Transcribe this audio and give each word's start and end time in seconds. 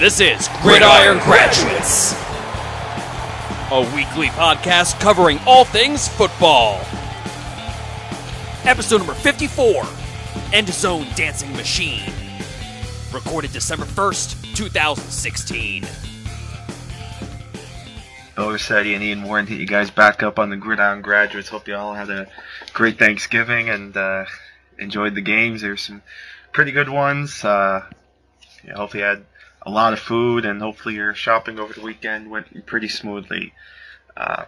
This 0.00 0.18
is 0.18 0.48
Gridiron 0.62 1.18
Graduates, 1.18 2.14
a 3.70 3.80
weekly 3.94 4.28
podcast 4.28 4.98
covering 4.98 5.38
all 5.46 5.66
things 5.66 6.08
football. 6.08 6.80
Episode 8.64 8.96
number 8.96 9.12
54 9.12 9.84
End 10.54 10.68
Zone 10.68 11.06
Dancing 11.16 11.52
Machine. 11.52 12.10
Recorded 13.12 13.52
December 13.52 13.84
1st, 13.84 14.54
2016. 14.56 15.84
Bill 18.36 18.52
Rossetti 18.52 18.94
and 18.94 19.04
Ian 19.04 19.22
Warren 19.24 19.46
hit 19.46 19.60
you 19.60 19.66
guys 19.66 19.90
back 19.90 20.22
up 20.22 20.38
on 20.38 20.48
the 20.48 20.56
Gridiron 20.56 21.02
Graduates. 21.02 21.50
Hope 21.50 21.68
you 21.68 21.76
all 21.76 21.92
had 21.92 22.08
a 22.08 22.26
great 22.72 22.98
Thanksgiving 22.98 23.68
and 23.68 23.94
uh, 23.94 24.24
enjoyed 24.78 25.14
the 25.14 25.20
games. 25.20 25.60
There's 25.60 25.82
some 25.82 26.00
pretty 26.52 26.72
good 26.72 26.88
ones. 26.88 27.44
Uh, 27.44 27.84
yeah, 28.64 28.76
hopefully 28.76 29.02
you 29.02 29.08
had 29.10 29.26
a 29.62 29.70
lot 29.70 29.92
of 29.92 29.98
food 29.98 30.44
and 30.44 30.60
hopefully 30.60 30.94
your 30.94 31.14
shopping 31.14 31.58
over 31.58 31.72
the 31.72 31.80
weekend 31.80 32.30
went 32.30 32.66
pretty 32.66 32.88
smoothly. 32.88 33.52
Uh, 34.16 34.44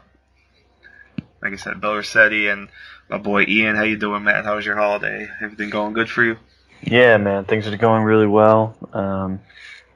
like 1.42 1.52
I 1.52 1.56
said, 1.56 1.80
Bill 1.80 1.96
Rossetti 1.96 2.48
and 2.48 2.68
my 3.08 3.18
boy 3.18 3.44
Ian. 3.46 3.76
How 3.76 3.82
you 3.82 3.96
doing, 3.96 4.24
man? 4.24 4.44
How 4.44 4.56
was 4.56 4.64
your 4.64 4.76
holiday? 4.76 5.28
Everything 5.40 5.70
going 5.70 5.92
good 5.92 6.08
for 6.08 6.24
you? 6.24 6.36
Yeah, 6.82 7.16
man, 7.18 7.44
things 7.44 7.66
are 7.66 7.76
going 7.76 8.02
really 8.02 8.26
well. 8.26 8.76
Um, 8.92 9.40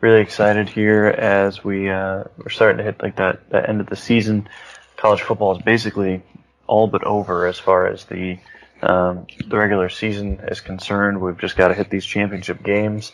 really 0.00 0.20
excited 0.20 0.68
here 0.68 1.06
as 1.06 1.64
we 1.64 1.88
uh, 1.90 2.24
we're 2.36 2.50
starting 2.50 2.78
to 2.78 2.84
hit 2.84 3.02
like 3.02 3.16
that 3.16 3.50
that 3.50 3.68
end 3.68 3.80
of 3.80 3.88
the 3.88 3.96
season. 3.96 4.48
College 4.96 5.22
football 5.22 5.56
is 5.56 5.62
basically 5.62 6.22
all 6.66 6.86
but 6.86 7.04
over 7.04 7.46
as 7.46 7.58
far 7.58 7.86
as 7.86 8.04
the 8.04 8.38
um, 8.82 9.26
the 9.46 9.56
regular 9.56 9.88
season 9.88 10.40
is 10.48 10.60
concerned. 10.60 11.20
We've 11.20 11.38
just 11.38 11.56
got 11.56 11.68
to 11.68 11.74
hit 11.74 11.90
these 11.90 12.04
championship 12.04 12.62
games, 12.62 13.12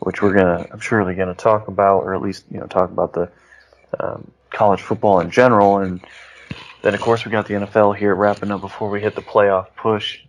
which 0.00 0.22
we're 0.22 0.34
gonna 0.34 0.66
I'm 0.70 0.80
surely 0.80 1.14
gonna 1.14 1.34
talk 1.34 1.68
about, 1.68 2.00
or 2.00 2.14
at 2.14 2.22
least 2.22 2.44
you 2.50 2.58
know 2.58 2.66
talk 2.66 2.90
about 2.90 3.12
the 3.12 3.30
um, 3.98 4.30
college 4.50 4.82
football 4.82 5.20
in 5.20 5.30
general, 5.30 5.78
and 5.78 6.00
then 6.82 6.94
of 6.94 7.00
course 7.00 7.24
we 7.24 7.30
got 7.30 7.46
the 7.46 7.54
NFL 7.54 7.96
here 7.96 8.14
wrapping 8.14 8.50
up 8.50 8.60
before 8.60 8.90
we 8.90 9.00
hit 9.00 9.14
the 9.14 9.22
playoff 9.22 9.66
push 9.76 10.20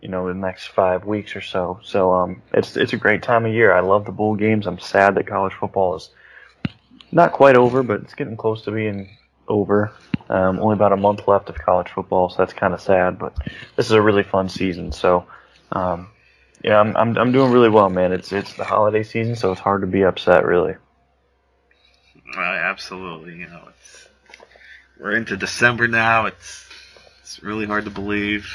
you 0.00 0.08
know, 0.08 0.28
the 0.28 0.34
next 0.34 0.68
five 0.68 1.04
weeks 1.04 1.34
or 1.34 1.40
so. 1.40 1.80
So 1.82 2.12
um, 2.12 2.42
it's 2.52 2.76
it's 2.76 2.92
a 2.92 2.96
great 2.96 3.22
time 3.22 3.44
of 3.44 3.52
year. 3.52 3.72
I 3.72 3.80
love 3.80 4.04
the 4.04 4.12
bowl 4.12 4.36
games. 4.36 4.66
I'm 4.66 4.78
sad 4.78 5.14
that 5.16 5.26
college 5.26 5.54
football 5.54 5.96
is 5.96 6.10
not 7.10 7.32
quite 7.32 7.56
over, 7.56 7.82
but 7.82 8.02
it's 8.02 8.14
getting 8.14 8.36
close 8.36 8.62
to 8.62 8.70
being 8.70 9.16
over. 9.48 9.92
Um, 10.28 10.60
only 10.60 10.74
about 10.74 10.92
a 10.92 10.96
month 10.96 11.26
left 11.26 11.48
of 11.48 11.56
college 11.56 11.88
football, 11.88 12.28
so 12.28 12.36
that's 12.38 12.52
kind 12.52 12.74
of 12.74 12.80
sad. 12.80 13.18
But 13.18 13.36
this 13.76 13.86
is 13.86 13.92
a 13.92 14.02
really 14.02 14.22
fun 14.22 14.48
season. 14.48 14.92
So 14.92 15.26
um, 15.72 16.08
yeah, 16.62 16.80
I'm, 16.80 16.96
I'm 16.96 17.16
I'm 17.16 17.32
doing 17.32 17.52
really 17.52 17.68
well, 17.68 17.88
man. 17.88 18.12
It's 18.12 18.32
it's 18.32 18.54
the 18.54 18.64
holiday 18.64 19.02
season, 19.02 19.36
so 19.36 19.52
it's 19.52 19.60
hard 19.60 19.82
to 19.82 19.86
be 19.86 20.02
upset, 20.02 20.44
really. 20.44 20.74
Uh, 22.36 22.40
absolutely. 22.40 23.36
You 23.36 23.46
know, 23.46 23.68
it's 23.68 24.08
we're 24.98 25.16
into 25.16 25.36
December 25.36 25.88
now. 25.88 26.26
It's 26.26 26.68
it's 27.20 27.42
really 27.42 27.66
hard 27.66 27.84
to 27.84 27.90
believe. 27.90 28.50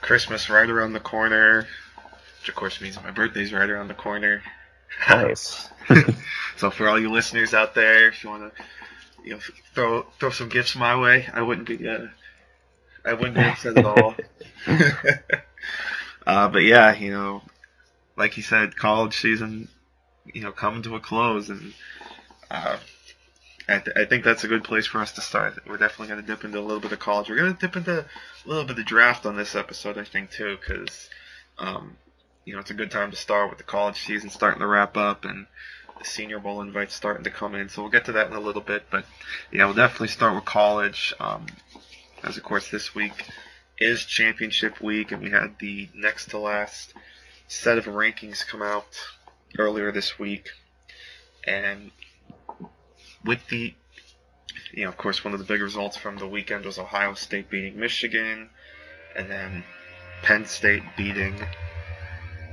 Christmas 0.00 0.50
right 0.50 0.68
around 0.68 0.92
the 0.92 1.00
corner, 1.00 1.66
which 2.40 2.48
of 2.48 2.54
course 2.54 2.80
means 2.80 3.02
my 3.02 3.10
birthday's 3.10 3.54
right 3.54 3.68
around 3.68 3.88
the 3.88 3.94
corner. 3.94 4.42
Nice. 5.08 5.70
so 6.56 6.70
for 6.70 6.88
all 6.88 7.00
you 7.00 7.10
listeners 7.10 7.54
out 7.54 7.74
there, 7.74 8.08
if 8.08 8.22
you 8.22 8.30
want 8.30 8.54
to, 8.54 8.62
you 9.24 9.30
know, 9.32 9.40
throw 9.74 10.02
throw 10.18 10.30
some 10.30 10.48
gifts 10.48 10.76
my 10.76 10.98
way, 10.98 11.26
I 11.32 11.42
wouldn't 11.42 11.66
be 11.66 11.88
uh, 11.88 12.06
I 13.04 13.14
wouldn't 13.14 13.34
be 13.34 13.42
upset 13.42 13.78
at 13.78 13.84
all. 13.84 14.14
uh, 16.26 16.48
but 16.48 16.62
yeah, 16.62 16.94
you 16.94 17.10
know, 17.10 17.42
like 18.16 18.36
you 18.36 18.42
said, 18.42 18.76
college 18.76 19.16
season, 19.16 19.68
you 20.32 20.42
know, 20.42 20.52
coming 20.52 20.82
to 20.82 20.96
a 20.96 21.00
close, 21.00 21.50
and 21.50 21.74
uh, 22.50 22.76
I, 23.68 23.78
th- 23.78 23.96
I, 23.96 24.04
think 24.04 24.24
that's 24.24 24.44
a 24.44 24.48
good 24.48 24.64
place 24.64 24.86
for 24.86 25.00
us 25.00 25.12
to 25.12 25.20
start. 25.20 25.58
We're 25.66 25.76
definitely 25.76 26.08
going 26.08 26.20
to 26.20 26.26
dip 26.26 26.44
into 26.44 26.58
a 26.58 26.60
little 26.60 26.80
bit 26.80 26.92
of 26.92 26.98
college. 26.98 27.28
We're 27.28 27.36
going 27.36 27.54
to 27.54 27.60
dip 27.60 27.76
into 27.76 28.00
a 28.00 28.48
little 28.48 28.64
bit 28.64 28.78
of 28.78 28.84
draft 28.84 29.26
on 29.26 29.36
this 29.36 29.54
episode, 29.54 29.98
I 29.98 30.04
think, 30.04 30.30
too, 30.30 30.56
because, 30.60 31.08
um, 31.58 31.96
you 32.44 32.54
know, 32.54 32.60
it's 32.60 32.70
a 32.70 32.74
good 32.74 32.90
time 32.90 33.10
to 33.10 33.16
start 33.16 33.50
with 33.50 33.58
the 33.58 33.64
college 33.64 34.04
season 34.04 34.30
starting 34.30 34.60
to 34.60 34.66
wrap 34.66 34.96
up 34.96 35.24
and 35.24 35.46
the 35.98 36.04
Senior 36.04 36.38
Bowl 36.38 36.60
invites 36.60 36.94
starting 36.94 37.24
to 37.24 37.30
come 37.30 37.54
in. 37.54 37.68
So 37.68 37.82
we'll 37.82 37.90
get 37.90 38.04
to 38.06 38.12
that 38.12 38.28
in 38.28 38.34
a 38.34 38.40
little 38.40 38.62
bit. 38.62 38.84
But, 38.90 39.06
yeah, 39.50 39.64
we'll 39.64 39.74
definitely 39.74 40.08
start 40.08 40.34
with 40.34 40.44
college. 40.44 41.14
Um, 41.18 41.46
as, 42.22 42.36
of 42.36 42.42
course, 42.42 42.70
this 42.70 42.94
week 42.94 43.28
is 43.78 44.04
championship 44.04 44.80
week, 44.80 45.12
and 45.12 45.22
we 45.22 45.30
had 45.30 45.58
the 45.58 45.88
next 45.94 46.30
to 46.30 46.38
last 46.38 46.94
set 47.48 47.78
of 47.78 47.84
rankings 47.84 48.46
come 48.46 48.62
out 48.62 48.86
earlier 49.58 49.92
this 49.92 50.18
week. 50.18 50.50
And 51.46 51.90
with 53.24 53.46
the, 53.48 53.74
you 54.72 54.84
know, 54.84 54.88
of 54.88 54.96
course, 54.96 55.24
one 55.24 55.34
of 55.34 55.40
the 55.40 55.46
big 55.46 55.60
results 55.60 55.96
from 55.96 56.16
the 56.16 56.26
weekend 56.26 56.64
was 56.64 56.78
Ohio 56.78 57.14
State 57.14 57.50
beating 57.50 57.78
Michigan, 57.78 58.48
and 59.16 59.30
then 59.30 59.64
Penn 60.22 60.46
State 60.46 60.82
beating 60.96 61.38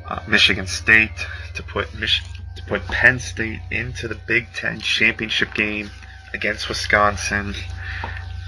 uh, 0.08 0.22
Michigan 0.28 0.68
State 0.68 1.28
to 1.56 1.64
put 1.64 1.94
Mich- 1.98 2.24
to 2.56 2.64
put 2.68 2.86
Penn 2.88 3.20
State 3.20 3.62
into 3.72 4.08
the 4.08 4.20
Big 4.28 4.52
Ten 4.54 4.80
championship 4.80 5.54
game 5.54 5.90
against 6.34 6.68
Wisconsin, 6.68 7.54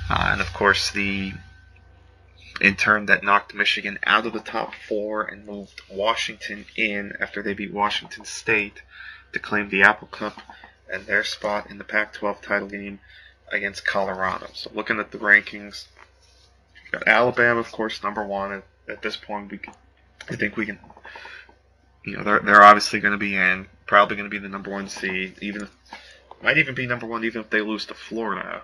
uh, 0.10 0.30
and 0.32 0.42
of 0.42 0.52
course 0.54 0.92
the 0.92 1.34
in 2.64 2.76
turn 2.78 3.06
that 3.08 3.24
knocked 3.24 3.54
Michigan 3.54 4.00
out 4.06 4.26
of 4.26 4.32
the 4.32 4.40
top 4.40 4.74
four 4.74 5.24
and 5.24 5.46
moved 5.46 5.82
Washington 5.92 6.66
in 6.78 7.12
after 7.20 7.44
they 7.44 7.54
beat 7.54 7.74
Washington 7.74 8.24
State 8.24 8.82
to 9.34 9.40
claim 9.40 9.70
the 9.70 9.84
Apple 9.84 10.08
Cup 10.08 10.42
and 10.92 11.06
their 11.06 11.26
spot 11.26 11.70
in 11.70 11.78
the 11.78 11.84
Pac 11.84 12.14
12 12.14 12.42
title 12.42 12.70
game 12.70 13.00
against 13.52 13.86
Colorado. 13.86 14.48
So 14.54 14.72
looking 14.74 14.98
at 14.98 15.12
the 15.12 15.18
rankings, 15.18 15.88
got 16.90 17.06
Alabama, 17.06 17.60
of 17.60 17.72
course, 17.72 18.02
number 18.02 18.26
one. 18.26 18.54
At, 18.54 18.64
at 18.88 19.02
this 19.02 19.18
point, 19.18 19.52
we 19.52 19.58
can, 19.58 19.74
I 20.30 20.38
think 20.38 20.56
we 20.56 20.66
can, 20.66 20.80
you 22.06 22.16
know, 22.16 22.24
they're, 22.24 22.40
they're 22.40 22.64
obviously 22.64 23.02
going 23.02 23.12
to 23.12 23.18
be 23.18 23.36
in, 23.36 23.68
probably 23.88 24.16
going 24.16 24.30
to 24.30 24.34
be 24.34 24.40
the 24.40 24.48
number 24.48 24.72
one 24.72 24.88
seed, 24.88 25.36
even 25.42 25.68
might 26.42 26.58
even 26.58 26.76
be 26.76 26.88
number 26.88 27.06
one 27.06 27.26
even 27.26 27.42
if 27.42 27.50
they 27.50 27.62
lose 27.62 27.86
to 27.88 27.94
Florida. 27.94 28.62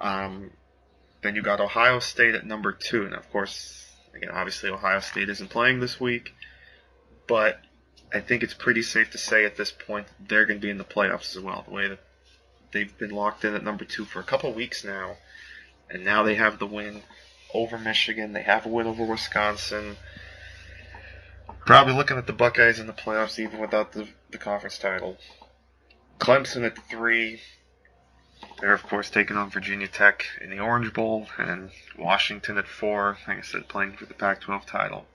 Um, 0.00 0.50
then 1.22 1.34
you 1.34 1.42
got 1.42 1.60
Ohio 1.60 1.98
State 1.98 2.34
at 2.34 2.46
number 2.46 2.72
two. 2.72 3.04
And 3.04 3.14
of 3.14 3.30
course, 3.30 3.90
again, 4.14 4.30
obviously 4.30 4.70
Ohio 4.70 5.00
State 5.00 5.28
isn't 5.28 5.50
playing 5.50 5.80
this 5.80 6.00
week, 6.00 6.34
but 7.26 7.60
I 8.12 8.20
think 8.20 8.42
it's 8.42 8.54
pretty 8.54 8.82
safe 8.82 9.10
to 9.10 9.18
say 9.18 9.44
at 9.44 9.56
this 9.56 9.70
point 9.70 10.06
they're 10.20 10.46
going 10.46 10.60
to 10.60 10.64
be 10.64 10.70
in 10.70 10.78
the 10.78 10.84
playoffs 10.84 11.36
as 11.36 11.42
well. 11.42 11.64
The 11.66 11.74
way 11.74 11.88
that 11.88 12.00
they've 12.72 12.96
been 12.98 13.10
locked 13.10 13.44
in 13.44 13.54
at 13.54 13.64
number 13.64 13.84
two 13.84 14.04
for 14.04 14.20
a 14.20 14.24
couple 14.24 14.52
weeks 14.52 14.84
now, 14.84 15.16
and 15.90 16.04
now 16.04 16.22
they 16.22 16.34
have 16.36 16.58
the 16.58 16.66
win 16.66 17.02
over 17.54 17.78
Michigan. 17.78 18.32
They 18.32 18.42
have 18.42 18.66
a 18.66 18.68
win 18.68 18.86
over 18.86 19.04
Wisconsin. 19.04 19.96
Probably 21.66 21.94
looking 21.94 22.16
at 22.16 22.26
the 22.26 22.32
Buckeyes 22.32 22.78
in 22.78 22.86
the 22.86 22.92
playoffs 22.92 23.38
even 23.38 23.58
without 23.58 23.92
the, 23.92 24.08
the 24.30 24.38
conference 24.38 24.78
title. 24.78 25.18
Clemson 26.18 26.64
at 26.64 26.78
three. 26.88 27.40
They're 28.60 28.74
of 28.74 28.82
course 28.82 29.10
taking 29.10 29.36
on 29.36 29.50
Virginia 29.50 29.88
Tech 29.88 30.24
in 30.40 30.50
the 30.50 30.60
Orange 30.60 30.92
Bowl, 30.92 31.28
and 31.38 31.70
Washington 31.96 32.58
at 32.58 32.66
four. 32.66 33.18
Like 33.26 33.38
I 33.38 33.42
said, 33.42 33.68
playing 33.68 33.92
for 33.92 34.06
the 34.06 34.14
Pac-12 34.14 34.64
title. 34.66 35.06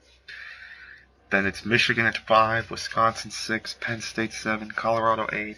Then 1.30 1.46
it's 1.46 1.64
Michigan 1.64 2.06
at 2.06 2.16
5, 2.16 2.70
Wisconsin 2.70 3.30
6, 3.30 3.76
Penn 3.80 4.00
State 4.00 4.32
7, 4.32 4.70
Colorado 4.70 5.28
8, 5.32 5.56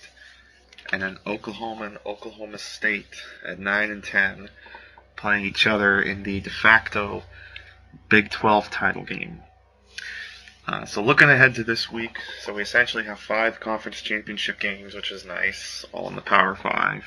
and 0.93 1.03
then 1.03 1.19
Oklahoma 1.27 1.85
and 1.85 1.99
Oklahoma 2.07 2.59
State 2.59 3.23
at 3.45 3.59
9 3.59 3.91
and 3.91 4.03
10 4.03 4.49
playing 5.17 5.45
each 5.45 5.67
other 5.67 6.01
in 6.01 6.23
the 6.23 6.41
de 6.41 6.51
facto 6.51 7.25
Big 8.09 8.31
12 8.31 8.71
title 8.71 9.03
game. 9.03 9.43
Uh, 10.67 10.85
so 10.85 11.03
looking 11.03 11.31
ahead 11.31 11.55
to 11.55 11.65
this 11.65 11.91
week, 11.91 12.19
so 12.41 12.53
we 12.53 12.63
essentially 12.63 13.05
have 13.05 13.19
five 13.19 13.61
conference 13.61 14.01
championship 14.01 14.59
games, 14.59 14.95
which 14.95 15.11
is 15.11 15.25
nice, 15.25 15.85
all 15.93 16.09
in 16.09 16.17
the 16.17 16.23
Power 16.23 16.55
Five. 16.55 17.05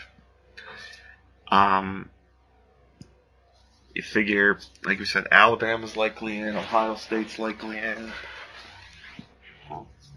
Um, 1.51 2.09
you 3.93 4.03
figure, 4.03 4.59
like 4.85 4.99
we 4.99 5.05
said, 5.05 5.27
Alabama's 5.31 5.97
likely 5.97 6.39
in, 6.39 6.55
Ohio 6.55 6.95
State's 6.95 7.39
likely 7.39 7.77
in. 7.77 8.11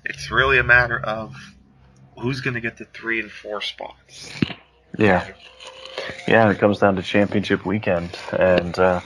It's 0.04 0.30
really 0.30 0.58
a 0.58 0.64
matter 0.64 0.98
of 0.98 1.34
who's 2.18 2.40
going 2.40 2.54
to 2.54 2.60
get 2.60 2.76
the 2.76 2.84
three 2.84 3.20
and 3.20 3.30
four 3.30 3.60
spots. 3.60 4.30
Yeah. 4.98 5.26
Yeah, 6.28 6.50
it 6.50 6.58
comes 6.58 6.78
down 6.78 6.96
to 6.96 7.02
championship 7.02 7.64
weekend. 7.64 8.16
And 8.32 8.78
uh, 8.78 9.00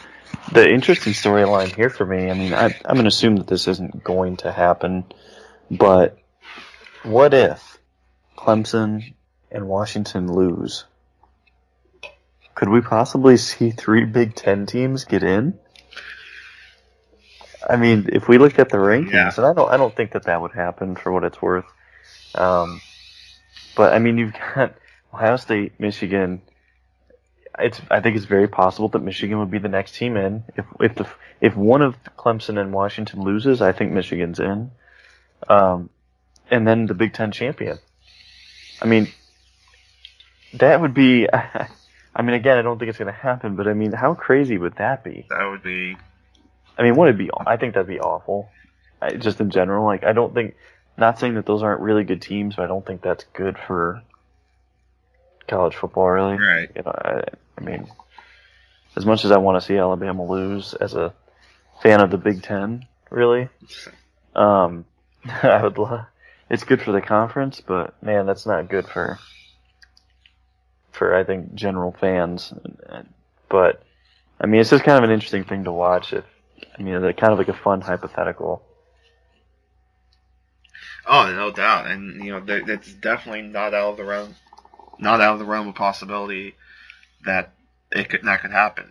the 0.52 0.68
interesting 0.68 1.12
storyline 1.12 1.74
here 1.74 1.90
for 1.90 2.04
me, 2.06 2.30
I 2.30 2.34
mean, 2.34 2.52
I, 2.52 2.66
I'm 2.84 2.94
going 2.94 3.04
to 3.04 3.08
assume 3.08 3.36
that 3.36 3.46
this 3.46 3.68
isn't 3.68 4.02
going 4.02 4.38
to 4.38 4.52
happen, 4.52 5.04
but 5.70 6.18
what 7.02 7.34
if 7.34 7.78
Clemson 8.36 9.14
and 9.50 9.68
Washington 9.68 10.32
lose? 10.32 10.84
Could 12.56 12.70
we 12.70 12.80
possibly 12.80 13.36
see 13.36 13.70
three 13.70 14.04
Big 14.06 14.34
Ten 14.34 14.66
teams 14.66 15.04
get 15.04 15.22
in? 15.22 15.58
I 17.68 17.76
mean, 17.76 18.08
if 18.12 18.28
we 18.28 18.38
look 18.38 18.58
at 18.58 18.70
the 18.70 18.78
rankings, 18.78 19.12
Yeah. 19.12 19.30
and 19.36 19.44
I 19.46 19.52
don't, 19.52 19.70
I 19.70 19.76
don't 19.76 19.94
think 19.94 20.12
that 20.12 20.24
that 20.24 20.40
would 20.40 20.52
happen 20.52 20.96
for 20.96 21.12
what 21.12 21.22
it's 21.24 21.40
worth. 21.40 21.66
Um, 22.34 22.80
But 23.76 23.92
I 23.92 23.98
mean, 23.98 24.16
you've 24.18 24.32
got 24.54 24.74
Ohio 25.14 25.36
State, 25.36 25.78
Michigan. 25.78 26.40
It's 27.58 27.80
I 27.90 28.00
think 28.00 28.16
it's 28.16 28.24
very 28.26 28.48
possible 28.48 28.88
that 28.90 29.02
Michigan 29.02 29.38
would 29.38 29.50
be 29.50 29.58
the 29.58 29.68
next 29.68 29.94
team 29.94 30.16
in. 30.16 30.44
If 30.56 30.64
if 30.80 30.94
the 30.94 31.06
if 31.40 31.54
one 31.56 31.82
of 31.82 31.94
Clemson 32.16 32.58
and 32.58 32.72
Washington 32.72 33.20
loses, 33.22 33.60
I 33.62 33.72
think 33.72 33.92
Michigan's 33.92 34.40
in. 34.40 34.70
Um, 35.48 35.90
and 36.50 36.66
then 36.66 36.86
the 36.86 36.94
Big 36.94 37.12
Ten 37.12 37.32
champion. 37.32 37.78
I 38.80 38.86
mean, 38.86 39.08
that 40.54 40.80
would 40.80 40.94
be. 40.94 41.28
I 42.16 42.22
mean, 42.22 42.34
again, 42.34 42.56
I 42.56 42.62
don't 42.62 42.78
think 42.78 42.88
it's 42.88 42.98
going 42.98 43.12
to 43.12 43.20
happen, 43.20 43.56
but 43.56 43.68
I 43.68 43.74
mean, 43.74 43.92
how 43.92 44.14
crazy 44.14 44.56
would 44.56 44.76
that 44.76 45.04
be? 45.04 45.26
That 45.28 45.44
would 45.44 45.62
be. 45.62 45.98
I 46.78 46.82
mean, 46.82 46.96
would 46.96 47.10
it 47.10 47.18
be? 47.18 47.28
I 47.46 47.58
think 47.58 47.74
that'd 47.74 47.86
be 47.86 48.00
awful. 48.00 48.48
I, 49.02 49.10
just 49.10 49.38
in 49.38 49.50
general, 49.50 49.84
like 49.84 50.02
I 50.02 50.12
don't 50.12 50.32
think. 50.34 50.56
Not 50.98 51.18
saying 51.18 51.34
that 51.34 51.44
those 51.44 51.62
aren't 51.62 51.82
really 51.82 52.04
good 52.04 52.22
teams, 52.22 52.56
but 52.56 52.62
I 52.62 52.68
don't 52.68 52.84
think 52.84 53.02
that's 53.02 53.24
good 53.34 53.58
for 53.58 54.02
college 55.46 55.76
football, 55.76 56.08
really. 56.08 56.38
Right. 56.38 56.70
You 56.74 56.82
know, 56.82 56.90
I, 56.90 57.22
I 57.58 57.60
mean, 57.60 57.86
as 58.96 59.04
much 59.04 59.26
as 59.26 59.30
I 59.30 59.36
want 59.36 59.60
to 59.60 59.66
see 59.66 59.76
Alabama 59.76 60.24
lose, 60.24 60.72
as 60.72 60.94
a 60.94 61.12
fan 61.82 62.00
of 62.00 62.10
the 62.10 62.16
Big 62.16 62.42
Ten, 62.42 62.86
really, 63.10 63.50
um, 64.34 64.86
I 65.42 65.62
would 65.62 65.76
love. 65.76 66.06
It's 66.48 66.64
good 66.64 66.80
for 66.80 66.92
the 66.92 67.02
conference, 67.02 67.60
but 67.60 68.02
man, 68.02 68.24
that's 68.24 68.46
not 68.46 68.70
good 68.70 68.86
for 68.88 69.18
for 70.96 71.14
I 71.14 71.24
think 71.24 71.54
general 71.54 71.94
fans. 72.00 72.52
But 73.48 73.82
I 74.40 74.46
mean, 74.46 74.60
it's 74.60 74.70
just 74.70 74.84
kind 74.84 74.98
of 74.98 75.04
an 75.04 75.14
interesting 75.14 75.44
thing 75.44 75.64
to 75.64 75.72
watch. 75.72 76.12
If 76.12 76.24
I 76.78 76.82
mean, 76.82 76.94
it's 76.94 77.20
kind 77.20 77.32
of 77.32 77.38
like 77.38 77.48
a 77.48 77.54
fun 77.54 77.80
hypothetical. 77.80 78.62
Oh, 81.08 81.30
no 81.30 81.52
doubt, 81.52 81.86
and 81.86 82.24
you 82.24 82.32
know, 82.32 82.40
that's 82.40 82.92
definitely 82.94 83.42
not 83.42 83.74
out 83.74 83.90
of 83.90 83.96
the 83.96 84.04
realm, 84.04 84.34
not 84.98 85.20
out 85.20 85.34
of 85.34 85.38
the 85.38 85.44
realm 85.44 85.68
of 85.68 85.76
possibility 85.76 86.56
that 87.24 87.52
it 87.92 88.08
could 88.08 88.24
that 88.24 88.40
could 88.42 88.50
happen. 88.50 88.90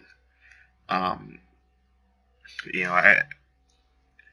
Um, 0.88 1.40
you 2.74 2.86
know, 2.86 2.94
I 2.94 3.24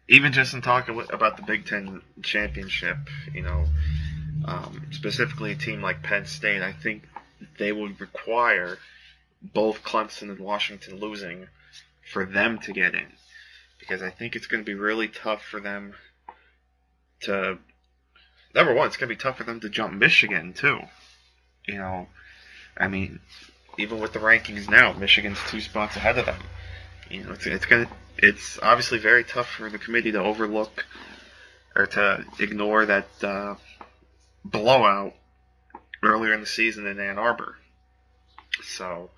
even 0.08 0.32
just 0.32 0.54
in 0.54 0.62
talking 0.62 1.02
about 1.10 1.36
the 1.36 1.42
Big 1.42 1.66
Ten 1.66 2.02
championship, 2.22 2.98
you 3.34 3.42
know, 3.42 3.64
um, 4.44 4.88
specifically 4.92 5.52
a 5.52 5.56
team 5.56 5.82
like 5.82 6.02
Penn 6.02 6.26
State, 6.26 6.62
I 6.62 6.72
think 6.72 7.02
they 7.58 7.72
would 7.72 8.00
require 8.00 8.78
both 9.42 9.82
Clemson 9.82 10.30
and 10.30 10.38
Washington 10.38 11.00
losing 11.00 11.48
for 12.12 12.24
them 12.24 12.58
to 12.60 12.72
get 12.72 12.94
in, 12.94 13.12
because 13.78 14.02
I 14.02 14.10
think 14.10 14.36
it's 14.36 14.46
going 14.46 14.64
to 14.64 14.70
be 14.70 14.78
really 14.78 15.08
tough 15.08 15.42
for 15.42 15.60
them 15.60 15.94
to. 17.20 17.58
Number 18.54 18.74
one, 18.74 18.86
it's 18.86 18.96
going 18.96 19.08
to 19.08 19.14
be 19.14 19.18
tough 19.20 19.38
for 19.38 19.44
them 19.44 19.60
to 19.60 19.68
jump 19.68 19.94
Michigan 19.94 20.52
too. 20.52 20.80
You 21.66 21.78
know, 21.78 22.08
I 22.76 22.88
mean, 22.88 23.20
even 23.78 24.00
with 24.00 24.12
the 24.12 24.18
rankings 24.18 24.68
now, 24.68 24.92
Michigan's 24.92 25.38
two 25.48 25.60
spots 25.60 25.96
ahead 25.96 26.18
of 26.18 26.26
them. 26.26 26.40
You 27.10 27.24
know, 27.24 27.32
it's 27.32 27.46
it's 27.46 27.66
gonna 27.66 27.88
it's 28.18 28.58
obviously 28.62 28.98
very 28.98 29.24
tough 29.24 29.48
for 29.48 29.70
the 29.70 29.78
committee 29.78 30.12
to 30.12 30.20
overlook 30.20 30.84
or 31.74 31.86
to 31.86 32.24
ignore 32.38 32.86
that 32.86 33.08
uh, 33.22 33.54
blowout 34.44 35.14
earlier 36.02 36.32
in 36.32 36.40
the 36.40 36.46
season 36.46 36.86
in 36.86 36.98
Ann 36.98 37.18
Arbor. 37.18 37.56
So 38.62 39.10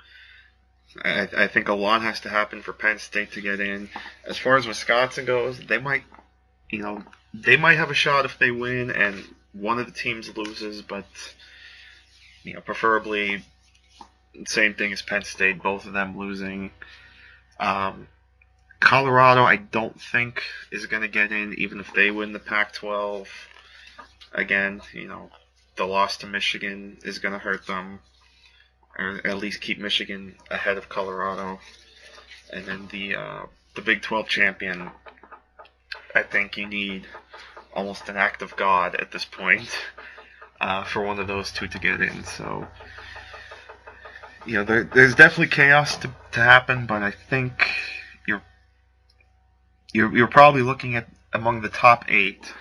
I, 1.02 1.28
I, 1.36 1.46
think 1.48 1.69
a 1.69 1.75
lot 1.75 2.02
has 2.02 2.20
to 2.20 2.28
happen 2.28 2.62
for 2.62 2.72
Penn 2.72 2.98
State 2.98 3.32
to 3.32 3.40
get 3.40 3.60
in. 3.60 3.88
As 4.25 4.38
far 4.38 4.56
as 4.56 4.66
Wisconsin 4.66 5.25
goes, 5.25 5.58
they 5.58 5.78
might, 5.78 6.04
you 6.70 6.81
know, 6.81 7.02
they 7.32 7.56
might 7.56 7.76
have 7.76 7.90
a 7.90 7.94
shot 7.94 8.25
if 8.25 8.38
they 8.38 8.50
win 8.50 8.90
and 8.90 9.25
one 9.52 9.78
of 9.78 9.86
the 9.86 9.92
teams 9.92 10.36
loses, 10.36 10.82
but 10.82 11.06
you 12.42 12.54
know, 12.54 12.60
preferably 12.60 13.44
same 14.46 14.75
thing 14.75 14.92
as 14.92 15.02
Penn 15.02 15.22
State, 15.22 15.62
both 15.62 15.87
of 15.87 15.92
them 15.92 16.19
losing. 16.19 16.70
Um, 17.58 18.08
Colorado, 18.80 19.44
I 19.44 19.56
don't 19.56 19.98
think 20.00 20.42
is 20.70 20.87
going 20.87 21.02
to 21.02 21.08
get 21.08 21.32
in, 21.32 21.54
even 21.54 21.80
if 21.80 21.92
they 21.94 22.10
win 22.10 22.32
the 22.32 22.38
Pac-12. 22.38 23.26
Again, 24.32 24.82
you 24.92 25.06
know, 25.06 25.30
the 25.76 25.85
loss 25.85 26.17
to 26.19 26.26
Michigan 26.26 26.99
is 27.05 27.19
going 27.19 27.32
to 27.32 27.38
hurt 27.38 27.67
them, 27.67 28.00
or 28.99 29.21
at 29.25 29.38
least 29.38 29.61
keep 29.61 29.79
Michigan 29.79 30.37
ahead 30.50 30.76
of 30.76 30.88
Colorado. 30.88 31.59
And 32.53 32.65
then 32.67 32.88
the 32.91 33.17
uh, 33.17 33.47
the 33.75 33.82
Big 33.82 34.03
12 34.03 34.29
champion, 34.29 34.91
I 36.15 36.23
think 36.23 36.56
you 36.56 36.67
need 36.67 37.06
almost 37.75 38.09
an 38.09 38.17
act 38.17 38.41
of 38.41 38.55
God 38.56 38.94
at 38.94 39.11
this 39.11 39.25
point 39.25 39.69
uh, 40.61 40.85
for 40.85 41.03
one 41.03 41.19
of 41.19 41.26
those 41.26 41.50
two 41.50 41.67
to 41.67 41.79
get 41.79 42.00
in. 42.00 42.23
So, 42.25 42.67
you 44.47 44.55
know, 44.55 44.65
there, 44.65 44.85
there's 44.85 45.15
definitely 45.15 45.49
chaos 45.49 45.97
to, 45.99 46.11
to 46.32 46.41
happen, 46.41 46.87
but 46.87 47.03
I 47.03 47.11
think 47.11 47.69
you're 48.29 48.43
you're 49.93 50.15
you're 50.17 50.29
probably 50.29 50.62
looking 50.62 50.94
at 50.94 51.09
among 51.32 51.62
the 51.62 51.69
top 51.69 52.05
eight 52.09 52.53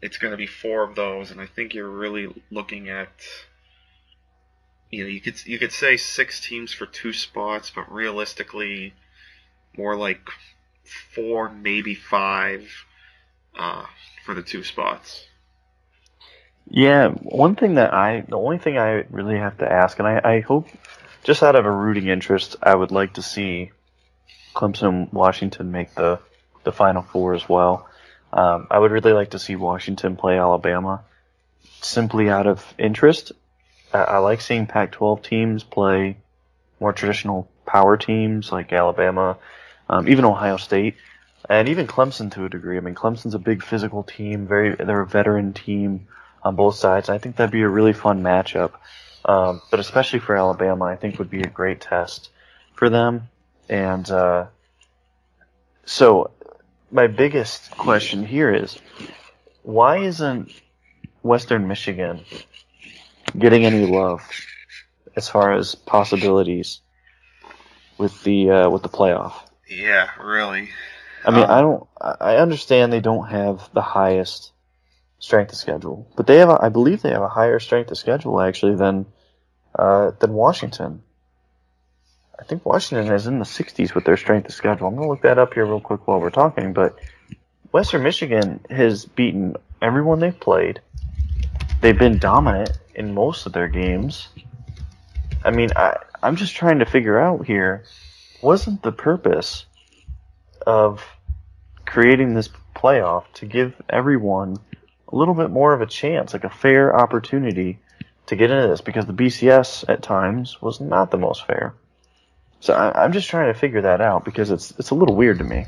it's 0.00 0.18
going 0.18 0.30
to 0.30 0.36
be 0.36 0.46
four 0.46 0.82
of 0.82 0.94
those, 0.94 1.30
and 1.30 1.40
I 1.40 1.46
think 1.46 1.74
you're 1.74 1.88
really 1.88 2.42
looking 2.50 2.88
at 2.88 3.10
you 4.90 5.04
know 5.04 5.10
you 5.10 5.20
could 5.20 5.44
you 5.46 5.58
could 5.58 5.72
say 5.72 5.96
six 5.96 6.40
teams 6.40 6.72
for 6.72 6.86
two 6.86 7.12
spots, 7.12 7.70
but 7.74 7.90
realistically, 7.92 8.94
more 9.76 9.96
like 9.96 10.20
four, 11.14 11.48
maybe 11.48 11.94
five 11.94 12.68
uh, 13.58 13.84
for 14.24 14.34
the 14.34 14.42
two 14.42 14.64
spots. 14.64 15.24
Yeah, 16.70 17.08
one 17.08 17.56
thing 17.56 17.74
that 17.74 17.94
I, 17.94 18.24
the 18.28 18.36
only 18.36 18.58
thing 18.58 18.76
I 18.76 19.04
really 19.10 19.38
have 19.38 19.58
to 19.58 19.70
ask, 19.70 19.98
and 19.98 20.06
I, 20.06 20.20
I 20.22 20.40
hope, 20.40 20.68
just 21.24 21.42
out 21.42 21.56
of 21.56 21.64
a 21.64 21.70
rooting 21.70 22.08
interest, 22.08 22.56
I 22.62 22.74
would 22.74 22.90
like 22.90 23.14
to 23.14 23.22
see 23.22 23.70
Clemson, 24.54 25.10
Washington 25.12 25.72
make 25.72 25.94
the 25.94 26.20
the 26.64 26.72
Final 26.72 27.02
Four 27.02 27.34
as 27.34 27.48
well. 27.48 27.88
Um, 28.32 28.66
I 28.70 28.78
would 28.78 28.90
really 28.90 29.12
like 29.12 29.30
to 29.30 29.38
see 29.38 29.56
Washington 29.56 30.16
play 30.16 30.38
Alabama 30.38 31.02
simply 31.80 32.28
out 32.28 32.46
of 32.46 32.64
interest. 32.78 33.32
I, 33.92 33.98
I 33.98 34.18
like 34.18 34.40
seeing 34.40 34.66
Pac-12 34.66 35.22
teams 35.22 35.64
play 35.64 36.18
more 36.80 36.92
traditional 36.92 37.48
power 37.66 37.96
teams 37.96 38.52
like 38.52 38.72
Alabama, 38.72 39.36
um, 39.88 40.08
even 40.08 40.24
Ohio 40.24 40.56
State, 40.56 40.96
and 41.48 41.68
even 41.68 41.86
Clemson 41.86 42.32
to 42.32 42.44
a 42.44 42.48
degree. 42.48 42.76
I 42.76 42.80
mean, 42.80 42.94
Clemson's 42.94 43.34
a 43.34 43.38
big 43.38 43.62
physical 43.62 44.02
team. 44.02 44.46
Very, 44.46 44.74
they're 44.74 45.00
a 45.00 45.06
veteran 45.06 45.52
team 45.52 46.08
on 46.42 46.56
both 46.56 46.76
sides. 46.76 47.08
I 47.08 47.18
think 47.18 47.36
that'd 47.36 47.50
be 47.50 47.62
a 47.62 47.68
really 47.68 47.92
fun 47.92 48.22
matchup. 48.22 48.72
Um, 49.24 49.60
but 49.70 49.80
especially 49.80 50.20
for 50.20 50.36
Alabama, 50.36 50.86
I 50.86 50.96
think 50.96 51.18
would 51.18 51.30
be 51.30 51.42
a 51.42 51.48
great 51.48 51.80
test 51.80 52.30
for 52.74 52.88
them. 52.88 53.28
And 53.68 54.08
uh, 54.10 54.46
so 55.84 56.30
my 56.90 57.06
biggest 57.06 57.70
question 57.72 58.24
here 58.24 58.52
is 58.52 58.78
why 59.62 59.98
isn't 59.98 60.50
Western 61.22 61.68
Michigan 61.68 62.24
getting 63.38 63.64
any 63.64 63.86
love 63.86 64.22
as 65.16 65.28
far 65.28 65.52
as 65.52 65.74
possibilities 65.74 66.80
with 67.98 68.22
the 68.22 68.50
uh, 68.50 68.70
with 68.70 68.82
the 68.82 68.88
playoff? 68.88 69.34
Yeah, 69.68 70.08
really. 70.20 70.70
I 71.24 71.30
mean, 71.30 71.44
um, 71.44 71.50
I 71.50 71.60
don't. 71.60 71.86
I 72.20 72.36
understand 72.36 72.92
they 72.92 73.00
don't 73.00 73.28
have 73.28 73.68
the 73.74 73.82
highest 73.82 74.52
strength 75.18 75.52
of 75.52 75.58
schedule, 75.58 76.10
but 76.16 76.26
they 76.26 76.38
have. 76.38 76.48
A, 76.48 76.58
I 76.62 76.68
believe 76.68 77.02
they 77.02 77.10
have 77.10 77.22
a 77.22 77.28
higher 77.28 77.58
strength 77.58 77.90
of 77.90 77.98
schedule 77.98 78.40
actually 78.40 78.76
than 78.76 79.06
uh, 79.78 80.12
than 80.20 80.32
Washington. 80.32 81.02
I 82.38 82.44
think 82.44 82.64
Washington 82.64 83.12
is 83.12 83.26
in 83.26 83.40
the 83.40 83.44
60s 83.44 83.94
with 83.94 84.04
their 84.04 84.16
strength 84.16 84.48
of 84.48 84.54
schedule. 84.54 84.86
I'm 84.86 84.94
going 84.94 85.06
to 85.06 85.10
look 85.10 85.22
that 85.22 85.38
up 85.38 85.54
here 85.54 85.66
real 85.66 85.80
quick 85.80 86.06
while 86.06 86.20
we're 86.20 86.30
talking, 86.30 86.72
but 86.72 86.98
Western 87.72 88.04
Michigan 88.04 88.60
has 88.70 89.04
beaten 89.04 89.56
everyone 89.82 90.20
they've 90.20 90.38
played. 90.38 90.80
They've 91.80 91.98
been 91.98 92.18
dominant 92.18 92.78
in 92.94 93.12
most 93.12 93.46
of 93.46 93.52
their 93.52 93.68
games. 93.68 94.28
I 95.44 95.50
mean, 95.50 95.70
I, 95.74 95.96
I'm 96.22 96.36
just 96.36 96.54
trying 96.54 96.78
to 96.78 96.84
figure 96.84 97.18
out 97.18 97.44
here 97.44 97.84
wasn't 98.40 98.82
the 98.82 98.92
purpose 98.92 99.66
of 100.66 101.04
creating 101.86 102.34
this 102.34 102.50
playoff 102.74 103.24
to 103.34 103.46
give 103.46 103.74
everyone 103.88 104.56
a 105.08 105.16
little 105.16 105.34
bit 105.34 105.50
more 105.50 105.72
of 105.72 105.80
a 105.80 105.86
chance, 105.86 106.32
like 106.32 106.44
a 106.44 106.50
fair 106.50 106.96
opportunity 106.96 107.78
to 108.26 108.36
get 108.36 108.50
into 108.50 108.68
this 108.68 108.80
because 108.80 109.06
the 109.06 109.12
BCS 109.12 109.88
at 109.88 110.02
times 110.02 110.60
was 110.62 110.80
not 110.80 111.10
the 111.10 111.18
most 111.18 111.46
fair. 111.46 111.74
So 112.60 112.74
I, 112.74 113.04
am 113.04 113.12
just 113.12 113.28
trying 113.28 113.52
to 113.52 113.58
figure 113.58 113.82
that 113.82 114.00
out 114.00 114.24
because 114.24 114.50
it's 114.50 114.72
it's 114.78 114.90
a 114.90 114.94
little 114.94 115.14
weird 115.14 115.38
to 115.38 115.44
me. 115.44 115.66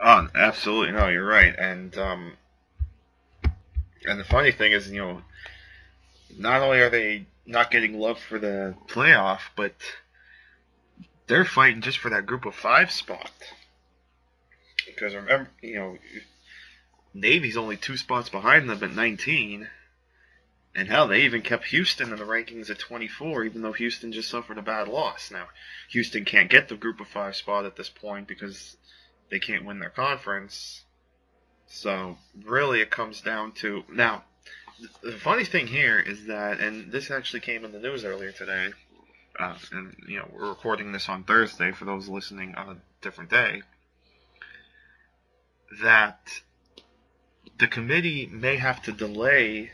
Oh, 0.00 0.28
absolutely 0.34 0.92
no, 0.92 1.08
you're 1.08 1.26
right, 1.26 1.54
and 1.58 1.96
um, 1.98 2.32
and 4.04 4.20
the 4.20 4.24
funny 4.24 4.52
thing 4.52 4.72
is, 4.72 4.90
you 4.90 5.00
know, 5.00 5.22
not 6.38 6.62
only 6.62 6.80
are 6.80 6.90
they 6.90 7.26
not 7.44 7.70
getting 7.70 7.98
love 7.98 8.18
for 8.18 8.38
the 8.38 8.74
playoff, 8.88 9.40
but 9.54 9.74
they're 11.26 11.44
fighting 11.44 11.80
just 11.80 11.98
for 11.98 12.10
that 12.10 12.26
group 12.26 12.44
of 12.46 12.54
five 12.54 12.90
spot. 12.90 13.30
Because 14.86 15.14
remember, 15.14 15.50
you 15.60 15.76
know, 15.76 15.98
Navy's 17.14 17.56
only 17.56 17.76
two 17.76 17.96
spots 17.96 18.28
behind 18.28 18.68
them 18.68 18.82
at 18.82 18.94
19. 18.94 19.68
And 20.76 20.88
hell, 20.88 21.08
they 21.08 21.22
even 21.22 21.40
kept 21.40 21.68
Houston 21.68 22.12
in 22.12 22.18
the 22.18 22.26
rankings 22.26 22.68
at 22.68 22.78
24, 22.78 23.44
even 23.44 23.62
though 23.62 23.72
Houston 23.72 24.12
just 24.12 24.28
suffered 24.28 24.58
a 24.58 24.62
bad 24.62 24.88
loss. 24.88 25.30
Now, 25.30 25.46
Houston 25.88 26.26
can't 26.26 26.50
get 26.50 26.68
the 26.68 26.76
group 26.76 27.00
of 27.00 27.08
five 27.08 27.34
spot 27.34 27.64
at 27.64 27.76
this 27.76 27.88
point 27.88 28.28
because 28.28 28.76
they 29.30 29.38
can't 29.38 29.64
win 29.64 29.78
their 29.78 29.88
conference. 29.88 30.84
So, 31.66 32.18
really, 32.44 32.82
it 32.82 32.90
comes 32.90 33.22
down 33.22 33.52
to. 33.52 33.84
Now, 33.90 34.24
the 35.02 35.12
funny 35.12 35.46
thing 35.46 35.66
here 35.66 35.98
is 35.98 36.26
that, 36.26 36.60
and 36.60 36.92
this 36.92 37.10
actually 37.10 37.40
came 37.40 37.64
in 37.64 37.72
the 37.72 37.80
news 37.80 38.04
earlier 38.04 38.32
today, 38.32 38.68
uh, 39.40 39.56
and, 39.72 39.96
you 40.06 40.18
know, 40.18 40.28
we're 40.30 40.50
recording 40.50 40.92
this 40.92 41.08
on 41.08 41.24
Thursday 41.24 41.72
for 41.72 41.86
those 41.86 42.06
listening 42.06 42.54
on 42.54 42.68
a 42.68 42.76
different 43.00 43.30
day, 43.30 43.62
that 45.82 46.20
the 47.58 47.66
committee 47.66 48.26
may 48.26 48.56
have 48.56 48.82
to 48.82 48.92
delay 48.92 49.70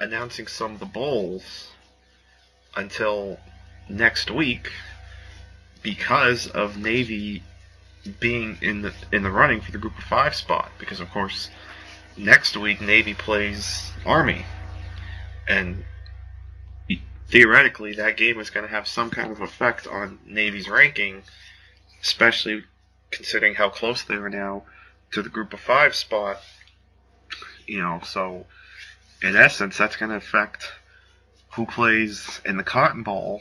announcing 0.00 0.46
some 0.46 0.72
of 0.72 0.80
the 0.80 0.86
bowls 0.86 1.70
until 2.76 3.38
next 3.88 4.30
week 4.30 4.70
because 5.82 6.46
of 6.46 6.76
Navy 6.76 7.42
being 8.20 8.58
in 8.60 8.82
the 8.82 8.92
in 9.12 9.22
the 9.22 9.30
running 9.30 9.60
for 9.60 9.72
the 9.72 9.78
group 9.78 9.96
of 9.96 10.04
five 10.04 10.34
spot. 10.34 10.70
Because 10.78 11.00
of 11.00 11.10
course, 11.10 11.50
next 12.16 12.56
week 12.56 12.80
Navy 12.80 13.14
plays 13.14 13.92
Army, 14.04 14.44
and 15.48 15.84
theoretically 17.28 17.94
that 17.94 18.16
game 18.16 18.38
is 18.38 18.50
going 18.50 18.66
to 18.66 18.72
have 18.72 18.86
some 18.86 19.10
kind 19.10 19.30
of 19.30 19.40
effect 19.40 19.86
on 19.86 20.18
Navy's 20.26 20.68
ranking, 20.68 21.22
especially 22.02 22.64
considering 23.10 23.54
how 23.54 23.68
close 23.68 24.02
they 24.02 24.14
are 24.14 24.30
now 24.30 24.64
to 25.12 25.22
the 25.22 25.28
group 25.28 25.52
of 25.52 25.60
five 25.60 25.94
spot. 25.94 26.40
You 27.66 27.80
know, 27.80 28.00
so 28.04 28.46
in 29.24 29.36
essence, 29.36 29.78
that's 29.78 29.96
going 29.96 30.10
to 30.10 30.16
affect 30.16 30.70
who 31.52 31.64
plays 31.64 32.42
in 32.44 32.58
the 32.58 32.62
Cotton 32.62 33.02
Bowl, 33.02 33.40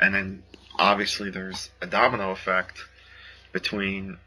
and 0.00 0.14
then 0.14 0.42
obviously 0.78 1.30
there's 1.30 1.70
a 1.80 1.86
domino 1.86 2.32
effect 2.32 2.84
between 3.52 4.18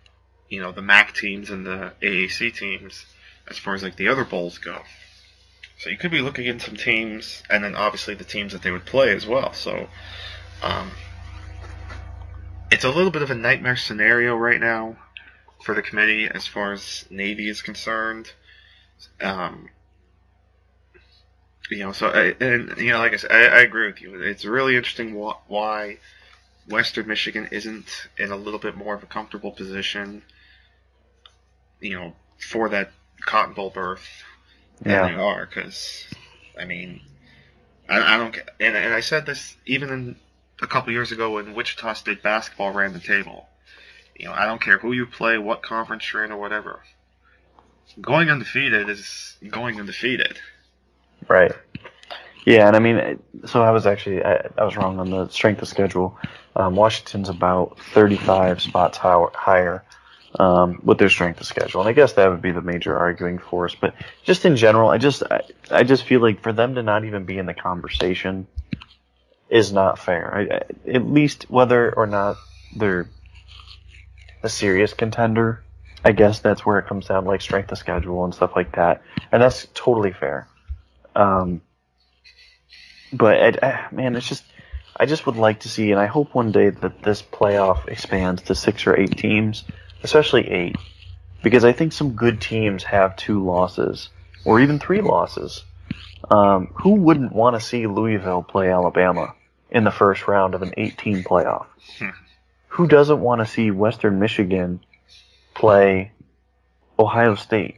you 0.47 0.61
know 0.61 0.71
the 0.71 0.81
MAC 0.81 1.13
teams 1.13 1.49
and 1.49 1.65
the 1.65 1.91
AAC 2.01 2.55
teams 2.55 3.05
as 3.47 3.57
far 3.57 3.73
as 3.73 3.83
like 3.83 3.97
the 3.97 4.07
other 4.07 4.23
bowls 4.23 4.57
go. 4.57 4.79
So 5.79 5.89
you 5.89 5.97
could 5.97 6.11
be 6.11 6.21
looking 6.21 6.47
at 6.47 6.61
some 6.61 6.77
teams, 6.77 7.43
and 7.49 7.63
then 7.63 7.75
obviously 7.75 8.15
the 8.15 8.23
teams 8.23 8.53
that 8.53 8.61
they 8.61 8.71
would 8.71 8.85
play 8.85 9.13
as 9.13 9.27
well. 9.27 9.51
So 9.51 9.89
um, 10.63 10.91
it's 12.71 12.85
a 12.85 12.89
little 12.89 13.11
bit 13.11 13.21
of 13.21 13.31
a 13.31 13.35
nightmare 13.35 13.75
scenario 13.75 14.35
right 14.35 14.59
now 14.59 14.95
for 15.61 15.75
the 15.75 15.81
committee 15.81 16.29
as 16.33 16.47
far 16.47 16.71
as 16.71 17.05
Navy 17.09 17.49
is 17.49 17.61
concerned. 17.61 18.31
Um, 19.21 19.69
you 21.69 21.79
know, 21.79 21.91
so 21.91 22.07
I, 22.07 22.35
and 22.43 22.77
you 22.77 22.91
know, 22.91 22.99
like 22.99 23.13
I 23.13 23.17
said, 23.17 23.31
I, 23.31 23.57
I 23.57 23.59
agree 23.61 23.87
with 23.87 24.01
you. 24.01 24.21
It's 24.21 24.45
really 24.45 24.75
interesting 24.75 25.13
wh- 25.15 25.49
why 25.49 25.97
Western 26.67 27.07
Michigan 27.07 27.47
isn't 27.51 27.87
in 28.17 28.31
a 28.31 28.35
little 28.35 28.59
bit 28.59 28.75
more 28.75 28.95
of 28.95 29.03
a 29.03 29.07
comfortable 29.07 29.51
position. 29.51 30.23
You 31.79 31.95
know, 31.97 32.13
for 32.37 32.69
that 32.69 32.91
Cotton 33.25 33.53
Bowl 33.53 33.69
berth 33.69 34.05
than 34.81 34.91
Yeah. 34.91 35.07
they 35.09 35.15
are, 35.15 35.45
because 35.45 36.05
I 36.59 36.65
mean, 36.65 37.01
I, 37.87 38.15
I 38.15 38.17
don't 38.17 38.33
get, 38.33 38.49
and, 38.59 38.75
and 38.75 38.93
I 38.93 38.99
said 38.99 39.25
this 39.25 39.55
even 39.65 39.89
in 39.89 40.15
a 40.61 40.67
couple 40.67 40.91
years 40.91 41.11
ago 41.11 41.31
when 41.35 41.53
Wichita 41.53 41.93
State 41.93 42.21
basketball 42.21 42.71
ran 42.71 42.93
the 42.93 42.99
table. 42.99 43.47
You 44.15 44.25
know, 44.25 44.33
I 44.33 44.45
don't 44.45 44.61
care 44.61 44.77
who 44.79 44.91
you 44.91 45.05
play, 45.05 45.37
what 45.37 45.61
conference 45.61 46.11
you're 46.11 46.25
in, 46.25 46.31
or 46.31 46.37
whatever. 46.37 46.81
Going 48.01 48.29
undefeated 48.29 48.89
is 48.89 49.37
going 49.47 49.79
undefeated. 49.79 50.37
Right. 51.27 51.51
Yeah, 52.45 52.67
and 52.67 52.75
I 52.75 52.79
mean, 52.79 53.19
so 53.45 53.61
I 53.61 53.71
was 53.71 53.85
actually 53.85 54.23
I, 54.23 54.47
I 54.57 54.63
was 54.63 54.75
wrong 54.75 54.99
on 54.99 55.09
the 55.09 55.27
strength 55.27 55.61
of 55.61 55.67
schedule. 55.67 56.17
Um, 56.55 56.75
Washington's 56.75 57.29
about 57.29 57.79
35 57.93 58.61
spots 58.61 58.97
higher, 58.97 59.27
higher 59.33 59.83
um, 60.39 60.79
with 60.83 60.97
their 60.97 61.09
strength 61.09 61.39
of 61.41 61.47
schedule, 61.47 61.81
and 61.81 61.89
I 61.89 61.93
guess 61.93 62.13
that 62.13 62.29
would 62.29 62.41
be 62.41 62.51
the 62.51 62.61
major 62.61 62.97
arguing 62.97 63.37
force. 63.37 63.75
But 63.75 63.93
just 64.23 64.45
in 64.45 64.55
general, 64.55 64.89
I 64.89 64.97
just 64.97 65.23
I, 65.29 65.41
I 65.69 65.83
just 65.83 66.03
feel 66.03 66.21
like 66.21 66.41
for 66.41 66.53
them 66.53 66.75
to 66.75 66.83
not 66.83 67.05
even 67.05 67.25
be 67.25 67.37
in 67.37 67.45
the 67.45 67.53
conversation 67.53 68.47
is 69.49 69.71
not 69.71 69.99
fair. 69.99 70.33
I, 70.33 70.55
I, 70.55 70.95
at 70.95 71.05
least 71.05 71.49
whether 71.49 71.93
or 71.93 72.07
not 72.07 72.37
they're 72.75 73.09
a 74.43 74.49
serious 74.49 74.93
contender, 74.93 75.63
I 76.03 76.13
guess 76.13 76.39
that's 76.39 76.65
where 76.65 76.79
it 76.79 76.87
comes 76.87 77.07
down, 77.07 77.25
like 77.25 77.41
strength 77.41 77.71
of 77.71 77.77
schedule 77.77 78.23
and 78.23 78.33
stuff 78.33 78.55
like 78.55 78.75
that, 78.75 79.01
and 79.31 79.41
that's 79.41 79.67
totally 79.73 80.13
fair. 80.13 80.47
Um, 81.15 81.61
but 83.11 83.63
uh, 83.63 83.77
man, 83.91 84.15
it's 84.15 84.27
just 84.27 84.43
I 84.95 85.05
just 85.05 85.25
would 85.25 85.37
like 85.37 85.61
to 85.61 85.69
see, 85.69 85.91
and 85.91 85.99
I 85.99 86.07
hope 86.07 86.35
one 86.35 86.51
day 86.51 86.69
that 86.69 87.01
this 87.03 87.21
playoff 87.21 87.87
expands 87.87 88.43
to 88.43 88.55
six 88.55 88.85
or 88.85 88.99
eight 88.99 89.17
teams, 89.17 89.63
especially 90.03 90.49
eight, 90.49 90.75
because 91.41 91.63
I 91.63 91.71
think 91.71 91.93
some 91.93 92.13
good 92.13 92.41
teams 92.41 92.83
have 92.83 93.15
two 93.15 93.43
losses 93.43 94.09
or 94.43 94.59
even 94.59 94.79
three 94.79 95.01
losses. 95.01 95.63
Um, 96.29 96.67
who 96.75 96.95
wouldn't 96.95 97.31
want 97.31 97.55
to 97.55 97.65
see 97.65 97.87
Louisville 97.87 98.43
play 98.43 98.71
Alabama 98.71 99.33
in 99.71 99.83
the 99.83 99.91
first 99.91 100.27
round 100.27 100.53
of 100.53 100.61
an 100.61 100.73
18 100.77 101.23
playoff? 101.23 101.65
who 102.67 102.87
doesn't 102.87 103.19
want 103.19 103.39
to 103.39 103.45
see 103.45 103.71
Western 103.71 104.19
Michigan 104.19 104.79
play 105.53 106.11
Ohio 106.97 107.35
State, 107.35 107.77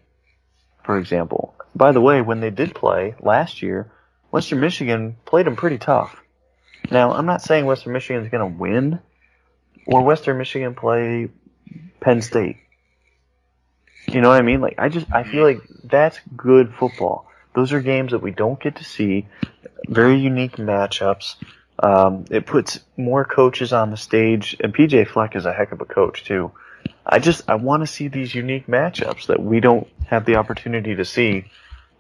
for 0.83 0.97
example? 0.97 1.55
By 1.75 1.92
the 1.92 2.01
way, 2.01 2.22
when 2.22 2.42
they 2.42 2.50
did 2.50 2.75
play 2.75 3.16
last 3.22 3.62
year, 3.62 3.92
Western 4.30 4.60
Michigan 4.60 5.18
played 5.25 5.46
them 5.46 5.56
pretty 5.56 5.78
tough. 5.78 6.22
Now, 6.90 7.12
I'm 7.12 7.25
not 7.25 7.42
saying 7.42 7.66
Western 7.66 7.94
Michigan's 7.94 8.30
going 8.30 8.51
to 8.51 8.58
win, 8.58 9.00
or 9.86 10.01
Western 10.04 10.38
Michigan 10.38 10.75
play 10.75 11.30
Penn 12.00 12.22
State. 12.22 12.58
You 14.08 14.22
know 14.22 14.30
what 14.30 14.40
I 14.40 14.42
mean? 14.42 14.62
Like, 14.62 14.75
I 14.78 14.90
just, 14.90 15.08
I 15.12 15.24
feel 15.24 15.44
like 15.44 15.62
that's 15.84 16.20
good 16.36 16.74
football. 16.74 17.28
Those 17.56 17.74
are 17.74 17.82
games 17.82 18.12
that 18.12 18.22
we 18.22 18.32
don't 18.32 18.60
get 18.60 18.78
to 18.78 18.84
see. 18.84 19.28
Very 19.88 20.20
unique 20.20 20.58
matchups. 20.58 21.36
Um, 21.82 22.25
it 22.30 22.46
puts 22.46 22.80
more 22.98 23.25
coaches 23.25 23.74
on 23.74 23.92
the 23.92 23.98
stage, 23.98 24.56
and 24.60 24.74
PJ 24.74 25.08
Fleck 25.08 25.36
is 25.36 25.46
a 25.46 25.54
heck 25.54 25.72
of 25.72 25.82
a 25.82 25.86
coach 25.86 26.24
too. 26.24 26.51
I 27.06 27.20
just 27.20 27.50
I 27.50 27.56
want 27.56 27.82
to 27.82 27.88
see 27.88 28.08
these 28.08 28.36
unique 28.36 28.68
matchups 28.68 29.28
that 29.28 29.42
we 29.42 29.60
don't 29.60 29.88
have 30.06 30.25
the 30.25 30.36
opportunity 30.36 30.96
to 30.96 31.06
see, 31.06 31.46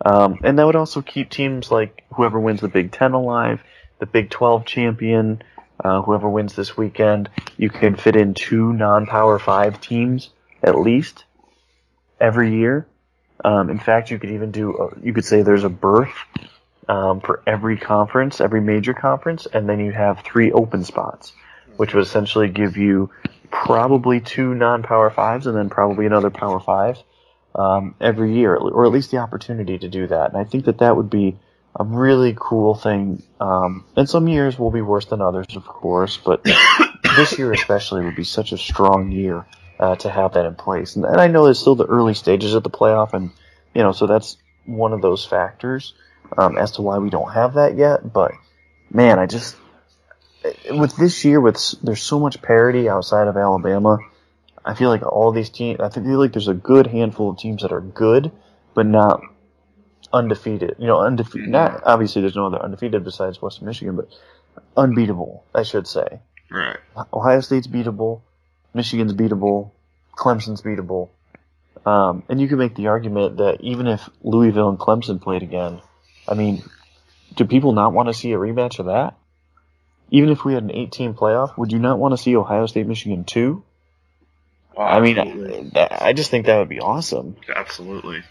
um, 0.03 0.39
and 0.43 0.57
that 0.57 0.65
would 0.65 0.75
also 0.75 1.01
keep 1.01 1.29
teams 1.29 1.71
like 1.71 2.03
whoever 2.13 2.39
wins 2.39 2.61
the 2.61 2.67
Big 2.67 2.91
Ten 2.91 3.13
alive, 3.13 3.61
the 3.99 4.05
Big 4.05 4.29
Twelve 4.29 4.65
champion, 4.65 5.41
uh, 5.83 6.01
whoever 6.01 6.29
wins 6.29 6.55
this 6.55 6.75
weekend. 6.75 7.29
You 7.57 7.69
can 7.69 7.95
fit 7.95 8.15
in 8.15 8.33
two 8.33 8.73
non-power 8.73 9.39
five 9.39 9.79
teams 9.81 10.29
at 10.63 10.77
least 10.77 11.25
every 12.19 12.55
year. 12.57 12.87
Um, 13.43 13.69
in 13.69 13.79
fact, 13.79 14.11
you 14.11 14.19
could 14.19 14.31
even 14.31 14.51
do 14.51 14.75
a, 14.77 15.05
you 15.05 15.13
could 15.13 15.25
say 15.25 15.41
there's 15.41 15.63
a 15.63 15.69
berth 15.69 16.13
um, 16.87 17.21
for 17.21 17.41
every 17.47 17.77
conference, 17.77 18.41
every 18.41 18.61
major 18.61 18.93
conference, 18.93 19.47
and 19.51 19.67
then 19.67 19.79
you 19.79 19.91
have 19.91 20.21
three 20.21 20.51
open 20.51 20.83
spots, 20.83 21.33
which 21.77 21.93
would 21.93 22.03
essentially 22.03 22.49
give 22.49 22.77
you 22.77 23.09
probably 23.49 24.19
two 24.19 24.53
non-power 24.53 25.09
fives 25.09 25.47
and 25.47 25.57
then 25.57 25.69
probably 25.69 26.05
another 26.05 26.29
power 26.29 26.59
five 26.59 26.97
um, 27.55 27.95
every 27.99 28.35
year, 28.35 28.55
or 28.55 28.85
at 28.85 28.91
least 28.91 29.11
the 29.11 29.17
opportunity 29.17 29.77
to 29.77 29.89
do 29.89 30.07
that. 30.07 30.29
And 30.29 30.37
I 30.37 30.43
think 30.43 30.65
that 30.65 30.79
that 30.79 30.95
would 30.95 31.09
be 31.09 31.37
a 31.75 31.83
really 31.83 32.35
cool 32.37 32.75
thing. 32.75 33.23
Um, 33.39 33.85
and 33.95 34.09
some 34.09 34.27
years 34.27 34.57
will 34.57 34.71
be 34.71 34.81
worse 34.81 35.05
than 35.05 35.21
others, 35.21 35.55
of 35.55 35.65
course, 35.65 36.17
but 36.17 36.43
this 37.15 37.37
year 37.37 37.51
especially 37.53 38.03
would 38.05 38.15
be 38.15 38.23
such 38.23 38.51
a 38.51 38.57
strong 38.57 39.11
year 39.11 39.45
uh, 39.79 39.95
to 39.97 40.09
have 40.09 40.33
that 40.33 40.45
in 40.45 40.55
place. 40.55 40.95
And, 40.95 41.05
and 41.05 41.19
I 41.19 41.27
know 41.27 41.47
it's 41.47 41.59
still 41.59 41.75
the 41.75 41.85
early 41.85 42.13
stages 42.13 42.53
of 42.53 42.63
the 42.63 42.69
playoff, 42.69 43.13
and 43.13 43.31
you 43.73 43.81
know, 43.81 43.91
so 43.91 44.05
that's 44.07 44.37
one 44.65 44.93
of 44.93 45.01
those 45.01 45.25
factors 45.25 45.93
um, 46.37 46.57
as 46.57 46.71
to 46.73 46.81
why 46.81 46.97
we 46.99 47.09
don't 47.09 47.33
have 47.33 47.55
that 47.55 47.77
yet. 47.77 48.11
But 48.11 48.33
man, 48.89 49.19
I 49.19 49.25
just 49.25 49.55
with 50.69 50.95
this 50.97 51.23
year, 51.25 51.39
with 51.39 51.75
there's 51.81 52.01
so 52.01 52.19
much 52.19 52.41
parity 52.41 52.89
outside 52.89 53.27
of 53.27 53.37
Alabama. 53.37 53.99
I 54.63 54.73
feel 54.75 54.89
like 54.89 55.03
all 55.03 55.31
these 55.31 55.49
teams. 55.49 55.79
I 55.79 55.89
feel 55.89 56.19
like 56.19 56.33
there's 56.33 56.47
a 56.47 56.53
good 56.53 56.87
handful 56.87 57.29
of 57.29 57.37
teams 57.37 57.61
that 57.63 57.71
are 57.71 57.81
good, 57.81 58.31
but 58.73 58.85
not 58.85 59.21
undefeated. 60.13 60.75
You 60.77 60.87
know, 60.87 60.99
undefeated. 60.99 61.49
Not 61.49 61.81
obviously 61.85 62.21
there's 62.21 62.35
no 62.35 62.47
other 62.47 62.61
undefeated 62.61 63.03
besides 63.03 63.41
Western 63.41 63.67
Michigan, 63.67 63.95
but 63.95 64.09
unbeatable. 64.77 65.43
I 65.55 65.63
should 65.63 65.87
say. 65.87 66.19
Right. 66.51 66.77
Ohio 67.13 67.39
State's 67.39 67.67
beatable, 67.67 68.21
Michigan's 68.73 69.13
beatable, 69.13 69.71
Clemson's 70.15 70.61
beatable. 70.61 71.09
Um, 71.85 72.23
and 72.29 72.39
you 72.39 72.47
can 72.47 72.57
make 72.57 72.75
the 72.75 72.87
argument 72.87 73.37
that 73.37 73.61
even 73.61 73.87
if 73.87 74.07
Louisville 74.21 74.69
and 74.69 74.77
Clemson 74.77 75.21
played 75.21 75.43
again, 75.43 75.81
I 76.27 76.35
mean, 76.35 76.61
do 77.35 77.45
people 77.45 77.71
not 77.71 77.93
want 77.93 78.09
to 78.09 78.13
see 78.13 78.33
a 78.33 78.37
rematch 78.37 78.79
of 78.79 78.87
that? 78.87 79.15
Even 80.11 80.29
if 80.29 80.43
we 80.43 80.53
had 80.53 80.63
an 80.63 80.71
18 80.71 81.13
playoff, 81.13 81.57
would 81.57 81.71
you 81.71 81.79
not 81.79 81.97
want 81.97 82.11
to 82.11 82.17
see 82.17 82.35
Ohio 82.35 82.65
State 82.65 82.85
Michigan 82.85 83.23
2? 83.23 83.63
I 84.77 84.99
mean. 84.99 85.71
I, 85.75 85.97
I 86.01 86.13
just 86.13 86.31
think 86.31 86.45
that 86.45 86.57
would 86.57 86.69
be 86.69 86.79
awesome. 86.79 87.35
Absolutely. 87.53 88.23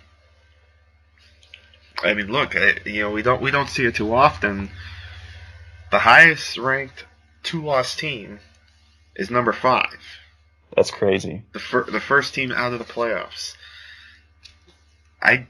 I 2.02 2.14
mean, 2.14 2.32
look, 2.32 2.56
I, 2.56 2.76
you 2.86 3.02
know, 3.02 3.10
we 3.10 3.22
don't 3.22 3.42
we 3.42 3.50
don't 3.50 3.68
see 3.68 3.84
it 3.84 3.94
too 3.94 4.14
often. 4.14 4.70
The 5.90 5.98
highest 5.98 6.56
ranked 6.56 7.04
two 7.42 7.62
loss 7.62 7.94
team 7.96 8.40
is 9.16 9.30
number 9.30 9.52
five. 9.52 9.98
That's 10.74 10.90
crazy. 10.90 11.42
The 11.52 11.58
fir- 11.58 11.90
the 11.90 12.00
first 12.00 12.32
team 12.34 12.52
out 12.52 12.72
of 12.72 12.78
the 12.78 12.84
playoffs. 12.90 13.54
I 15.22 15.46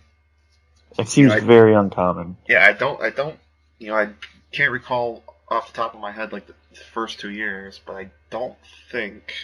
It 0.99 1.09
seems 1.09 1.31
I- 1.33 1.41
very 1.41 1.75
uncommon. 1.75 2.37
yeah, 2.49 2.67
I 2.67 2.73
don't 2.73 3.01
I 3.01 3.11
don't 3.11 3.39
you 3.79 3.89
know 3.89 3.97
I 3.97 4.09
can't 4.51 4.73
recall 4.73 5.23
off 5.49 5.73
the 5.73 5.77
top 5.77 5.95
of 5.95 6.01
my 6.01 6.11
head 6.11 6.33
like 6.33 6.47
the 6.47 6.55
first 6.93 7.21
two 7.21 7.31
years, 7.31 7.81
but 7.85 7.95
I 7.97 8.11
don't 8.31 8.57
think 8.91 9.35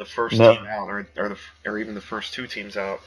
the 0.00 0.06
first 0.06 0.38
No. 0.38 0.54
team 0.56 0.64
out 0.66 0.88
or 0.88 1.06
or 1.18 1.28
the 1.28 1.36
or 1.66 1.78
even 1.78 1.94
the 1.94 2.00
first 2.00 2.32
two 2.32 2.46
teams 2.46 2.74
out 2.76 3.00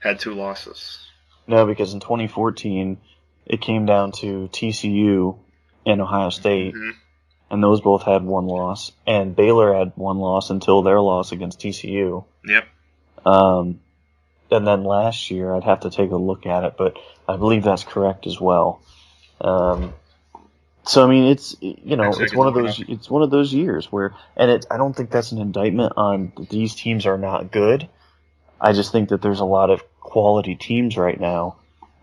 had 0.00 0.18
two 0.18 0.34
losses. 0.34 1.06
No, 1.46 1.66
because 1.66 1.92
in 1.92 2.00
2014, 2.00 2.96
it 3.44 3.60
came 3.60 3.84
down 3.84 4.12
to 4.12 4.48
TCU 4.50 5.38
and 5.84 6.00
Ohio 6.00 6.30
State, 6.30 6.74
Mhm. 6.74 6.92
and 7.50 7.62
those 7.62 7.82
both 7.82 8.04
had 8.04 8.24
one 8.24 8.46
loss, 8.46 8.90
and 9.06 9.36
Baylor 9.36 9.74
had 9.74 9.92
one 9.96 10.18
loss 10.18 10.48
until 10.48 10.80
their 10.82 11.00
loss 11.00 11.30
against 11.32 11.60
TCU. 11.60 12.24
Yep. 12.46 12.66
Um, 13.26 13.80
and 14.50 14.66
then 14.66 14.84
last 14.84 15.30
year, 15.30 15.54
I'd 15.54 15.64
have 15.64 15.80
to 15.80 15.90
take 15.90 16.10
a 16.10 16.16
look 16.16 16.46
at 16.46 16.64
it, 16.64 16.74
but 16.78 16.96
I 17.28 17.36
believe 17.36 17.64
that's 17.64 17.84
correct 17.84 18.26
as 18.26 18.40
well. 18.40 18.80
Um, 19.42 19.92
so 20.90 21.04
I 21.04 21.06
mean, 21.06 21.26
it's 21.26 21.54
you 21.60 21.94
know, 21.94 22.12
it's 22.18 22.34
one 22.34 22.48
of 22.48 22.54
those 22.54 22.82
it's 22.88 23.08
one 23.08 23.22
of 23.22 23.30
those 23.30 23.54
years 23.54 23.92
where, 23.92 24.12
and 24.36 24.50
it 24.50 24.66
I 24.68 24.76
don't 24.76 24.92
think 24.92 25.12
that's 25.12 25.30
an 25.30 25.40
indictment 25.40 25.92
on 25.96 26.32
these 26.50 26.74
teams 26.74 27.06
are 27.06 27.16
not 27.16 27.52
good. 27.52 27.88
I 28.60 28.72
just 28.72 28.90
think 28.90 29.10
that 29.10 29.22
there's 29.22 29.38
a 29.38 29.44
lot 29.44 29.70
of 29.70 29.84
quality 30.00 30.56
teams 30.56 30.96
right 30.96 31.18
now 31.18 31.58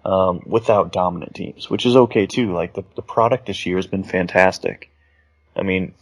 um, 0.06 0.42
without 0.46 0.94
dominant 0.94 1.36
teams, 1.36 1.70
which 1.70 1.86
is 1.86 1.98
okay 1.98 2.28
too. 2.28 2.54
Like 2.54 2.76
the 2.76 2.86
the 2.96 3.02
product 3.02 3.48
this 3.48 3.66
year 3.66 3.76
has 3.76 3.88
been 3.88 4.06
fantastic. 4.06 4.90
I 5.54 5.64
mean, 5.64 5.94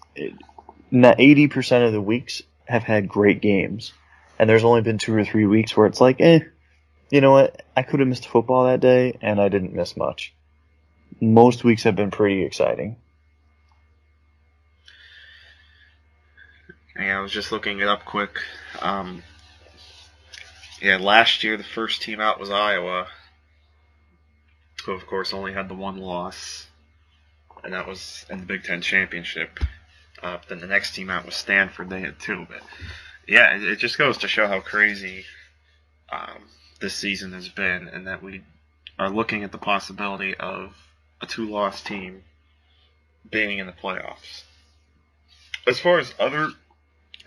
eighty 0.93 1.47
percent 1.47 1.85
of 1.85 1.91
the 1.91 1.99
weeks 1.99 2.43
have 2.65 2.83
had 2.83 3.09
great 3.09 3.41
games, 3.41 3.93
and 4.37 4.47
there's 4.47 4.63
only 4.63 4.81
been 4.81 4.99
two 4.99 5.15
or 5.15 5.25
three 5.25 5.47
weeks 5.47 5.75
where 5.75 5.87
it's 5.87 6.01
like, 6.01 6.21
eh, 6.21 6.41
you 7.09 7.21
know 7.21 7.31
what? 7.31 7.63
I 7.75 7.81
could 7.81 7.99
have 7.99 8.07
missed 8.07 8.27
football 8.27 8.65
that 8.65 8.79
day, 8.79 9.17
and 9.23 9.41
I 9.41 9.49
didn't 9.49 9.73
miss 9.73 9.97
much. 9.97 10.34
Most 11.21 11.63
weeks 11.63 11.83
have 11.83 11.95
been 11.95 12.11
pretty 12.11 12.43
exciting. 12.43 12.97
Yeah, 16.97 17.19
I 17.19 17.21
was 17.21 17.31
just 17.31 17.51
looking 17.51 17.79
it 17.79 17.87
up 17.87 18.05
quick. 18.05 18.39
Um, 18.81 19.23
yeah, 20.81 20.97
last 20.97 21.43
year 21.43 21.57
the 21.57 21.63
first 21.63 22.01
team 22.01 22.21
out 22.21 22.39
was 22.39 22.49
Iowa, 22.49 23.07
who 24.85 24.93
of 24.93 25.05
course 25.07 25.33
only 25.33 25.53
had 25.53 25.67
the 25.67 25.73
one 25.73 25.97
loss, 25.97 26.67
and 27.63 27.73
that 27.73 27.87
was 27.87 28.25
in 28.29 28.39
the 28.39 28.45
Big 28.45 28.63
Ten 28.63 28.81
championship. 28.81 29.59
Uh, 30.21 30.37
then 30.47 30.59
the 30.59 30.67
next 30.67 30.95
team 30.95 31.09
out 31.09 31.25
was 31.25 31.35
Stanford. 31.35 31.89
They 31.89 32.01
had 32.01 32.19
two, 32.19 32.45
but 32.49 32.61
yeah, 33.27 33.55
it, 33.55 33.63
it 33.63 33.75
just 33.79 33.97
goes 33.97 34.19
to 34.19 34.27
show 34.27 34.47
how 34.47 34.61
crazy 34.61 35.25
um, 36.11 36.43
this 36.79 36.93
season 36.93 37.33
has 37.33 37.49
been, 37.49 37.89
and 37.89 38.07
that 38.07 38.23
we 38.23 38.41
are 38.97 39.09
looking 39.09 39.43
at 39.43 39.51
the 39.51 39.57
possibility 39.57 40.35
of 40.35 40.73
a 41.25 41.27
two-loss 41.27 41.81
team 41.81 42.23
being 43.29 43.59
in 43.59 43.67
the 43.67 43.73
playoffs. 43.73 44.43
As 45.67 45.79
far 45.79 45.99
as 45.99 46.13
other 46.19 46.51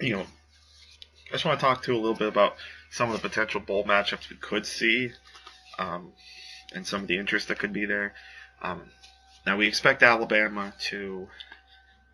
you 0.01 0.15
know, 0.15 0.23
I 0.23 1.33
just 1.33 1.45
want 1.45 1.59
to 1.59 1.67
talk 1.67 1.83
to 1.85 1.93
a 1.93 1.99
little 1.99 2.15
bit 2.15 2.29
about 2.29 2.57
some 2.91 3.11
of 3.11 3.21
the 3.21 3.29
potential 3.29 3.61
bowl 3.61 3.85
matchups 3.85 4.31
we 4.31 4.37
could 4.37 4.65
see, 4.65 5.13
um, 5.79 6.13
and 6.75 6.87
some 6.87 7.03
of 7.03 7.09
the 7.09 7.19
interest 7.19 7.49
that 7.49 7.59
could 7.59 7.73
be 7.73 7.85
there. 7.85 8.15
Um, 8.63 8.83
now 9.47 9.57
we 9.57 9.67
expect 9.67 10.03
Alabama 10.03 10.75
to 10.89 11.29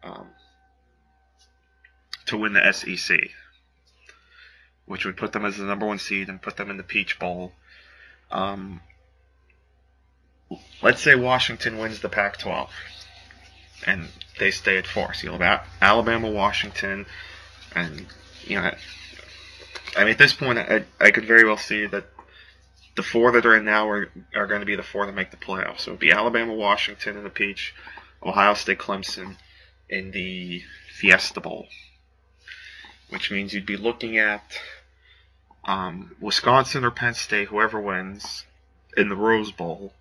um, 0.03 0.29
to 2.27 2.37
win 2.37 2.55
the 2.55 2.73
SEC, 2.73 3.19
which 4.87 5.05
would 5.05 5.17
put 5.17 5.33
them 5.33 5.45
as 5.45 5.57
the 5.57 5.65
number 5.65 5.87
one 5.87 5.99
seed 5.99 6.29
and 6.29 6.43
put 6.43 6.57
them 6.57 6.71
in 6.71 6.77
the 6.77 6.83
Peach 6.83 7.19
Bowl. 7.19 7.53
Um, 8.31 8.81
let's 10.83 11.03
say 11.03 11.15
Washington 11.15 11.79
wins 11.79 12.01
the 12.01 12.09
Pac-12, 12.09 12.69
and 13.87 14.09
they 14.39 14.51
stay 14.51 14.79
at 14.79 14.87
four. 14.87 15.15
So 15.15 15.29
you'll 15.29 15.39
have 15.39 15.67
Alabama, 15.81 16.31
Washington 16.31 17.07
and 17.75 18.07
you 18.45 18.61
know, 18.61 18.75
I 19.97 20.01
mean, 20.01 20.11
at 20.11 20.19
this 20.19 20.33
point, 20.33 20.59
I, 20.59 20.85
I 21.01 21.11
could 21.11 21.25
very 21.25 21.45
well 21.45 21.57
see 21.57 21.87
that 21.87 22.05
the 22.97 23.03
four 23.03 23.33
that 23.33 23.47
are 23.47 23.57
in 23.57 23.65
now 23.65 23.89
are, 23.89 24.11
are 24.35 24.47
going 24.47 24.61
to 24.61 24.67
be 24.67 24.77
the 24.77 24.83
four 24.83 25.07
that 25.07 25.15
make 25.15 25.31
the 25.31 25.37
playoffs. 25.37 25.81
So 25.81 25.91
it 25.91 25.95
would 25.95 26.01
be 26.01 26.13
Alabama, 26.13 26.55
Washington 26.55 27.17
in 27.17 27.25
the 27.25 27.31
Peach, 27.31 27.75
Ohio 28.23 28.55
State, 28.55 28.79
Clemson 28.79 29.37
in 29.89 30.11
the 30.13 30.63
Fiesta 30.93 31.41
Bowl, 31.41 31.67
which 33.11 33.31
means 33.31 33.53
you'd 33.53 33.67
be 33.67 33.77
looking 33.77 34.19
at 34.19 34.59
um, 35.65 36.15
Wisconsin 36.21 36.85
or 36.85 36.91
Penn 36.91 37.15
State, 37.15 37.49
whoever 37.49 37.81
wins, 37.81 38.45
in 38.97 39.09
the 39.09 39.17
Rose 39.17 39.51
Bowl, 39.51 39.93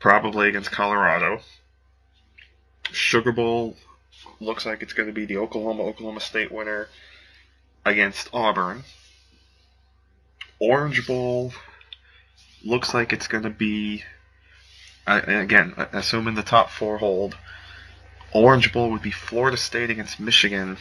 probably 0.00 0.48
against 0.48 0.72
Colorado. 0.72 1.40
Sugar 2.90 3.30
Bowl 3.30 3.76
looks 4.40 4.66
like 4.66 4.82
it's 4.82 4.94
going 4.94 5.06
to 5.06 5.12
be 5.12 5.26
the 5.26 5.36
Oklahoma 5.36 5.82
Oklahoma 5.82 6.20
State 6.20 6.50
winner 6.50 6.88
against 7.84 8.28
Auburn. 8.32 8.82
Orange 10.58 11.06
Bowl 11.06 11.52
looks 12.64 12.92
like 12.92 13.12
it's 13.12 13.28
going 13.28 13.44
to 13.44 13.50
be 13.50 14.02
uh, 15.06 15.20
again 15.26 15.74
assuming 15.92 16.34
the 16.34 16.42
top 16.42 16.70
four 16.70 16.98
hold. 16.98 17.36
Orange 18.32 18.72
Bowl 18.72 18.90
would 18.90 19.02
be 19.02 19.10
Florida 19.10 19.56
State 19.56 19.90
against 19.90 20.20
Michigan, 20.20 20.76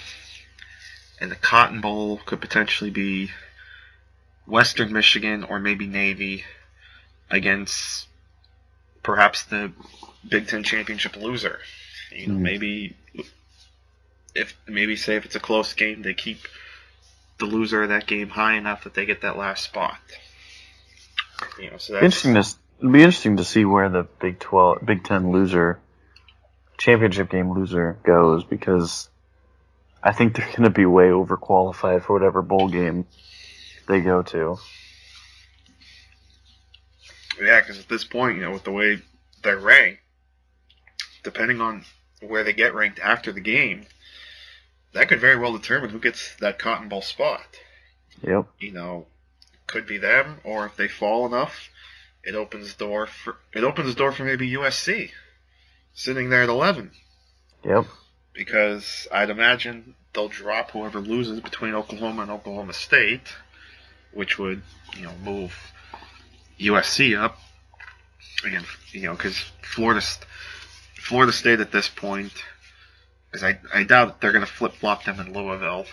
and 1.20 1.32
the 1.32 1.36
Cotton 1.36 1.82
Bowl 1.82 2.20
could 2.26 2.42
potentially 2.42 2.90
be 2.90 3.32
Western 4.46 4.92
Michigan 4.92 5.44
or 5.44 5.60
maybe 5.60 5.88
Navy 5.88 6.44
against 7.30 8.09
perhaps 9.04 9.44
the 9.44 9.72
Big 10.28 10.48
Ten 10.48 10.64
championship 10.64 11.16
loser. 11.16 11.60
You 12.12 12.28
know, 12.28 12.34
Hmm. 12.36 12.44
maybe 12.44 12.96
if 14.36 14.56
maybe 14.68 14.96
say 14.96 15.16
if 15.16 15.26
it's 15.26 15.36
a 15.36 15.40
close 15.40 15.74
game, 15.74 16.02
they 16.02 16.14
keep 16.14 16.40
the 17.40 17.46
loser 17.46 17.84
of 17.84 17.90
that 17.90 18.06
game 18.08 18.30
high 18.30 18.56
enough 18.56 18.84
that 18.84 18.94
they 18.94 19.06
get 19.06 19.22
that 19.22 19.38
last 19.38 19.64
spot. 19.64 19.98
You 21.60 21.72
know, 21.72 21.78
so 21.78 21.94
that's 21.94 22.04
Interesting 22.04 22.34
to 22.36 22.58
it'll 22.80 22.92
be 22.92 23.00
interesting 23.04 23.38
to 23.38 23.44
see 23.46 23.66
where 23.66 23.90
the 23.90 24.04
Big 24.20 24.40
Twelve, 24.40 24.80
Big 24.86 25.04
Ten 25.04 25.32
loser, 25.32 25.80
championship 26.78 27.30
game 27.30 27.52
loser 27.52 27.98
goes 28.04 28.44
because 28.44 29.10
I 30.04 30.14
think 30.14 30.36
they're 30.36 30.46
going 30.48 30.64
to 30.64 30.70
be 30.70 30.86
way 30.86 31.08
overqualified 31.08 32.04
for 32.04 32.14
whatever 32.14 32.42
bowl 32.42 32.70
game 32.70 33.06
they 33.88 34.02
go 34.02 34.22
to. 34.22 34.58
Yeah, 37.40 37.62
because 37.62 37.80
at 37.80 37.88
this 37.88 38.04
point, 38.04 38.38
you 38.38 38.44
know, 38.44 38.52
with 38.52 38.64
the 38.64 38.72
way 38.72 39.02
they're 39.44 39.58
ranked, 39.58 40.02
depending 41.24 41.62
on 41.62 41.86
where 42.22 42.44
they 42.44 42.54
get 42.54 42.74
ranked 42.76 43.00
after 43.00 43.32
the 43.32 43.40
game, 43.40 43.86
that 44.94 45.08
could 45.08 45.20
very 45.22 45.38
well 45.38 45.54
determine 45.54 45.90
who 45.92 46.00
gets 46.00 46.36
that 46.38 46.60
Cotton 46.60 46.90
Bowl 46.90 47.02
spot. 47.02 47.46
Yep. 48.22 48.48
You 48.60 48.72
know, 48.74 49.08
could 49.68 49.86
be 49.88 49.98
them, 49.98 50.40
or 50.44 50.66
if 50.66 50.76
they 50.76 50.88
fall 50.88 51.26
enough, 51.26 51.70
it 52.24 52.36
opens 52.36 52.74
the 52.74 52.86
door 52.86 53.08
for 53.08 53.38
it 53.54 53.64
opens 53.64 53.88
the 53.88 53.98
door 53.98 54.12
for 54.12 54.26
maybe 54.26 54.52
USC 54.52 55.12
sitting 55.94 56.30
there 56.30 56.44
at 56.44 56.50
eleven. 56.50 56.92
Yep. 57.64 57.86
because 58.34 59.08
I'd 59.12 59.30
imagine 59.30 59.96
they'll 60.14 60.30
drop 60.30 60.72
whoever 60.72 61.00
loses 61.00 61.42
between 61.42 61.74
Oklahoma 61.76 62.22
and 62.24 62.32
Oklahoma 62.32 62.74
State, 62.74 63.28
which 64.14 64.38
would 64.40 64.62
you 64.96 65.04
know 65.04 65.14
move 65.24 65.54
USC 66.60 67.18
up 67.20 67.38
again. 68.46 68.66
You 68.92 69.04
know 69.04 69.14
because 69.14 69.38
Florida 69.62 70.02
Florida 70.96 71.32
State 71.32 71.60
at 71.60 71.72
this 71.72 71.88
point, 71.88 72.34
because 73.32 73.44
I 73.44 73.60
I 73.74 73.84
doubt 73.84 74.22
they're 74.22 74.34
going 74.34 74.46
to 74.46 74.52
flip 74.52 74.74
flop 74.74 75.06
them 75.06 75.20
in 75.20 75.34
Louisville 75.34 75.86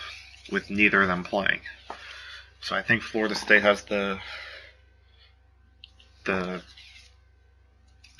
with 0.51 0.69
neither 0.69 1.01
of 1.01 1.07
them 1.07 1.23
playing. 1.23 1.61
So 2.61 2.75
I 2.75 2.81
think 2.81 3.01
Florida 3.01 3.35
State 3.35 3.61
has 3.61 3.83
the 3.83 4.19
the 6.25 6.61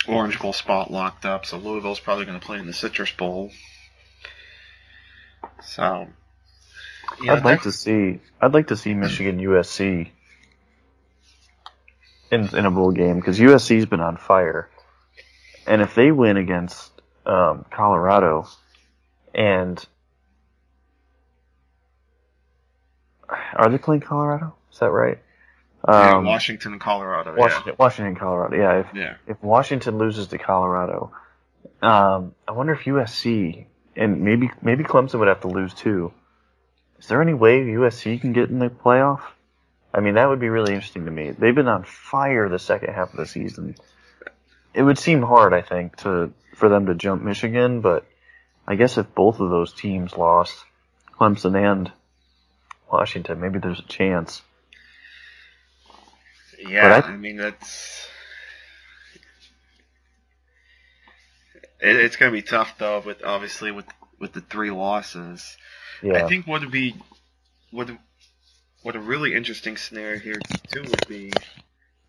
Orange 0.08 0.40
Bowl 0.40 0.54
spot 0.54 0.90
locked 0.90 1.26
up, 1.26 1.46
so 1.46 1.58
Louisville's 1.58 2.00
probably 2.00 2.26
going 2.26 2.40
to 2.40 2.46
play 2.46 2.60
in 2.60 2.66
the 2.66 2.74
Citrus 2.74 3.12
Bowl. 3.12 3.52
So, 5.62 6.08
yeah, 7.22 7.34
I'd 7.34 7.44
like 7.44 7.64
to 7.64 7.72
see. 7.72 8.22
I'd 8.42 8.54
like 8.54 8.68
to 8.68 8.78
see 8.78 8.94
Michigan 8.94 9.40
USC 9.40 10.12
in 12.32 12.56
in 12.56 12.66
a 12.66 12.72
bowl 12.72 12.92
game 12.92 13.16
because 13.16 13.40
USC's 13.40 13.86
been 13.86 14.02
on 14.02 14.18
fire, 14.18 14.70
and 15.66 15.82
if 15.82 15.96
they 15.96 16.12
win 16.12 16.38
against 16.38 16.92
um, 17.26 17.66
Colorado, 17.72 18.48
and 19.34 19.84
are 23.56 23.70
they 23.70 23.78
playing 23.78 24.02
Colorado? 24.02 24.56
Is 24.72 24.80
that 24.80 24.90
right? 24.92 25.20
yeah, 25.88 26.18
Um, 26.18 26.26
Washington 26.26 26.74
and 26.74 26.82
Colorado. 26.82 27.36
Washington, 27.36 27.76
Washington, 27.78 28.16
Colorado. 28.16 28.56
Yeah, 28.58 28.80
if 28.80 28.88
Yeah. 28.94 29.02
yeah. 29.04 29.14
if 29.28 29.42
Washington 29.44 29.98
loses 29.98 30.28
to 30.28 30.38
Colorado, 30.38 31.12
um, 31.82 32.34
I 32.48 32.52
wonder 32.52 32.74
if 32.74 32.82
USC 32.86 33.66
and 33.96 34.22
maybe 34.22 34.50
maybe 34.62 34.84
Clemson 34.84 35.20
would 35.20 35.28
have 35.28 35.42
to 35.42 35.48
lose 35.48 35.74
too. 35.74 36.12
Is 37.00 37.08
there 37.08 37.22
any 37.22 37.34
way 37.34 37.60
USC 37.62 38.20
can 38.20 38.34
get 38.34 38.50
in 38.50 38.60
the 38.60 38.70
playoff? 38.70 39.22
I 39.94 40.00
mean, 40.00 40.16
that 40.16 40.28
would 40.28 40.40
be 40.40 40.50
really 40.50 40.74
interesting 40.74 41.06
to 41.06 41.12
me. 41.12 41.32
They've 41.32 41.56
been 41.56 41.68
on 41.68 41.84
fire 41.84 42.50
the 42.50 42.60
second 42.60 42.94
half 42.94 43.12
of 43.12 43.18
the 43.18 43.26
season. 43.26 43.76
It 44.74 44.84
would 44.84 45.00
seem 45.00 45.22
hard, 45.22 45.54
I 45.54 45.62
think, 45.62 45.96
to 45.98 46.32
for 46.56 46.70
them 46.70 46.88
to 46.88 46.96
jump 46.96 47.22
Michigan, 47.24 47.82
but 47.82 48.06
I 48.68 48.76
guess 48.76 48.98
if 48.98 49.14
both 49.16 49.40
of 49.40 49.50
those 49.50 49.74
teams 49.74 50.18
lost, 50.18 50.56
Clemson 51.20 51.56
and 51.56 51.92
Washington, 52.92 53.40
maybe 53.40 53.60
there's 53.60 53.80
a 53.80 53.84
chance. 53.84 54.42
Yeah, 56.60 57.02
I- 57.06 57.12
I, 57.12 57.18
mean 57.18 57.38
that's 57.38 58.08
it, 61.80 61.96
it's 61.96 62.16
gonna 62.16 62.32
be 62.32 62.42
tough 62.42 62.78
though. 62.78 63.00
With 63.00 63.24
obviously 63.24 63.72
with 63.72 63.86
with 64.20 64.34
the 64.34 64.42
three 64.42 64.72
losses, 64.72 65.58
Yeah. 66.02 66.26
I 66.26 66.28
think 66.28 66.48
what 66.48 66.62
would 66.62 66.72
be 66.72 66.96
what 67.72 67.90
what 68.84 68.96
a 68.96 69.00
really 69.00 69.34
interesting 69.36 69.78
scenario 69.78 70.20
here 70.20 70.46
too 70.68 70.88
would 70.88 71.08
be 71.08 71.32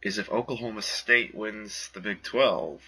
is 0.02 0.18
if 0.18 0.30
Oklahoma 0.30 0.82
State 0.82 1.34
wins 1.34 1.90
the 1.94 2.00
Big 2.00 2.22
Twelve. 2.22 2.82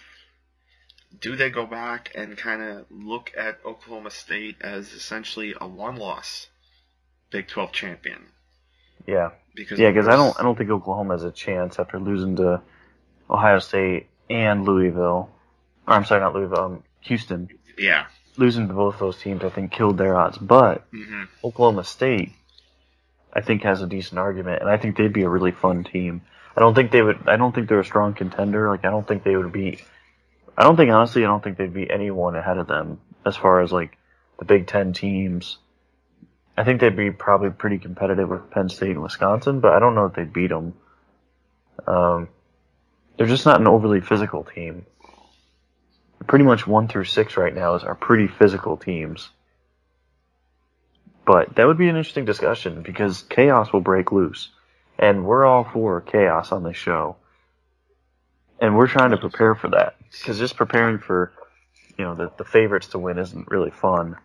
Do 1.19 1.35
they 1.35 1.49
go 1.49 1.65
back 1.65 2.11
and 2.15 2.37
kind 2.37 2.61
of 2.61 2.85
look 2.89 3.31
at 3.37 3.59
Oklahoma 3.65 4.11
State 4.11 4.57
as 4.61 4.93
essentially 4.93 5.53
a 5.59 5.67
one-loss 5.67 6.47
Big 7.31 7.47
Twelve 7.47 7.71
champion? 7.73 8.27
yeah. 9.07 9.31
Because 9.55 9.79
Yeah, 9.79 9.91
because 9.91 10.07
I 10.07 10.15
don't 10.15 10.39
I 10.39 10.43
don't 10.43 10.57
think 10.57 10.69
Oklahoma 10.69 11.13
has 11.15 11.23
a 11.23 11.31
chance 11.31 11.79
after 11.79 11.99
losing 11.99 12.35
to 12.37 12.61
Ohio 13.29 13.59
State 13.59 14.07
and 14.29 14.65
Louisville. 14.65 15.29
Or 15.87 15.93
I'm 15.93 16.05
sorry, 16.05 16.21
not 16.21 16.35
Louisville, 16.35 16.63
um, 16.65 16.83
Houston. 17.01 17.49
Yeah. 17.77 18.05
Losing 18.37 18.67
to 18.67 18.73
both 18.73 18.99
those 18.99 19.19
teams, 19.19 19.43
I 19.43 19.49
think, 19.49 19.71
killed 19.71 19.97
their 19.97 20.17
odds. 20.17 20.37
But 20.37 20.85
hmm 20.91 21.23
Oklahoma 21.43 21.83
State, 21.83 22.33
I 23.33 23.41
think, 23.41 23.63
has 23.63 23.81
a 23.81 23.87
decent 23.87 24.19
argument, 24.19 24.61
and 24.61 24.69
I 24.69 24.77
think 24.77 24.97
they'd 24.97 25.13
be 25.13 25.23
a 25.23 25.29
really 25.29 25.51
fun 25.51 25.83
team. 25.83 26.21
I 26.55 26.59
don't 26.59 26.75
think 26.75 26.91
they 26.91 27.01
would. 27.01 27.27
I 27.27 27.37
don't 27.37 27.53
think 27.53 27.69
they're 27.69 27.79
a 27.79 27.85
strong 27.85 28.13
contender. 28.13 28.69
Like 28.69 28.85
I 28.85 28.89
don't 28.89 29.07
think 29.07 29.23
they 29.23 29.35
would 29.35 29.51
be. 29.51 29.79
I 30.57 30.63
don't 30.63 30.75
think 30.75 30.91
honestly, 30.91 31.23
I 31.23 31.27
don't 31.27 31.43
think 31.43 31.57
they'd 31.57 31.73
be 31.73 31.89
anyone 31.89 32.35
ahead 32.35 32.57
of 32.57 32.67
them 32.67 32.99
as 33.25 33.37
far 33.37 33.61
as 33.61 33.71
like 33.71 33.97
the 34.39 34.45
Big 34.45 34.67
Ten 34.67 34.93
teams. 34.93 35.57
I 36.57 36.63
think 36.63 36.81
they'd 36.81 36.95
be 36.95 37.11
probably 37.11 37.49
pretty 37.49 37.77
competitive 37.77 38.29
with 38.29 38.51
Penn 38.51 38.69
State 38.69 38.91
and 38.91 39.01
Wisconsin, 39.01 39.61
but 39.61 39.71
I 39.71 39.79
don't 39.79 39.95
know 39.95 40.05
if 40.05 40.13
they'd 40.13 40.33
beat 40.33 40.49
them. 40.49 40.73
Um, 41.87 42.27
they're 43.17 43.27
just 43.27 43.45
not 43.45 43.61
an 43.61 43.67
overly 43.67 44.01
physical 44.01 44.43
team. 44.43 44.85
Pretty 46.27 46.45
much 46.45 46.67
one 46.67 46.87
through 46.87 47.05
six 47.05 47.37
right 47.37 47.55
now 47.55 47.75
is 47.75 47.83
are 47.83 47.95
pretty 47.95 48.27
physical 48.27 48.77
teams. 48.77 49.29
But 51.25 51.55
that 51.55 51.67
would 51.67 51.77
be 51.77 51.89
an 51.89 51.95
interesting 51.95 52.25
discussion 52.25 52.81
because 52.81 53.23
chaos 53.23 53.71
will 53.71 53.81
break 53.81 54.11
loose. 54.11 54.49
And 54.97 55.25
we're 55.25 55.45
all 55.45 55.63
for 55.63 56.01
chaos 56.01 56.51
on 56.51 56.63
this 56.63 56.77
show. 56.77 57.15
And 58.59 58.77
we're 58.77 58.87
trying 58.87 59.11
to 59.11 59.17
prepare 59.17 59.55
for 59.55 59.69
that. 59.69 59.95
Because 60.11 60.37
just 60.37 60.55
preparing 60.55 60.99
for, 60.99 61.31
you 61.97 62.05
know, 62.05 62.15
the, 62.15 62.31
the 62.37 62.45
favorites 62.45 62.87
to 62.89 62.99
win 62.99 63.17
isn't 63.17 63.49
really 63.49 63.71
fun. 63.71 64.17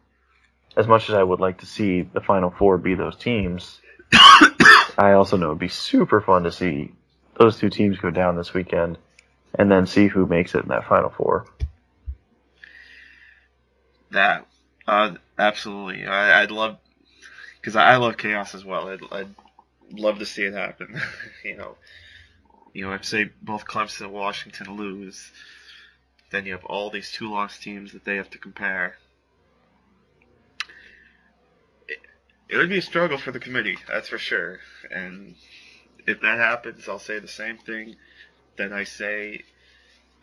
As 0.76 0.86
much 0.86 1.08
as 1.08 1.14
I 1.14 1.22
would 1.22 1.40
like 1.40 1.58
to 1.58 1.66
see 1.66 2.02
the 2.02 2.20
Final 2.20 2.50
Four 2.50 2.76
be 2.76 2.94
those 2.94 3.16
teams, 3.16 3.80
I 4.98 5.12
also 5.12 5.36
know 5.36 5.46
it'd 5.46 5.58
be 5.58 5.68
super 5.68 6.20
fun 6.20 6.44
to 6.44 6.52
see 6.52 6.92
those 7.38 7.58
two 7.58 7.70
teams 7.70 7.98
go 7.98 8.10
down 8.10 8.36
this 8.36 8.52
weekend 8.52 8.98
and 9.54 9.70
then 9.70 9.86
see 9.86 10.06
who 10.08 10.26
makes 10.26 10.54
it 10.54 10.64
in 10.64 10.68
that 10.68 10.86
Final 10.86 11.10
Four. 11.10 11.46
That, 14.10 14.46
uh, 14.86 15.14
absolutely. 15.38 16.06
I, 16.06 16.42
I'd 16.42 16.50
love, 16.50 16.78
because 17.66 17.74
I 17.74 17.96
love 17.96 18.16
chaos 18.16 18.54
as 18.54 18.64
well. 18.64 18.88
I'd, 18.88 19.00
I'd 19.10 19.34
love 19.90 20.20
to 20.20 20.24
see 20.24 20.44
it 20.44 20.54
happen. 20.54 21.00
you 21.44 21.56
know, 21.56 21.76
you 22.72 22.86
know, 22.86 22.92
if 22.92 23.04
say 23.04 23.30
both 23.42 23.66
Clemson 23.66 24.02
and 24.02 24.12
Washington 24.12 24.76
lose, 24.76 25.32
then 26.30 26.46
you 26.46 26.52
have 26.52 26.64
all 26.64 26.90
these 26.90 27.10
two 27.10 27.28
loss 27.28 27.58
teams 27.58 27.92
that 27.92 28.04
they 28.04 28.14
have 28.14 28.30
to 28.30 28.38
compare. 28.38 28.98
It, 31.88 31.98
it 32.48 32.56
would 32.56 32.68
be 32.68 32.78
a 32.78 32.82
struggle 32.82 33.18
for 33.18 33.32
the 33.32 33.40
committee, 33.40 33.78
that's 33.88 34.10
for 34.10 34.18
sure. 34.18 34.60
And 34.92 35.34
if 36.06 36.20
that 36.20 36.38
happens, 36.38 36.88
I'll 36.88 37.00
say 37.00 37.18
the 37.18 37.26
same 37.26 37.58
thing 37.58 37.96
that 38.58 38.72
I 38.72 38.84
say 38.84 39.42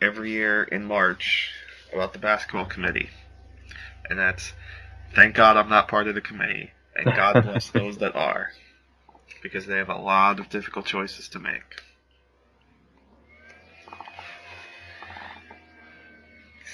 every 0.00 0.30
year 0.30 0.62
in 0.62 0.86
March 0.86 1.52
about 1.92 2.14
the 2.14 2.18
basketball 2.18 2.64
committee 2.64 3.10
and 4.08 4.18
that's 4.18 4.52
thank 5.14 5.34
God 5.34 5.56
I'm 5.56 5.68
not 5.68 5.88
part 5.88 6.08
of 6.08 6.14
the 6.14 6.20
committee, 6.20 6.70
and 6.96 7.06
God 7.06 7.42
bless 7.44 7.70
those 7.70 7.98
that 7.98 8.14
are, 8.14 8.50
because 9.42 9.66
they 9.66 9.76
have 9.76 9.88
a 9.88 9.96
lot 9.96 10.40
of 10.40 10.48
difficult 10.48 10.86
choices 10.86 11.28
to 11.30 11.38
make. 11.38 11.82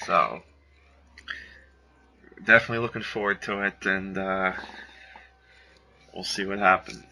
So, 0.05 0.41
definitely 2.43 2.79
looking 2.79 3.03
forward 3.03 3.41
to 3.43 3.61
it, 3.61 3.85
and 3.85 4.17
uh, 4.17 4.53
we'll 6.13 6.23
see 6.23 6.45
what 6.45 6.59
happens. 6.59 7.05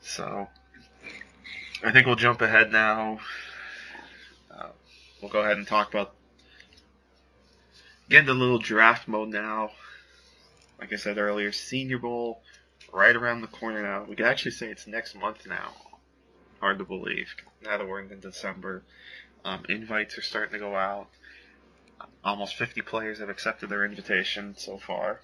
So, 0.00 0.48
I 1.84 1.92
think 1.92 2.06
we'll 2.06 2.16
jump 2.16 2.40
ahead 2.40 2.70
now. 2.70 3.18
Uh, 4.50 4.68
we'll 5.20 5.30
go 5.30 5.40
ahead 5.40 5.56
and 5.56 5.66
talk 5.66 5.88
about 5.90 6.14
get 8.08 8.20
into 8.20 8.32
a 8.32 8.34
little 8.34 8.58
draft 8.58 9.08
mode 9.08 9.30
now. 9.30 9.70
Like 10.80 10.92
I 10.92 10.96
said 10.96 11.18
earlier, 11.18 11.52
Senior 11.52 11.98
Bowl 11.98 12.42
right 12.92 13.14
around 13.14 13.40
the 13.40 13.46
corner 13.48 13.82
now. 13.82 14.04
We 14.04 14.16
could 14.16 14.26
actually 14.26 14.52
say 14.52 14.68
it's 14.68 14.86
next 14.86 15.14
month 15.14 15.46
now. 15.46 15.72
Hard 16.60 16.78
to 16.78 16.84
believe. 16.84 17.34
Now 17.62 17.78
that 17.78 17.88
we're 17.88 18.00
in 18.00 18.20
December, 18.20 18.82
um, 19.44 19.64
invites 19.68 20.16
are 20.18 20.22
starting 20.22 20.52
to 20.52 20.58
go 20.58 20.74
out. 20.74 21.08
Almost 22.24 22.56
50 22.56 22.82
players 22.82 23.18
have 23.20 23.28
accepted 23.28 23.68
their 23.68 23.84
invitation 23.84 24.54
so 24.56 24.78
far. 24.78 25.20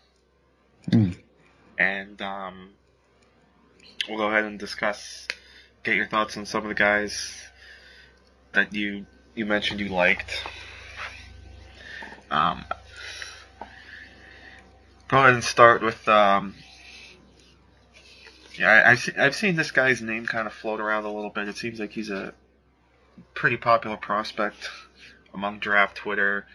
Mm. 0.90 1.16
And 1.78 2.20
um, 2.20 2.70
we'll 4.08 4.18
go 4.18 4.28
ahead 4.28 4.44
and 4.44 4.58
discuss, 4.58 5.26
get 5.82 5.96
your 5.96 6.06
thoughts 6.06 6.36
on 6.36 6.46
some 6.46 6.62
of 6.62 6.68
the 6.68 6.74
guys 6.74 7.34
that 8.52 8.74
you 8.74 9.06
you 9.34 9.46
mentioned 9.46 9.80
you 9.80 9.88
liked. 9.88 10.44
Um, 12.30 12.64
go 15.10 15.18
ahead 15.18 15.34
and 15.34 15.44
start 15.44 15.82
with. 15.82 16.08
Um, 16.08 16.54
yeah, 18.56 18.70
I, 18.70 18.92
I've, 18.92 19.00
se- 19.00 19.16
I've 19.18 19.34
seen 19.34 19.56
this 19.56 19.72
guy's 19.72 20.00
name 20.00 20.26
kind 20.26 20.46
of 20.46 20.52
float 20.52 20.80
around 20.80 21.04
a 21.04 21.12
little 21.12 21.30
bit. 21.30 21.48
It 21.48 21.56
seems 21.56 21.80
like 21.80 21.90
he's 21.90 22.10
a 22.10 22.32
pretty 23.34 23.56
popular 23.56 23.96
prospect 23.96 24.70
among 25.34 25.58
draft 25.58 25.96
Twitter. 25.96 26.46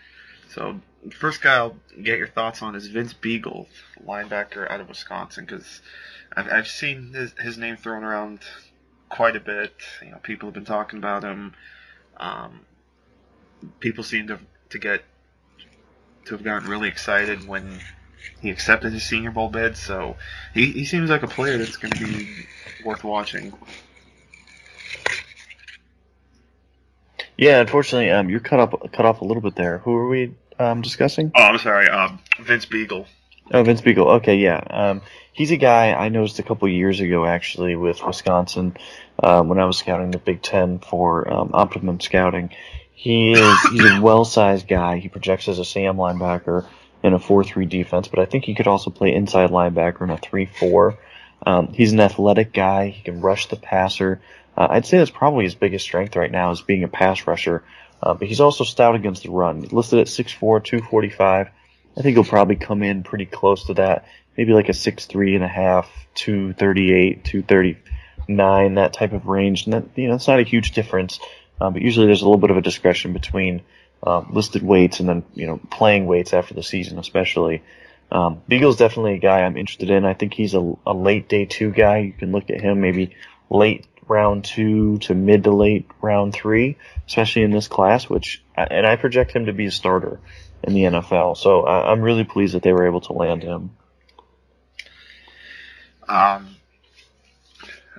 So, 0.49 0.79
first 1.11 1.41
guy 1.41 1.55
I'll 1.55 1.75
get 2.01 2.17
your 2.17 2.29
thoughts 2.29 2.61
on 2.61 2.75
is 2.75 2.87
Vince 2.87 3.13
Biegel, 3.13 3.67
linebacker 4.05 4.69
out 4.71 4.79
of 4.79 4.87
Wisconsin, 4.87 5.45
because 5.45 5.81
I've, 6.35 6.49
I've 6.49 6.67
seen 6.67 7.11
his, 7.13 7.33
his 7.37 7.57
name 7.57 7.75
thrown 7.75 8.05
around 8.05 8.39
quite 9.09 9.35
a 9.35 9.41
bit. 9.41 9.73
You 10.01 10.11
know, 10.11 10.19
people 10.23 10.47
have 10.47 10.53
been 10.53 10.65
talking 10.65 10.99
about 10.99 11.23
him. 11.23 11.53
Um, 12.17 12.61
people 13.81 14.03
seem 14.03 14.27
to 14.27 14.39
to 14.69 14.79
get 14.79 15.03
to 16.25 16.35
have 16.35 16.43
gotten 16.43 16.69
really 16.69 16.87
excited 16.87 17.47
when 17.47 17.79
he 18.41 18.49
accepted 18.49 18.93
his 18.93 19.03
Senior 19.03 19.31
Bowl 19.31 19.49
bid. 19.49 19.77
So 19.77 20.17
he, 20.53 20.71
he 20.71 20.85
seems 20.85 21.09
like 21.09 21.23
a 21.23 21.27
player 21.27 21.57
that's 21.57 21.77
going 21.77 21.93
to 21.93 22.05
be 22.05 22.27
worth 22.83 23.03
watching. 23.03 23.53
Yeah, 27.37 27.59
unfortunately, 27.59 28.11
um, 28.11 28.29
you're 28.29 28.39
cut 28.39 28.59
up 28.59 28.93
cut 28.93 29.05
off 29.05 29.21
a 29.21 29.25
little 29.25 29.41
bit 29.41 29.55
there. 29.55 29.79
Who 29.79 29.93
are 29.95 30.07
we 30.07 30.35
um, 30.57 30.81
discussing? 30.81 31.31
Oh, 31.35 31.43
I'm 31.43 31.57
sorry, 31.57 31.89
um, 31.89 32.19
Vince 32.39 32.65
Biegel. 32.65 33.05
Oh, 33.51 33.63
Vince 33.63 33.81
Biegel. 33.81 34.07
Okay, 34.17 34.37
yeah. 34.37 34.61
Um, 34.69 35.01
he's 35.33 35.51
a 35.51 35.57
guy 35.57 35.93
I 35.93 36.09
noticed 36.09 36.39
a 36.39 36.43
couple 36.43 36.67
years 36.69 37.01
ago 37.01 37.25
actually 37.25 37.75
with 37.75 38.03
Wisconsin 38.05 38.77
um, 39.21 39.49
when 39.49 39.59
I 39.59 39.65
was 39.65 39.77
scouting 39.77 40.11
the 40.11 40.17
Big 40.17 40.41
Ten 40.41 40.79
for 40.79 41.31
um, 41.31 41.51
Optimum 41.53 41.99
Scouting. 41.99 42.51
He 42.93 43.33
is 43.33 43.61
he's 43.71 43.91
a 43.91 44.01
well-sized 44.01 44.67
guy. 44.67 44.99
He 44.99 45.09
projects 45.09 45.49
as 45.49 45.59
a 45.59 45.65
Sam 45.65 45.97
linebacker 45.97 46.65
in 47.05 47.13
a 47.13 47.19
4-3 47.19 47.69
defense, 47.69 48.07
but 48.07 48.19
I 48.19 48.25
think 48.25 48.45
he 48.45 48.55
could 48.55 48.67
also 48.67 48.89
play 48.89 49.13
inside 49.13 49.51
linebacker 49.51 50.01
in 50.01 50.09
a 50.09 50.17
3-4. 50.17 50.97
Um, 51.45 51.67
he's 51.73 51.93
an 51.93 51.99
athletic 51.99 52.53
guy. 52.53 52.89
He 52.89 53.03
can 53.03 53.21
rush 53.21 53.47
the 53.47 53.55
passer. 53.55 54.21
Uh, 54.57 54.67
I'd 54.69 54.85
say 54.85 54.97
that's 54.97 55.11
probably 55.11 55.43
his 55.43 55.55
biggest 55.55 55.85
strength 55.85 56.15
right 56.15 56.31
now 56.31 56.51
is 56.51 56.61
being 56.61 56.83
a 56.83 56.87
pass 56.87 57.27
rusher. 57.27 57.63
Uh, 58.01 58.13
but 58.13 58.27
he's 58.27 58.41
also 58.41 58.63
stout 58.63 58.95
against 58.95 59.23
the 59.23 59.29
run. 59.29 59.61
Listed 59.71 59.99
at 59.99 60.07
6'4", 60.07 60.63
245. 60.63 61.49
I 61.97 62.01
think 62.01 62.15
he'll 62.15 62.23
probably 62.23 62.55
come 62.55 62.83
in 62.83 63.03
pretty 63.03 63.25
close 63.25 63.65
to 63.67 63.75
that. 63.75 64.07
Maybe 64.35 64.53
like 64.53 64.69
a 64.69 64.73
6'3 64.73 65.35
and 65.35 65.43
a 65.43 65.47
half, 65.47 65.89
238, 66.15 67.23
230, 67.23 67.77
nine, 68.27 68.75
that 68.75 68.93
type 68.93 69.13
of 69.13 69.27
range. 69.27 69.65
And 69.65 69.73
that, 69.73 69.83
you 69.95 70.07
know, 70.07 70.15
it's 70.15 70.27
not 70.27 70.39
a 70.39 70.43
huge 70.43 70.71
difference, 70.71 71.19
uh, 71.59 71.69
but 71.69 71.81
usually 71.81 72.07
there's 72.07 72.21
a 72.21 72.25
little 72.25 72.39
bit 72.39 72.51
of 72.51 72.57
a 72.57 72.61
discretion 72.61 73.13
between 73.13 73.61
um, 74.03 74.29
listed 74.31 74.63
weights 74.63 74.99
and 74.99 75.09
then 75.09 75.23
you 75.33 75.47
know 75.47 75.59
playing 75.69 76.05
weights 76.05 76.33
after 76.33 76.53
the 76.53 76.63
season, 76.63 76.99
especially. 76.99 77.63
Um, 78.11 78.41
Biegel's 78.49 78.77
definitely 78.77 79.15
a 79.15 79.19
guy 79.19 79.41
I'm 79.41 79.57
interested 79.57 79.89
in. 79.89 80.05
I 80.05 80.13
think 80.13 80.33
he's 80.33 80.53
a, 80.53 80.73
a 80.85 80.93
late 80.93 81.27
day 81.27 81.45
two 81.45 81.71
guy. 81.71 81.97
You 81.99 82.13
can 82.13 82.31
look 82.31 82.49
at 82.49 82.61
him 82.61 82.81
maybe 82.81 83.15
late 83.49 83.85
round 84.07 84.45
two 84.45 84.99
to 84.99 85.15
mid 85.15 85.43
to 85.45 85.51
late 85.51 85.87
round 86.01 86.33
three, 86.33 86.77
especially 87.07 87.43
in 87.43 87.51
this 87.51 87.67
class, 87.67 88.09
which, 88.09 88.43
and 88.55 88.85
I 88.85 88.95
project 88.95 89.31
him 89.31 89.47
to 89.47 89.53
be 89.53 89.65
a 89.65 89.71
starter 89.71 90.19
in 90.63 90.73
the 90.73 90.83
NFL. 90.83 91.37
So 91.37 91.61
I, 91.63 91.91
I'm 91.91 92.01
really 92.01 92.23
pleased 92.23 92.53
that 92.53 92.63
they 92.63 92.73
were 92.73 92.87
able 92.87 93.01
to 93.01 93.13
land 93.13 93.43
him. 93.43 93.71
Um, 96.07 96.55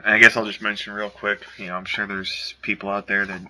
I 0.05 0.19
guess 0.19 0.37
I'll 0.37 0.47
just 0.47 0.63
mention 0.63 0.93
real 0.93 1.11
quick. 1.11 1.45
You 1.59 1.67
know, 1.67 1.75
I'm 1.75 1.85
sure 1.85 2.07
there's 2.07 2.55
people 2.63 2.89
out 2.89 3.09
there 3.09 3.27
that 3.27 3.41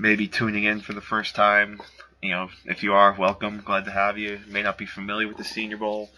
may 0.00 0.16
be 0.16 0.26
tuning 0.26 0.64
in 0.64 0.80
for 0.80 0.94
the 0.94 1.00
first 1.02 1.34
time. 1.34 1.80
You 2.22 2.30
know, 2.30 2.48
if 2.64 2.82
you 2.82 2.94
are, 2.94 3.14
welcome. 3.18 3.62
Glad 3.64 3.84
to 3.84 3.90
have 3.90 4.16
you. 4.16 4.40
May 4.48 4.62
not 4.62 4.78
be 4.78 4.86
familiar 4.86 5.28
with 5.28 5.36
the 5.36 5.44
Senior 5.44 5.76
Bowl. 5.76 6.10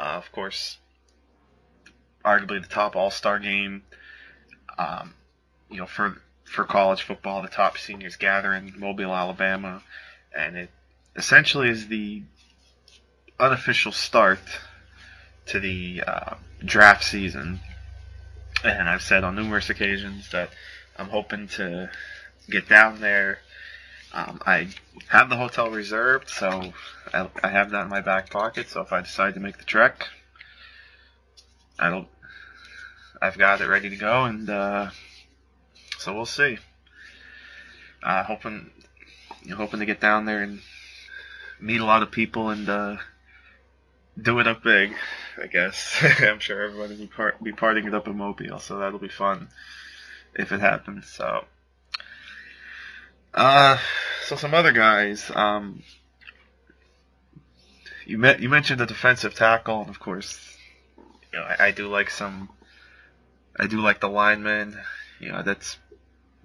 Uh, 0.00 0.14
of 0.14 0.32
course, 0.32 0.78
arguably 2.24 2.62
the 2.62 2.68
top 2.68 2.96
All-Star 2.96 3.38
game. 3.38 3.82
Um, 4.78 5.14
you 5.70 5.76
know, 5.76 5.86
for 5.86 6.16
for 6.44 6.64
college 6.64 7.02
football, 7.02 7.42
the 7.42 7.48
top 7.48 7.76
seniors 7.76 8.16
gather 8.16 8.54
in 8.54 8.72
Mobile, 8.78 9.14
Alabama, 9.14 9.82
and 10.34 10.56
it 10.56 10.70
essentially 11.14 11.68
is 11.68 11.88
the 11.88 12.22
unofficial 13.38 13.92
start 13.92 14.38
to 15.46 15.60
the 15.60 16.02
uh, 16.06 16.34
draft 16.64 17.04
season. 17.04 17.60
And 18.64 18.88
I've 18.88 19.02
said 19.02 19.24
on 19.24 19.34
numerous 19.34 19.68
occasions 19.68 20.30
that 20.30 20.50
I'm 20.96 21.08
hoping 21.08 21.48
to 21.48 21.90
get 22.48 22.68
down 22.68 23.00
there. 23.00 23.38
Um, 24.12 24.40
I 24.46 24.68
have 25.08 25.28
the 25.28 25.36
hotel 25.36 25.70
reserved, 25.70 26.30
so 26.30 26.72
I, 27.12 27.28
I, 27.42 27.48
have 27.48 27.70
that 27.70 27.82
in 27.82 27.88
my 27.88 28.00
back 28.00 28.30
pocket. 28.30 28.68
So 28.68 28.80
if 28.80 28.92
I 28.92 29.02
decide 29.02 29.34
to 29.34 29.40
make 29.40 29.58
the 29.58 29.64
trek, 29.64 30.08
I 31.78 31.90
don't. 31.90 32.08
I've 33.20 33.38
got 33.38 33.60
it 33.60 33.68
ready 33.68 33.90
to 33.90 33.96
go, 33.96 34.24
and 34.24 34.48
uh, 34.48 34.90
so 35.98 36.14
we'll 36.14 36.26
see. 36.26 36.58
Uh, 38.02 38.22
hoping, 38.24 38.70
hoping 39.54 39.80
to 39.80 39.86
get 39.86 40.00
down 40.00 40.26
there 40.26 40.42
and 40.42 40.60
meet 41.60 41.80
a 41.80 41.84
lot 41.84 42.02
of 42.02 42.10
people 42.10 42.50
and 42.50 42.68
uh, 42.68 42.96
do 44.20 44.38
it 44.38 44.46
up 44.46 44.62
big. 44.62 44.94
I 45.42 45.46
guess 45.46 45.96
I'm 46.20 46.38
sure 46.38 46.62
everybody 46.62 46.94
will 46.94 47.00
be, 47.00 47.06
part, 47.06 47.42
be 47.42 47.52
partying 47.52 47.86
it 47.86 47.94
up 47.94 48.06
in 48.06 48.16
Mobile, 48.16 48.60
so 48.60 48.78
that'll 48.78 48.98
be 48.98 49.08
fun 49.08 49.48
if 50.34 50.52
it 50.52 50.60
happens. 50.60 51.06
So. 51.06 51.44
Uh, 53.36 53.76
so 54.24 54.34
some 54.34 54.54
other 54.54 54.72
guys. 54.72 55.30
Um, 55.34 55.82
you 58.06 58.16
met 58.16 58.40
you 58.40 58.48
mentioned 58.48 58.80
the 58.80 58.86
defensive 58.86 59.34
tackle, 59.34 59.80
and 59.82 59.90
of 59.90 60.00
course, 60.00 60.56
you 60.96 61.38
know 61.38 61.44
I, 61.44 61.66
I 61.66 61.70
do 61.70 61.86
like 61.88 62.08
some. 62.08 62.48
I 63.58 63.66
do 63.66 63.80
like 63.80 64.00
the 64.00 64.08
lineman. 64.08 64.78
You 65.20 65.32
know 65.32 65.42
that's 65.42 65.76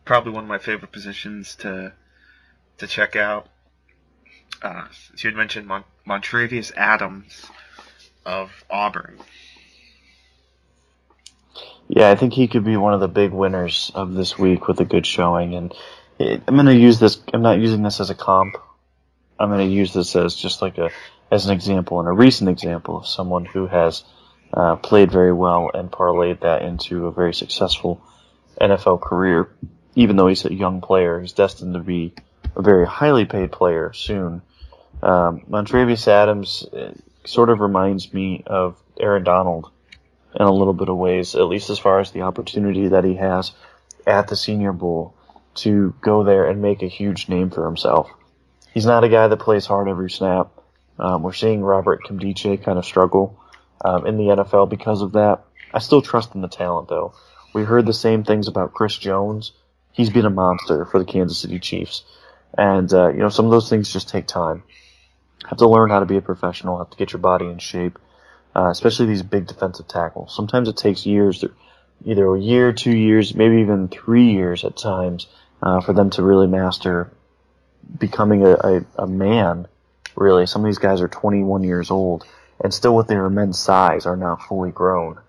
probably 0.03 0.33
one 0.33 0.43
of 0.43 0.49
my 0.49 0.57
favorite 0.57 0.91
positions 0.91 1.55
to 1.57 1.93
to 2.79 2.87
check 2.87 3.15
out. 3.15 3.47
Uh, 4.61 4.85
you 5.17 5.29
had 5.29 5.37
mentioned 5.37 5.67
Mont- 5.67 5.85
Montravius 6.05 6.73
Adams 6.75 7.45
of 8.25 8.51
Auburn. 8.69 9.17
Yeah, 11.87 12.09
I 12.09 12.15
think 12.15 12.33
he 12.33 12.47
could 12.47 12.63
be 12.63 12.77
one 12.77 12.93
of 12.93 12.99
the 12.99 13.07
big 13.07 13.31
winners 13.31 13.91
of 13.95 14.13
this 14.13 14.37
week 14.37 14.67
with 14.67 14.79
a 14.79 14.85
good 14.85 15.05
showing, 15.05 15.55
and 15.55 15.73
I'm 16.47 16.55
going 16.55 16.65
to 16.65 16.75
use 16.75 16.99
this. 16.99 17.19
I'm 17.33 17.41
not 17.41 17.59
using 17.59 17.83
this 17.83 17.99
as 17.99 18.09
a 18.09 18.15
comp. 18.15 18.55
I'm 19.39 19.49
going 19.49 19.67
to 19.67 19.73
use 19.73 19.93
this 19.93 20.15
as 20.15 20.35
just 20.35 20.61
like 20.61 20.77
a 20.77 20.91
as 21.31 21.45
an 21.45 21.53
example 21.53 21.99
and 21.99 22.09
a 22.09 22.11
recent 22.11 22.49
example 22.49 22.97
of 22.97 23.07
someone 23.07 23.45
who 23.45 23.65
has 23.67 24.03
uh, 24.53 24.75
played 24.75 25.11
very 25.11 25.31
well 25.31 25.71
and 25.73 25.89
parlayed 25.89 26.41
that 26.41 26.61
into 26.61 27.07
a 27.07 27.11
very 27.11 27.33
successful 27.33 28.01
NFL 28.59 29.01
career. 29.01 29.49
Even 29.95 30.15
though 30.15 30.27
he's 30.27 30.45
a 30.45 30.53
young 30.53 30.81
player, 30.81 31.19
he's 31.19 31.31
destined 31.31 31.73
to 31.73 31.79
be 31.79 32.13
a 32.55 32.61
very 32.61 32.85
highly 32.85 33.25
paid 33.25 33.51
player 33.51 33.93
soon. 33.93 34.41
Um, 35.01 35.41
Montravius 35.49 36.07
Adams 36.07 36.65
uh, 36.73 36.93
sort 37.25 37.49
of 37.49 37.59
reminds 37.59 38.13
me 38.13 38.43
of 38.45 38.77
Aaron 38.99 39.23
Donald 39.23 39.71
in 40.35 40.45
a 40.45 40.53
little 40.53 40.73
bit 40.73 40.89
of 40.89 40.97
ways, 40.97 41.35
at 41.35 41.47
least 41.47 41.69
as 41.69 41.79
far 41.79 41.99
as 41.99 42.11
the 42.11 42.21
opportunity 42.21 42.89
that 42.89 43.03
he 43.03 43.15
has 43.15 43.51
at 44.05 44.27
the 44.27 44.35
Senior 44.35 44.73
Bowl 44.73 45.15
to 45.55 45.93
go 46.01 46.23
there 46.23 46.47
and 46.47 46.61
make 46.61 46.81
a 46.81 46.87
huge 46.87 47.29
name 47.29 47.49
for 47.49 47.65
himself. 47.65 48.09
He's 48.73 48.85
not 48.85 49.03
a 49.03 49.09
guy 49.09 49.27
that 49.27 49.37
plays 49.37 49.65
hard 49.65 49.89
every 49.89 50.09
snap. 50.09 50.51
Um, 50.97 51.23
we're 51.23 51.33
seeing 51.33 51.61
Robert 51.61 52.03
Nkemdiche 52.03 52.63
kind 52.63 52.77
of 52.77 52.85
struggle 52.85 53.39
um, 53.83 54.05
in 54.05 54.17
the 54.17 54.35
NFL 54.35 54.69
because 54.69 55.01
of 55.01 55.13
that. 55.13 55.43
I 55.73 55.79
still 55.79 56.01
trust 56.01 56.35
in 56.35 56.41
the 56.41 56.47
talent, 56.47 56.89
though. 56.89 57.13
We 57.53 57.63
heard 57.63 57.85
the 57.85 57.93
same 57.93 58.23
things 58.23 58.47
about 58.47 58.73
Chris 58.73 58.97
Jones. 58.97 59.51
He's 59.91 60.09
been 60.09 60.25
a 60.25 60.29
monster 60.29 60.85
for 60.85 60.99
the 60.99 61.05
Kansas 61.05 61.39
City 61.39 61.59
Chiefs. 61.59 62.03
And, 62.57 62.91
uh, 62.93 63.09
you 63.09 63.19
know, 63.19 63.29
some 63.29 63.45
of 63.45 63.51
those 63.51 63.69
things 63.69 63.91
just 63.91 64.09
take 64.09 64.27
time. 64.27 64.63
Have 65.47 65.57
to 65.57 65.67
learn 65.67 65.89
how 65.89 65.99
to 65.99 66.05
be 66.05 66.17
a 66.17 66.21
professional, 66.21 66.77
have 66.77 66.91
to 66.91 66.97
get 66.97 67.13
your 67.13 67.19
body 67.19 67.45
in 67.45 67.57
shape, 67.57 67.97
uh, 68.55 68.69
especially 68.69 69.07
these 69.07 69.23
big 69.23 69.47
defensive 69.47 69.87
tackles. 69.87 70.35
Sometimes 70.35 70.69
it 70.69 70.77
takes 70.77 71.05
years, 71.05 71.43
either 72.05 72.33
a 72.33 72.39
year, 72.39 72.73
two 72.73 72.95
years, 72.95 73.35
maybe 73.35 73.61
even 73.61 73.87
three 73.87 74.31
years 74.31 74.63
at 74.63 74.77
times, 74.77 75.27
uh, 75.61 75.81
for 75.81 75.93
them 75.93 76.09
to 76.11 76.23
really 76.23 76.47
master 76.47 77.11
becoming 77.99 78.45
a, 78.45 78.53
a, 78.53 78.85
a, 78.99 79.07
man. 79.07 79.67
Really, 80.15 80.45
some 80.45 80.61
of 80.61 80.65
these 80.65 80.77
guys 80.77 81.01
are 81.01 81.07
21 81.07 81.63
years 81.63 81.91
old 81.91 82.25
and 82.63 82.73
still 82.73 82.95
with 82.95 83.07
their 83.07 83.25
immense 83.25 83.59
size 83.59 84.05
are 84.05 84.17
not 84.17 84.41
fully 84.43 84.71
grown. 84.71 85.19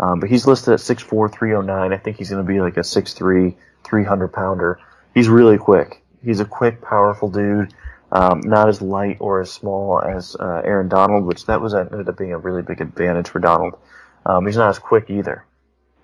Um, 0.00 0.20
but 0.20 0.30
he's 0.30 0.46
listed 0.46 0.74
at 0.74 0.80
6'4", 0.80 1.32
309. 1.32 1.92
I 1.92 1.96
think 1.96 2.16
he's 2.16 2.30
going 2.30 2.44
to 2.44 2.50
be 2.50 2.60
like 2.60 2.76
a 2.76 2.80
6'3", 2.80 3.56
300 3.84 4.28
pounder. 4.28 4.78
He's 5.14 5.28
really 5.28 5.58
quick. 5.58 6.02
He's 6.24 6.40
a 6.40 6.44
quick, 6.44 6.80
powerful 6.80 7.30
dude. 7.30 7.74
Um, 8.10 8.40
not 8.40 8.68
as 8.68 8.80
light 8.80 9.18
or 9.20 9.40
as 9.40 9.50
small 9.50 10.00
as 10.00 10.34
uh, 10.34 10.62
Aaron 10.64 10.88
Donald, 10.88 11.24
which 11.24 11.44
that 11.46 11.60
was 11.60 11.74
ended 11.74 12.08
up 12.08 12.16
being 12.16 12.32
a 12.32 12.38
really 12.38 12.62
big 12.62 12.80
advantage 12.80 13.28
for 13.28 13.38
Donald. 13.38 13.78
Um, 14.24 14.46
he's 14.46 14.56
not 14.56 14.70
as 14.70 14.78
quick 14.78 15.10
either. 15.10 15.44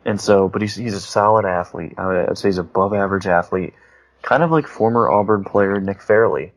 And 0.05 0.21
so, 0.21 0.49
but 0.49 0.63
he's, 0.63 0.75
he's 0.75 0.95
a 0.95 1.01
solid 1.01 1.45
athlete. 1.45 1.95
I 1.97 2.07
would 2.29 2.39
say 2.39 2.49
he's 2.49 2.59
above 2.59 2.93
average 2.93 3.27
athlete. 3.27 3.75
Kind 4.23 4.43
of 4.43 4.51
like 4.51 4.67
former 4.67 5.11
Auburn 5.11 5.45
player 5.45 5.81
Nick 5.81 6.03
Fairley. 6.03 6.53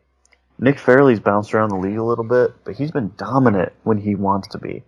Nick 0.60 0.80
Fairley's 0.80 1.20
bounced 1.20 1.54
around 1.54 1.70
the 1.70 1.78
league 1.78 1.98
a 1.98 2.04
little 2.04 2.24
bit, 2.24 2.54
but 2.64 2.76
he's 2.76 2.92
been 2.92 3.14
dominant 3.16 3.74
when 3.84 3.98
he 3.98 4.16
wants 4.16 4.50
to 4.50 4.58
be. 4.58 4.84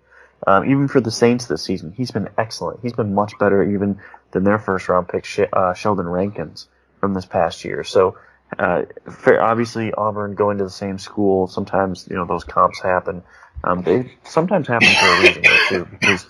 Um, 0.48 0.69
even 0.69 0.88
for 0.88 1.02
the 1.02 1.12
Saints 1.12 1.45
this 1.45 1.63
season, 1.63 1.93
he's 1.95 2.12
been 2.12 2.30
excellent. 2.38 2.80
He's 2.82 2.93
been 2.93 3.13
much 3.13 3.34
better 3.39 3.63
even 3.63 4.00
than 4.32 4.43
their 4.43 4.58
first 4.58 4.89
round 4.89 5.08
pick, 5.08 5.26
uh, 5.54 5.74
Sheldon 5.74 6.08
Rankins 6.08 6.67
from 7.00 7.13
this 7.13 7.26
past 7.26 7.65
year. 7.65 7.84
So, 7.84 8.17
uh, 8.58 8.84
obviously 9.28 9.93
Auburn 9.93 10.36
going 10.36 10.58
to 10.58 10.63
the 10.63 10.69
same 10.69 10.98
school, 10.98 11.48
sometimes, 11.48 12.08
you 12.10 12.15
know, 12.15 12.26
those 12.26 12.43
comps 12.43 12.82
happen. 12.82 13.22
Um, 13.63 13.84
they 13.84 14.12
sometimes 14.24 14.67
happen 14.67 14.88
for 14.88 15.06
a 15.06 15.22
reason 15.22 15.43
too, 15.67 15.86
because 15.86 16.26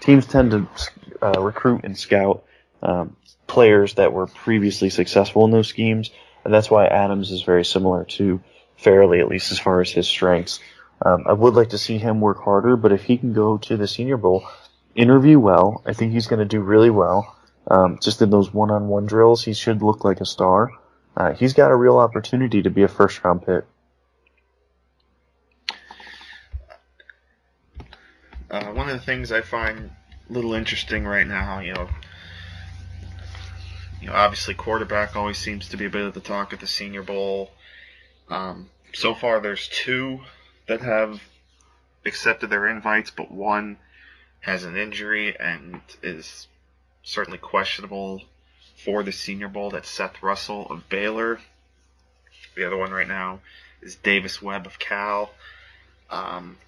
teams 0.00 0.26
tend 0.26 0.50
to 0.50 0.68
uh, 1.22 1.40
recruit 1.40 1.84
and 1.84 1.96
scout 1.96 2.44
um, 2.82 3.16
players 3.46 3.94
that 3.94 4.12
were 4.12 4.26
previously 4.26 4.90
successful 4.90 5.44
in 5.44 5.50
those 5.50 5.68
schemes, 5.68 6.10
and 6.44 6.52
that's 6.52 6.70
why 6.70 6.86
Adams 6.86 7.30
is 7.30 7.42
very 7.42 7.64
similar 7.64 8.04
to 8.04 8.40
Fairley, 8.76 9.20
at 9.20 9.28
least 9.28 9.52
as 9.52 9.58
far 9.58 9.80
as 9.80 9.90
his 9.90 10.06
strengths. 10.06 10.60
Um, 11.04 11.24
I 11.26 11.32
would 11.32 11.54
like 11.54 11.70
to 11.70 11.78
see 11.78 11.98
him 11.98 12.20
work 12.20 12.42
harder, 12.42 12.76
but 12.76 12.92
if 12.92 13.04
he 13.04 13.16
can 13.16 13.32
go 13.32 13.58
to 13.58 13.76
the 13.76 13.88
Senior 13.88 14.16
Bowl, 14.16 14.46
interview 14.94 15.38
well, 15.38 15.82
I 15.86 15.92
think 15.92 16.12
he's 16.12 16.26
going 16.26 16.38
to 16.40 16.44
do 16.44 16.60
really 16.60 16.90
well. 16.90 17.36
Um, 17.66 17.98
just 18.00 18.20
in 18.22 18.30
those 18.30 18.52
one-on-one 18.52 19.06
drills, 19.06 19.44
he 19.44 19.54
should 19.54 19.82
look 19.82 20.04
like 20.04 20.20
a 20.20 20.26
star. 20.26 20.70
Uh, 21.16 21.32
he's 21.32 21.54
got 21.54 21.70
a 21.70 21.76
real 21.76 21.98
opportunity 21.98 22.62
to 22.62 22.70
be 22.70 22.82
a 22.82 22.88
first-round 22.88 23.46
pick. 23.46 23.64
Uh, 28.54 28.66
one 28.66 28.88
of 28.88 28.94
the 28.94 29.04
things 29.04 29.32
I 29.32 29.40
find 29.40 29.90
a 30.30 30.32
little 30.32 30.54
interesting 30.54 31.04
right 31.04 31.26
now, 31.26 31.58
you 31.58 31.74
know, 31.74 31.88
you 34.00 34.06
know, 34.06 34.12
obviously 34.12 34.54
quarterback 34.54 35.16
always 35.16 35.38
seems 35.38 35.68
to 35.70 35.76
be 35.76 35.86
a 35.86 35.90
bit 35.90 36.06
of 36.06 36.14
the 36.14 36.20
talk 36.20 36.52
at 36.52 36.60
the 36.60 36.66
Senior 36.68 37.02
Bowl. 37.02 37.50
Um, 38.28 38.70
so 38.92 39.12
far, 39.12 39.40
there's 39.40 39.66
two 39.66 40.20
that 40.68 40.82
have 40.82 41.20
accepted 42.06 42.48
their 42.48 42.68
invites, 42.68 43.10
but 43.10 43.28
one 43.28 43.76
has 44.38 44.62
an 44.62 44.76
injury 44.76 45.36
and 45.36 45.80
is 46.00 46.46
certainly 47.02 47.38
questionable 47.38 48.22
for 48.76 49.02
the 49.02 49.10
Senior 49.10 49.48
Bowl. 49.48 49.70
That's 49.70 49.90
Seth 49.90 50.22
Russell 50.22 50.68
of 50.70 50.88
Baylor. 50.88 51.40
The 52.54 52.64
other 52.64 52.76
one 52.76 52.92
right 52.92 53.08
now 53.08 53.40
is 53.82 53.96
Davis 53.96 54.40
Webb 54.40 54.64
of 54.64 54.78
Cal. 54.78 55.32
Um, 56.08 56.58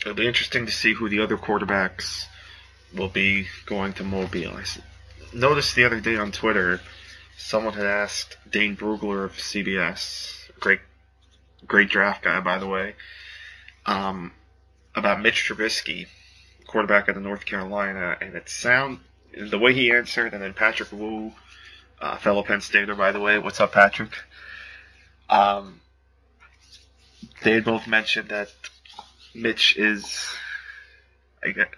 it'll 0.00 0.14
be 0.14 0.26
interesting 0.26 0.66
to 0.66 0.72
see 0.72 0.94
who 0.94 1.08
the 1.08 1.20
other 1.20 1.36
quarterbacks 1.36 2.24
will 2.94 3.08
be 3.08 3.46
going 3.66 3.92
to 3.94 4.04
Mobile. 4.04 4.56
I 4.56 4.64
noticed 5.32 5.74
the 5.74 5.84
other 5.84 6.00
day 6.00 6.16
on 6.16 6.32
Twitter, 6.32 6.80
someone 7.36 7.74
had 7.74 7.86
asked 7.86 8.36
Dane 8.50 8.76
Brugler 8.76 9.24
of 9.24 9.32
CBS, 9.32 10.50
great, 10.58 10.80
great 11.66 11.90
draft 11.90 12.24
guy 12.24 12.40
by 12.40 12.58
the 12.58 12.66
way, 12.66 12.94
um, 13.86 14.32
about 14.94 15.20
Mitch 15.20 15.44
Trubisky, 15.48 16.06
quarterback 16.66 17.08
of 17.08 17.14
the 17.14 17.20
North 17.20 17.44
Carolina, 17.44 18.16
and 18.20 18.34
it 18.34 18.48
sound 18.48 19.00
the 19.32 19.58
way 19.58 19.72
he 19.72 19.92
answered, 19.92 20.32
and 20.34 20.42
then 20.42 20.54
Patrick 20.54 20.90
Wu, 20.92 21.32
uh, 22.00 22.16
fellow 22.16 22.42
Penn 22.42 22.60
Stater 22.60 22.94
by 22.94 23.12
the 23.12 23.20
way. 23.20 23.38
What's 23.38 23.60
up, 23.60 23.72
Patrick? 23.72 24.16
Um, 25.28 25.80
they 27.42 27.60
both 27.60 27.86
mentioned 27.86 28.30
that 28.30 28.50
Mitch 29.34 29.76
is, 29.76 30.34
I 31.44 31.50
guess, 31.50 31.68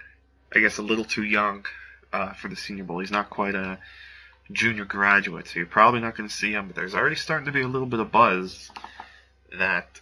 I 0.55 0.59
guess 0.61 0.79
a 0.79 0.83
little 0.83 1.05
too 1.05 1.25
young 1.25 1.65
uh, 2.13 2.33
for 2.35 2.49
the 2.49 2.57
Senior 2.57 2.85
Bowl. 2.85 2.99
He's 2.99 3.11
not 3.11 3.31
quite 3.31 3.55
a 3.55 3.79
junior 4.51 4.85
graduate, 4.85 5.49
so 5.49 5.59
you're 5.59 5.67
probably 5.67 6.01
not 6.01 6.17
going 6.17 6.29
to 6.29 6.35
see 6.35 6.53
him. 6.53 6.67
But 6.67 6.77
there's 6.77 6.95
already 6.95 7.17
starting 7.17 7.47
to 7.47 7.53
be 7.53 7.63
a 7.63 7.69
little 7.69 7.87
bit 7.87 8.01
of 8.01 8.13
buzz 8.13 8.71
that 9.59 10.01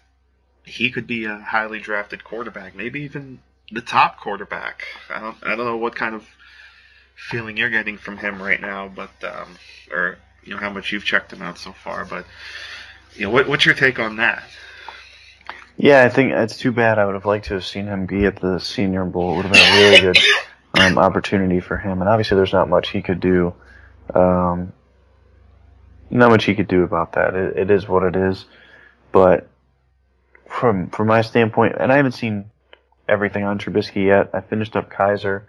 he 0.64 0.90
could 0.90 1.06
be 1.06 1.24
a 1.24 1.38
highly 1.38 1.80
drafted 1.80 2.24
quarterback, 2.24 2.74
maybe 2.74 3.02
even 3.02 3.40
the 3.70 3.80
top 3.80 4.20
quarterback. 4.20 4.84
I 5.08 5.20
don't, 5.20 5.36
I 5.42 5.56
don't 5.56 5.66
know 5.66 5.76
what 5.76 5.94
kind 5.94 6.14
of 6.14 6.26
feeling 7.16 7.56
you're 7.56 7.70
getting 7.70 7.98
from 7.98 8.16
him 8.16 8.42
right 8.42 8.60
now, 8.60 8.88
but 8.88 9.10
um, 9.24 9.56
or 9.90 10.18
you 10.44 10.54
know 10.54 10.60
how 10.60 10.70
much 10.70 10.92
you've 10.92 11.04
checked 11.04 11.32
him 11.32 11.42
out 11.42 11.58
so 11.58 11.72
far, 11.72 12.04
but 12.04 12.24
you 13.14 13.24
know 13.24 13.30
what, 13.30 13.48
what's 13.48 13.66
your 13.66 13.74
take 13.74 13.98
on 13.98 14.16
that? 14.16 14.42
Yeah, 15.82 16.04
I 16.04 16.10
think 16.10 16.32
it's 16.32 16.58
too 16.58 16.72
bad. 16.72 16.98
I 16.98 17.06
would 17.06 17.14
have 17.14 17.24
liked 17.24 17.46
to 17.46 17.54
have 17.54 17.64
seen 17.64 17.86
him 17.86 18.04
be 18.04 18.26
at 18.26 18.36
the 18.36 18.58
Senior 18.58 19.06
Bowl. 19.06 19.32
It 19.32 19.36
would 19.36 19.46
have 19.46 19.54
been 19.54 19.62
a 19.62 19.80
really 19.80 20.00
good 20.00 20.18
um, 20.78 20.98
opportunity 20.98 21.60
for 21.60 21.78
him. 21.78 22.02
And 22.02 22.08
obviously, 22.08 22.36
there's 22.36 22.52
not 22.52 22.68
much 22.68 22.90
he 22.90 23.00
could 23.00 23.18
do. 23.18 23.54
Um, 24.14 24.74
not 26.10 26.28
much 26.28 26.44
he 26.44 26.54
could 26.54 26.68
do 26.68 26.82
about 26.82 27.12
that. 27.12 27.34
It, 27.34 27.56
it 27.56 27.70
is 27.70 27.88
what 27.88 28.02
it 28.02 28.14
is. 28.14 28.44
But 29.10 29.48
from 30.46 30.90
from 30.90 31.06
my 31.06 31.22
standpoint, 31.22 31.76
and 31.80 31.90
I 31.90 31.96
haven't 31.96 32.12
seen 32.12 32.50
everything 33.08 33.44
on 33.44 33.58
Trubisky 33.58 34.04
yet. 34.04 34.34
I 34.34 34.42
finished 34.42 34.76
up 34.76 34.92
Kizer. 34.92 35.44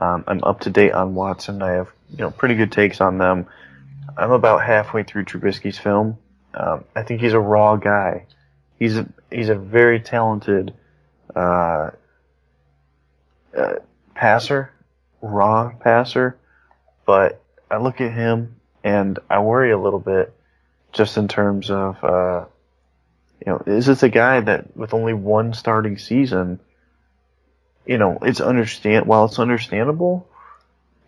Um, 0.00 0.24
I'm 0.26 0.42
up 0.44 0.60
to 0.60 0.70
date 0.70 0.92
on 0.92 1.14
Watson. 1.14 1.60
I 1.60 1.72
have 1.72 1.88
you 2.10 2.18
know 2.18 2.30
pretty 2.30 2.54
good 2.54 2.72
takes 2.72 3.02
on 3.02 3.18
them. 3.18 3.48
I'm 4.16 4.30
about 4.30 4.62
halfway 4.62 5.02
through 5.02 5.26
Trubisky's 5.26 5.78
film. 5.78 6.16
Um, 6.54 6.84
I 6.96 7.02
think 7.02 7.20
he's 7.20 7.34
a 7.34 7.38
raw 7.38 7.76
guy 7.76 8.24
he's 8.78 8.96
a, 8.96 9.08
he's 9.30 9.48
a 9.48 9.54
very 9.54 10.00
talented 10.00 10.74
uh, 11.34 11.90
uh, 13.56 13.74
passer, 14.14 14.72
raw 15.20 15.72
passer, 15.80 16.36
but 17.06 17.40
I 17.70 17.78
look 17.78 18.00
at 18.00 18.12
him 18.12 18.56
and 18.82 19.18
I 19.28 19.40
worry 19.40 19.72
a 19.72 19.78
little 19.78 19.98
bit 19.98 20.34
just 20.92 21.16
in 21.16 21.26
terms 21.28 21.70
of 21.70 22.02
uh, 22.04 22.44
you 23.44 23.52
know 23.52 23.62
is 23.66 23.86
this 23.86 24.02
a 24.02 24.08
guy 24.08 24.40
that 24.40 24.76
with 24.76 24.94
only 24.94 25.14
one 25.14 25.52
starting 25.54 25.98
season 25.98 26.60
you 27.86 27.98
know 27.98 28.18
it's 28.22 28.40
understand 28.40 29.06
while 29.06 29.24
it's 29.24 29.38
understandable 29.38 30.28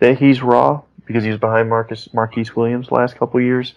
that 0.00 0.18
he's 0.18 0.42
raw 0.42 0.82
because 1.06 1.24
he's 1.24 1.38
behind 1.38 1.68
Marcus 1.68 2.12
Marquise 2.12 2.54
Williams 2.56 2.90
last 2.90 3.16
couple 3.16 3.40
years 3.40 3.74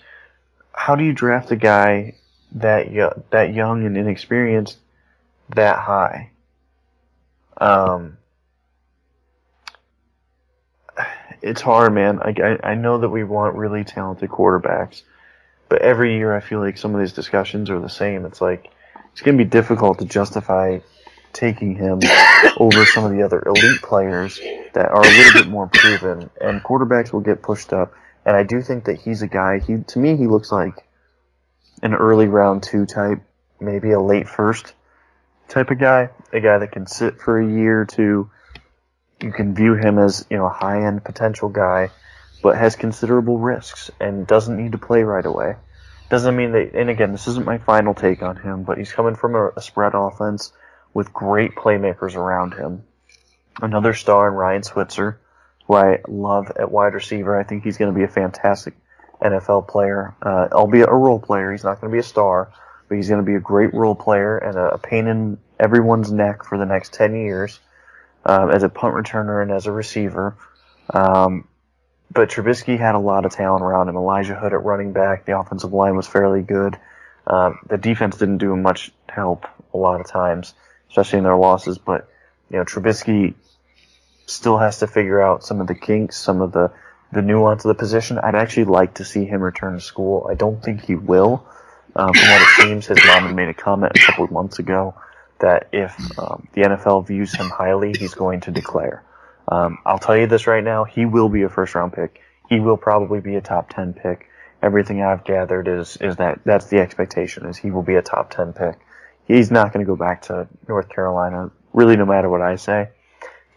how 0.72 0.96
do 0.96 1.04
you 1.04 1.14
draft 1.14 1.52
a 1.52 1.56
guy 1.56 2.16
that 2.54 2.92
young, 2.92 3.24
that 3.30 3.54
young 3.54 3.86
and 3.86 3.98
inexperienced 3.98 4.78
that 5.56 5.80
high. 5.80 6.32
Um, 7.58 8.18
it's 11.42 11.62
hard, 11.62 11.94
man. 11.94 12.18
Like 12.18 12.40
I, 12.40 12.58
I 12.64 12.76
know 12.76 13.00
that 13.00 13.10
we 13.10 13.24
want 13.24 13.56
really 13.56 13.84
talented 13.84 14.30
quarterbacks, 14.30 15.04
but 15.68 15.82
every 15.82 16.16
year 16.18 16.36
I 16.36 16.40
feel 16.40 16.60
like 16.60 16.78
some 16.78 16.94
of 16.94 17.00
these 17.00 17.14
discussions 17.14 17.70
are 17.70 17.80
the 17.80 17.90
same. 17.90 18.26
It's 18.26 18.42
like 18.42 18.72
it's 19.12 19.22
going 19.22 19.38
to 19.38 19.44
be 19.44 19.50
difficult 19.50 20.00
to 20.00 20.06
justify 20.06 20.80
taking 21.34 21.76
him 21.76 22.00
over 22.58 22.86
some 22.86 23.06
of 23.06 23.12
the 23.12 23.24
other 23.24 23.44
elite 23.46 23.82
players 23.82 24.40
that 24.74 24.90
are 24.90 25.02
a 25.02 25.08
little 25.08 25.42
bit 25.42 25.48
more 25.48 25.68
proven, 25.68 26.30
and 26.42 26.64
quarterbacks 26.64 27.14
will 27.14 27.22
get 27.22 27.42
pushed 27.42 27.74
up. 27.74 27.94
And 28.26 28.36
I 28.36 28.44
do 28.44 28.62
think 28.62 28.86
that 28.86 29.00
he's 29.00 29.22
a 29.22 29.28
guy. 29.28 29.60
He 29.60 29.78
to 29.78 30.00
me 30.00 30.18
he 30.18 30.28
looks 30.28 30.52
like 30.52 30.86
an 31.82 31.94
early 31.94 32.28
round 32.28 32.64
two 32.64 32.86
type, 32.86 33.22
maybe 33.60 33.92
a 33.92 34.00
late 34.00 34.28
first 34.28 34.74
type 35.48 35.72
of 35.72 35.80
guy, 35.80 36.10
a 36.32 36.40
guy 36.40 36.60
that 36.60 36.72
can 36.72 36.86
sit 36.86 37.20
for 37.20 37.40
a 37.40 37.48
year 37.48 37.82
or 37.82 37.86
two. 37.86 38.30
You 39.22 39.32
can 39.32 39.54
view 39.54 39.74
him 39.76 40.00
as 40.00 40.26
you 40.30 40.38
know 40.38 40.46
a 40.46 40.54
high 40.54 40.86
end 40.86 41.04
potential 41.04 41.50
guy, 41.50 41.90
but 42.42 42.58
has 42.58 42.76
considerable 42.76 43.38
risks 43.38 43.92
and 44.00 44.26
doesn't 44.26 44.56
need 44.56 44.72
to 44.74 44.78
play 44.78 45.04
right 45.04 45.26
away. 45.26 45.56
Doesn't 46.10 46.36
mean 46.36 46.54
that. 46.54 46.74
And 46.74 46.90
again, 46.90 47.12
this 47.12 47.28
isn't 47.28 47.46
my 47.46 47.58
final 47.58 47.94
take 47.94 48.24
on 48.24 48.38
him, 48.38 48.64
but 48.64 48.78
he's 48.78 48.92
coming 48.92 49.16
from 49.16 49.36
a, 49.36 49.50
a 49.58 49.62
spread 49.62 49.94
offense 49.94 50.54
with 50.94 51.14
great 51.14 51.56
playmakers 51.56 52.16
around 52.16 52.54
him. 52.54 52.84
Another 53.62 53.94
star 53.94 54.30
in 54.30 54.34
Ryan 54.34 54.64
Switzer, 54.64 55.20
who 55.68 55.76
I 55.76 56.00
love 56.08 56.52
at 56.58 56.72
wide 56.72 56.94
receiver. 56.94 57.38
I 57.38 57.44
think 57.44 57.64
he's 57.64 57.78
going 57.78 57.94
to 57.94 57.98
be 57.98 58.06
a 58.06 58.08
fantastic 58.08 58.74
NFL 59.22 59.68
player, 59.68 60.16
uh, 60.22 60.48
albeit 60.52 60.90
a 60.90 60.96
role 60.96 61.20
player. 61.20 61.52
He's 61.52 61.64
not 61.64 61.82
going 61.82 61.92
to 61.92 61.96
be 61.96 62.00
a 62.00 62.04
star, 62.04 62.52
but 62.88 62.96
he's 62.96 63.10
going 63.10 63.22
to 63.22 63.26
be 63.26 63.36
a 63.36 63.40
great 63.40 63.74
role 63.74 63.96
player 63.96 64.38
and 64.38 64.58
a, 64.58 64.76
a 64.76 64.78
pain 64.78 65.08
in 65.08 65.38
everyone's 65.60 66.12
neck 66.12 66.44
for 66.44 66.58
the 66.58 66.66
next 66.66 66.94
10 66.94 67.16
years 67.16 67.60
um, 68.26 68.50
as 68.50 68.64
a 68.64 68.70
punt 68.70 68.96
returner 68.96 69.42
and 69.42 69.52
as 69.52 69.66
a 69.66 69.72
receiver. 69.72 70.36
Um, 70.94 71.48
but 72.12 72.30
Trubisky 72.30 72.78
had 72.80 72.96
a 72.96 73.00
lot 73.00 73.26
of 73.26 73.34
talent 73.34 73.64
around 73.64 73.90
him. 73.90 73.96
Elijah 73.96 74.36
Hood 74.36 74.54
at 74.54 74.64
running 74.64 74.94
back. 74.94 75.26
The 75.26 75.38
offensive 75.38 75.74
line 75.74 75.96
was 75.96 76.08
fairly 76.08 76.42
good. 76.42 76.78
Um, 77.28 77.60
the 77.68 77.78
defense 77.78 78.18
didn't 78.18 78.40
do 78.40 78.56
much 78.56 78.92
help 79.08 79.46
a 79.74 79.78
lot 79.78 80.02
of 80.02 80.08
times, 80.08 80.54
especially 80.90 81.20
in 81.20 81.26
their 81.26 81.36
losses. 81.36 81.78
But 81.78 82.10
you 82.50 82.58
know, 82.58 82.66
Trubisky 82.66 83.36
still 84.26 84.58
has 84.58 84.80
to 84.80 84.88
figure 84.88 85.22
out 85.22 85.44
some 85.44 85.62
of 85.62 85.68
the 85.68 85.76
kinks, 85.76 86.18
some 86.18 86.42
of 86.42 86.52
the 86.52 86.72
the 87.12 87.22
nuance 87.22 87.66
of 87.66 87.70
the 87.70 87.76
position. 87.76 88.20
I'd 88.20 88.36
actually 88.36 88.66
like 88.66 88.96
to 88.96 89.06
see 89.06 89.26
him 89.26 89.42
return 89.42 89.74
to 89.74 89.82
school. 89.82 90.28
I 90.30 90.36
don't 90.36 90.62
think 90.62 90.84
he 90.84 90.96
will. 90.96 91.46
Um, 91.96 92.14
from 92.14 92.30
what 92.30 92.42
it 92.42 92.62
seems, 92.62 92.86
his 92.86 93.00
mom 93.06 93.24
had 93.26 93.36
made 93.36 93.50
a 93.50 93.54
comment 93.54 93.94
a 93.96 94.00
couple 94.00 94.24
of 94.24 94.32
months 94.32 94.60
ago 94.60 94.96
that 95.40 95.70
if 95.72 95.96
um, 96.20 96.48
the 96.54 96.62
NFL 96.62 97.08
views 97.08 97.34
him 97.34 97.50
highly, 97.50 97.94
he's 97.98 98.14
going 98.14 98.42
to 98.42 98.52
declare. 98.52 99.04
Um, 99.48 99.80
I'll 99.86 100.00
tell 100.00 100.16
you 100.16 100.28
this 100.28 100.46
right 100.46 100.64
now: 100.64 100.84
he 100.84 101.06
will 101.06 101.30
be 101.30 101.42
a 101.44 101.50
first 101.50 101.74
round 101.74 101.94
pick. 101.94 102.22
He 102.48 102.60
will 102.60 102.78
probably 102.78 103.22
be 103.22 103.36
a 103.36 103.42
top 103.42 103.70
ten 103.70 103.94
pick. 103.94 104.28
Everything 104.62 105.02
I've 105.02 105.24
gathered 105.24 105.68
is 105.68 105.98
is 105.98 106.18
that 106.18 106.42
that's 106.46 106.68
the 106.68 106.80
expectation: 106.80 107.46
is 107.48 107.58
he 107.58 107.72
will 107.72 107.84
be 107.84 107.96
a 107.96 108.02
top 108.02 108.30
ten 108.30 108.54
pick. 108.54 108.78
He's 109.28 109.50
not 109.50 109.74
going 109.74 109.86
to 109.86 109.90
go 109.90 109.96
back 109.96 110.24
to 110.24 110.48
North 110.68 110.90
Carolina, 110.90 111.52
really, 111.74 111.96
no 111.96 112.06
matter 112.06 112.30
what 112.30 112.42
I 112.42 112.56
say, 112.58 112.90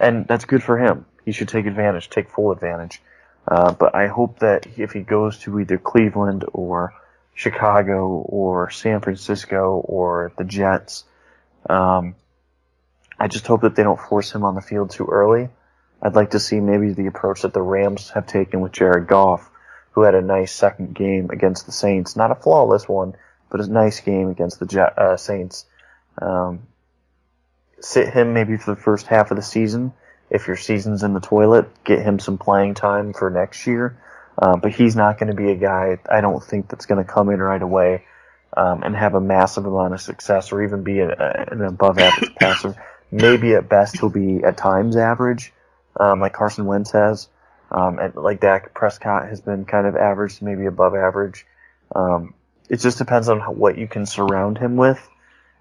and 0.01 0.27
that's 0.27 0.47
good 0.47 0.62
for 0.62 0.79
him. 0.79 1.05
He 1.25 1.33
should 1.33 1.49
take 1.49 1.67
advantage, 1.67 2.09
take 2.09 2.31
full 2.31 2.51
advantage. 2.51 3.01
Uh, 3.47 3.73
but 3.73 3.95
I 3.95 4.07
hope 4.07 4.39
that 4.41 4.67
if 4.77 4.93
he 4.93 5.01
goes 5.01 5.39
to 5.41 5.59
either 5.61 5.79
Cleveland 5.79 6.45
or 6.53 6.95
Chicago 7.35 8.09
or 8.09 8.71
San 8.71 9.01
Francisco 9.01 9.83
or 9.85 10.33
the 10.39 10.45
Jets, 10.45 11.05
um, 11.69 12.15
I 13.19 13.29
just 13.29 13.47
hope 13.47 13.63
that 13.63 13.75
they 13.75 13.83
don't 13.83 14.01
force 14.01 14.33
him 14.33 14.45
on 14.45 14.55
the 14.55 14.61
field 14.61 14.91
too 14.91 15.07
early. 15.07 15.49
I'd 16.01 16.15
like 16.15 16.31
to 16.31 16.41
see 16.41 16.61
maybe 16.61 16.93
the 16.93 17.07
approach 17.07 17.43
that 17.43 17.53
the 17.53 17.63
Rams 17.63 18.11
have 18.11 18.27
taken 18.27 18.61
with 18.61 18.73
Jared 18.73 19.07
Goff, 19.07 19.49
who 19.93 20.03
had 20.03 20.15
a 20.15 20.23
nice 20.23 20.53
second 20.53 20.95
game 20.95 21.31
against 21.31 21.67
the 21.67 21.73
Saints. 21.73 22.17
Not 22.17 22.33
a 22.33 22.35
flawless 22.35 22.89
one, 22.89 23.15
but 23.51 23.61
a 23.61 23.67
nice 23.67 24.01
game 24.01 24.29
against 24.29 24.59
the 24.59 24.93
uh, 24.97 25.17
Saints. 25.17 25.67
Um, 26.21 26.67
sit 27.81 28.13
him 28.13 28.35
maybe 28.35 28.57
for 28.57 28.75
the 28.75 28.81
first 28.81 29.07
half 29.07 29.31
of 29.31 29.37
the 29.37 29.43
season 29.43 29.93
if 30.33 30.47
your 30.47 30.57
season's 30.57 31.02
in 31.02 31.13
the 31.13 31.21
toilet, 31.21 31.69
get 31.85 32.00
him 32.00 32.19
some 32.19 32.38
playing 32.38 32.73
time 32.73 33.13
for 33.13 33.31
next 33.31 33.67
year. 33.67 33.98
Uh, 34.38 34.57
but 34.57 34.73
he's 34.73 34.96
not 34.96 35.19
going 35.19 35.29
to 35.29 35.37
be 35.37 35.50
a 35.50 35.57
guy, 35.57 35.98
I 36.11 36.23
don't 36.23 36.42
think, 36.42 36.69
that's 36.69 36.87
going 36.87 37.04
to 37.04 37.11
come 37.11 37.29
in 37.29 37.38
right 37.38 37.61
away 37.61 38.07
um, 38.57 38.83
and 38.83 38.96
have 38.96 39.15
a 39.15 39.21
massive 39.21 39.67
amount 39.67 39.92
of 39.92 40.00
success 40.00 40.50
or 40.50 40.63
even 40.63 40.83
be 40.83 41.00
a, 41.00 41.09
a, 41.11 41.52
an 41.52 41.61
above 41.61 41.98
average 41.98 42.35
passer. 42.40 42.75
Maybe 43.11 43.54
at 43.54 43.69
best 43.69 43.98
he'll 43.98 44.09
be 44.09 44.42
at 44.42 44.57
times 44.57 44.96
average, 44.96 45.52
um, 46.00 46.21
like 46.21 46.33
Carson 46.33 46.65
Wentz 46.65 46.92
has. 46.92 47.29
Um, 47.71 47.98
and 47.98 48.15
like 48.15 48.40
Dak 48.40 48.73
Prescott 48.73 49.29
has 49.29 49.42
been 49.42 49.67
kind 49.67 49.87
of 49.87 49.96
average, 49.96 50.40
maybe 50.40 50.65
above 50.65 50.94
average. 50.94 51.46
Um, 51.94 52.33
it 52.71 52.81
just 52.81 52.96
depends 52.96 53.29
on 53.29 53.38
how, 53.38 53.52
what 53.52 53.77
you 53.77 53.87
can 53.87 54.07
surround 54.07 54.57
him 54.57 54.77
with. 54.77 55.07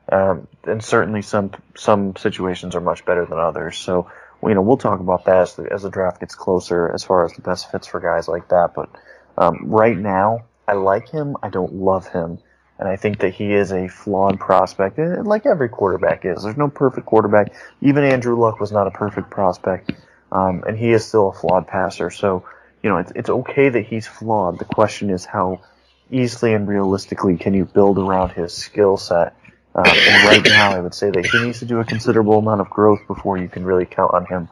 Um, 0.10 0.48
and 0.64 0.84
certainly 0.84 1.22
some 1.22 1.52
some 1.76 2.16
situations 2.16 2.76
are 2.76 2.82
much 2.82 3.06
better 3.06 3.26
than 3.26 3.38
others. 3.38 3.78
So 3.78 4.10
you 4.44 4.54
know, 4.54 4.62
we'll 4.62 4.78
talk 4.78 5.00
about 5.00 5.26
that 5.26 5.38
as 5.38 5.56
the, 5.56 5.72
as 5.72 5.84
the 5.84 5.90
draft 5.90 6.20
gets 6.20 6.36
closer 6.36 6.92
as 6.94 7.04
far 7.04 7.26
as 7.26 7.34
the 7.34 7.42
best 7.42 7.72
fits 7.72 7.88
for 7.88 8.00
guys 8.00 8.28
like 8.28 8.50
that. 8.50 8.74
But 8.76 8.90
um, 9.38 9.66
right 9.68 9.98
now, 9.98 10.46
I 10.68 10.74
like 10.74 11.10
him. 11.10 11.38
I 11.44 11.50
don't 11.50 11.74
love 11.74 12.08
him. 12.08 12.40
And 12.80 12.90
I 12.90 12.96
think 12.96 13.20
that 13.20 13.36
he 13.36 13.54
is 13.54 13.72
a 13.72 13.88
flawed 13.88 14.40
prospect, 14.40 14.98
like 14.98 15.46
every 15.46 15.70
quarterback 15.70 16.26
is. 16.26 16.42
There's 16.42 16.58
no 16.58 16.68
perfect 16.68 17.06
quarterback. 17.06 17.54
Even 17.82 18.04
Andrew 18.04 18.40
Luck 18.40 18.60
was 18.60 18.72
not 18.72 18.88
a 18.88 18.92
perfect 18.92 19.30
prospect 19.30 19.92
um, 20.32 20.64
and 20.66 20.78
he 20.78 20.92
is 20.92 21.06
still 21.06 21.30
a 21.30 21.34
flawed 21.34 21.68
passer. 21.68 22.10
So, 22.10 22.46
you 22.82 22.90
know, 22.90 22.98
it's 22.98 23.12
it's 23.16 23.30
okay 23.30 23.70
that 23.70 23.86
he's 23.86 24.08
flawed. 24.08 24.60
The 24.60 24.66
question 24.66 25.10
is 25.10 25.26
how 25.26 25.62
easily 26.10 26.54
and 26.54 26.68
realistically 26.68 27.38
can 27.38 27.54
you 27.54 27.66
build 27.66 27.98
around 27.98 28.32
his 28.32 28.54
skill 28.54 28.98
set. 28.98 29.36
Um, 29.74 29.86
and 29.86 30.28
right 30.28 30.44
now, 30.44 30.72
I 30.72 30.80
would 30.80 30.94
say 30.94 31.10
that 31.10 31.26
he 31.26 31.44
needs 31.44 31.60
to 31.60 31.66
do 31.66 31.80
a 31.80 31.86
considerable 31.86 32.38
amount 32.40 32.62
of 32.62 32.70
growth 32.70 33.08
before 33.08 33.38
you 33.38 33.48
can 33.48 33.64
really 33.64 33.86
count 33.86 34.14
on 34.14 34.26
him 34.26 34.50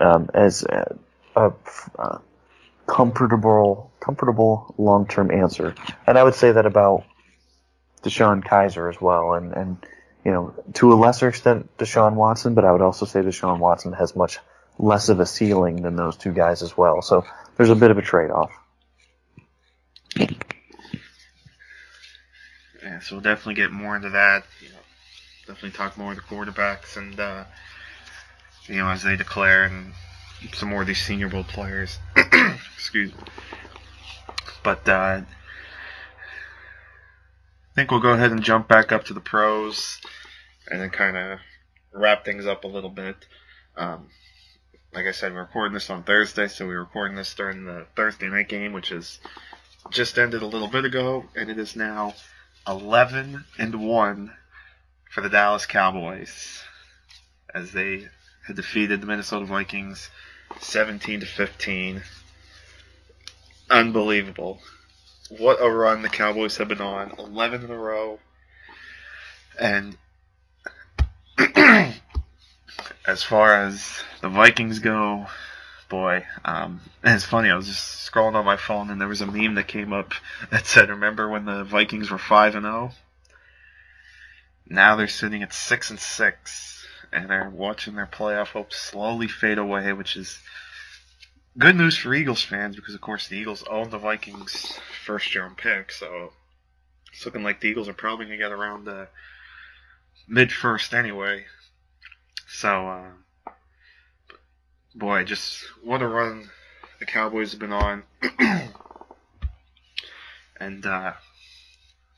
um, 0.00 0.28
as 0.34 0.64
a, 0.64 0.98
a, 1.36 1.52
a 1.98 2.20
comfortable, 2.86 3.92
comfortable 4.00 4.74
long-term 4.76 5.30
answer. 5.30 5.74
And 6.06 6.18
I 6.18 6.24
would 6.24 6.34
say 6.34 6.52
that 6.52 6.66
about 6.66 7.04
DeShone 8.02 8.42
Kizer 8.44 8.88
as 8.88 9.00
well, 9.00 9.34
and 9.34 9.52
and 9.52 9.76
you 10.24 10.30
know 10.30 10.54
to 10.74 10.92
a 10.92 10.94
lesser 10.94 11.28
extent 11.28 11.76
Deshaun 11.78 12.14
Watson, 12.14 12.54
but 12.54 12.64
I 12.64 12.72
would 12.72 12.82
also 12.82 13.06
say 13.06 13.20
Deshaun 13.20 13.58
Watson 13.58 13.92
has 13.92 14.14
much 14.14 14.38
less 14.78 15.08
of 15.08 15.20
a 15.20 15.26
ceiling 15.26 15.82
than 15.82 15.96
those 15.96 16.16
two 16.16 16.32
guys 16.32 16.62
as 16.62 16.76
well. 16.76 17.02
So 17.02 17.24
there's 17.56 17.70
a 17.70 17.74
bit 17.74 17.90
of 17.90 17.98
a 17.98 18.02
trade-off. 18.02 18.52
Yeah, 22.96 23.02
so 23.02 23.16
we'll 23.16 23.22
definitely 23.22 23.54
get 23.54 23.72
more 23.72 23.94
into 23.94 24.08
that. 24.08 24.44
You 24.62 24.70
know, 24.70 24.78
definitely 25.46 25.72
talk 25.72 25.98
more 25.98 26.12
of 26.12 26.16
the 26.16 26.22
quarterbacks 26.22 26.96
and 26.96 27.20
uh, 27.20 27.44
you 28.68 28.76
know 28.76 28.88
as 28.88 29.02
they 29.02 29.16
declare 29.16 29.64
and 29.64 29.92
some 30.54 30.70
more 30.70 30.80
of 30.80 30.86
these 30.86 31.04
Senior 31.04 31.28
Bowl 31.28 31.44
players. 31.44 31.98
Excuse 32.74 33.12
me. 33.12 33.20
But 34.64 34.88
uh, 34.88 35.20
I 35.20 35.24
think 37.74 37.90
we'll 37.90 38.00
go 38.00 38.12
ahead 38.12 38.32
and 38.32 38.42
jump 38.42 38.66
back 38.66 38.92
up 38.92 39.04
to 39.04 39.14
the 39.14 39.20
pros 39.20 40.00
and 40.70 40.80
then 40.80 40.88
kind 40.88 41.18
of 41.18 41.40
wrap 41.92 42.24
things 42.24 42.46
up 42.46 42.64
a 42.64 42.68
little 42.68 42.88
bit. 42.88 43.16
Um, 43.76 44.08
like 44.94 45.04
I 45.04 45.12
said, 45.12 45.34
we're 45.34 45.40
recording 45.40 45.74
this 45.74 45.90
on 45.90 46.02
Thursday, 46.02 46.48
so 46.48 46.66
we're 46.66 46.80
recording 46.80 47.14
this 47.14 47.34
during 47.34 47.66
the 47.66 47.86
Thursday 47.94 48.30
night 48.30 48.48
game, 48.48 48.72
which 48.72 48.88
has 48.88 49.18
just 49.90 50.18
ended 50.18 50.40
a 50.40 50.46
little 50.46 50.68
bit 50.68 50.86
ago, 50.86 51.26
and 51.34 51.50
it 51.50 51.58
is 51.58 51.76
now 51.76 52.14
11 52.66 53.44
and 53.58 53.74
1 53.86 54.32
for 55.10 55.20
the 55.20 55.28
Dallas 55.28 55.66
Cowboys 55.66 56.62
as 57.54 57.72
they 57.72 58.08
had 58.46 58.56
defeated 58.56 59.00
the 59.00 59.06
Minnesota 59.06 59.46
Vikings 59.46 60.10
17 60.60 61.20
to 61.20 61.26
15. 61.26 62.02
Unbelievable. 63.70 64.60
What 65.28 65.60
a 65.60 65.68
run 65.68 66.02
the 66.02 66.08
Cowboys 66.08 66.56
have 66.56 66.68
been 66.68 66.80
on. 66.80 67.12
11 67.18 67.64
in 67.64 67.70
a 67.70 67.76
row. 67.76 68.20
And 69.58 69.96
as 73.06 73.22
far 73.22 73.54
as 73.54 74.02
the 74.20 74.28
Vikings 74.28 74.78
go, 74.78 75.26
boy, 75.88 76.24
um, 76.44 76.80
it's 77.04 77.24
funny. 77.24 77.50
I 77.50 77.56
was 77.56 77.66
just 77.66 78.10
scrolling 78.10 78.34
on 78.34 78.44
my 78.44 78.56
phone 78.56 78.90
and 78.90 79.00
there 79.00 79.08
was 79.08 79.20
a 79.20 79.26
meme 79.26 79.54
that 79.54 79.68
came 79.68 79.92
up 79.92 80.12
that 80.50 80.66
said, 80.66 80.88
"Remember 80.88 81.28
when 81.28 81.44
the 81.44 81.64
Vikings 81.64 82.10
were 82.10 82.18
five 82.18 82.54
and 82.54 82.64
zero? 82.64 82.92
Now 84.66 84.96
they're 84.96 85.08
sitting 85.08 85.42
at 85.42 85.52
six 85.52 85.90
and 85.90 86.00
six, 86.00 86.86
and 87.12 87.30
they're 87.30 87.50
watching 87.50 87.94
their 87.94 88.06
playoff 88.06 88.48
hopes 88.48 88.76
slowly 88.76 89.28
fade 89.28 89.58
away, 89.58 89.92
which 89.92 90.16
is 90.16 90.40
good 91.56 91.76
news 91.76 91.96
for 91.96 92.12
Eagles 92.12 92.42
fans 92.42 92.76
because, 92.76 92.94
of 92.94 93.00
course, 93.00 93.28
the 93.28 93.36
Eagles 93.36 93.62
own 93.70 93.90
the 93.90 93.98
Vikings' 93.98 94.78
first 95.04 95.34
round 95.36 95.56
pick, 95.56 95.92
so 95.92 96.32
it's 97.12 97.24
looking 97.24 97.44
like 97.44 97.60
the 97.60 97.68
Eagles 97.68 97.88
are 97.88 97.94
probably 97.94 98.26
gonna 98.26 98.36
get 98.38 98.52
around 98.52 98.84
the 98.84 99.08
mid 100.26 100.52
first 100.52 100.92
anyway. 100.94 101.46
So. 102.46 102.88
Uh, 102.88 103.10
boy, 104.96 105.24
just 105.24 105.62
what 105.82 106.02
a 106.02 106.08
run 106.08 106.50
the 106.98 107.06
Cowboys 107.06 107.52
have 107.52 107.60
been 107.60 107.72
on. 107.72 108.02
and 110.60 110.86
uh, 110.86 111.12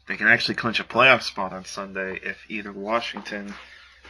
they 0.07 0.17
can 0.17 0.29
actually 0.29 0.55
clinch 0.55 0.81
a 0.81 0.85
playoff 0.85 1.23
spot 1.23 1.53
on 1.53 1.65
Sunday 1.65 2.21
if 2.23 2.39
either 2.49 2.73
Washington 2.73 3.55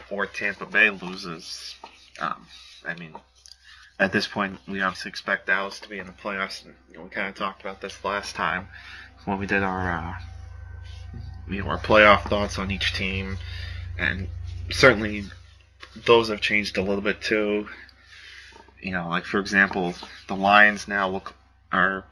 or 0.09 0.25
Tampa 0.25 0.65
Bay 0.65 0.89
loses. 0.89 1.75
Um, 2.19 2.47
I 2.87 2.93
mean, 2.95 3.15
at 3.99 4.11
this 4.11 4.27
point, 4.27 4.59
we 4.67 4.81
obviously 4.81 5.09
expect 5.09 5.47
Dallas 5.47 5.79
to 5.81 5.89
be 5.89 5.99
in 5.99 6.07
the 6.07 6.13
playoffs. 6.13 6.63
And, 6.63 6.75
you 6.89 6.97
know, 6.97 7.03
we 7.03 7.09
kind 7.09 7.27
of 7.27 7.35
talked 7.35 7.61
about 7.61 7.81
this 7.81 8.03
last 8.03 8.35
time 8.35 8.67
when 9.25 9.39
we 9.39 9.47
did 9.47 9.63
our, 9.63 9.91
uh, 9.91 10.13
you 11.49 11.63
know, 11.63 11.69
our 11.69 11.79
playoff 11.79 12.23
thoughts 12.29 12.59
on 12.59 12.71
each 12.71 12.93
team, 12.93 13.37
and 13.97 14.27
certainly 14.69 15.25
those 16.05 16.29
have 16.29 16.39
changed 16.39 16.77
a 16.77 16.81
little 16.81 17.01
bit 17.01 17.19
too 17.21 17.67
you 18.81 18.91
know, 18.91 19.09
like 19.09 19.25
for 19.25 19.39
example, 19.39 19.93
the 20.27 20.35
Lions 20.35 20.87
now 20.87 21.09
look 21.09 21.33
are 21.71 22.05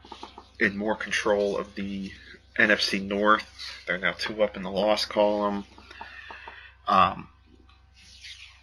in 0.60 0.76
more 0.76 0.96
control 0.96 1.56
of 1.56 1.74
the 1.74 2.10
NFC 2.58 3.02
North. 3.02 3.46
They're 3.86 3.98
now 3.98 4.12
two 4.12 4.42
up 4.42 4.56
in 4.56 4.62
the 4.62 4.70
loss 4.70 5.04
column. 5.04 5.64
Um, 6.86 7.28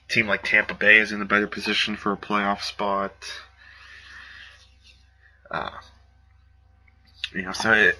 team 0.09 0.27
like 0.27 0.43
Tampa 0.43 0.73
Bay 0.73 0.97
is 0.97 1.11
in 1.11 1.21
a 1.21 1.25
better 1.25 1.47
position 1.47 1.95
for 1.95 2.11
a 2.11 2.17
playoff 2.17 2.61
spot. 2.61 3.13
Uh, 5.49 5.69
you 7.33 7.43
know, 7.43 7.51
so 7.51 7.71
it, 7.71 7.97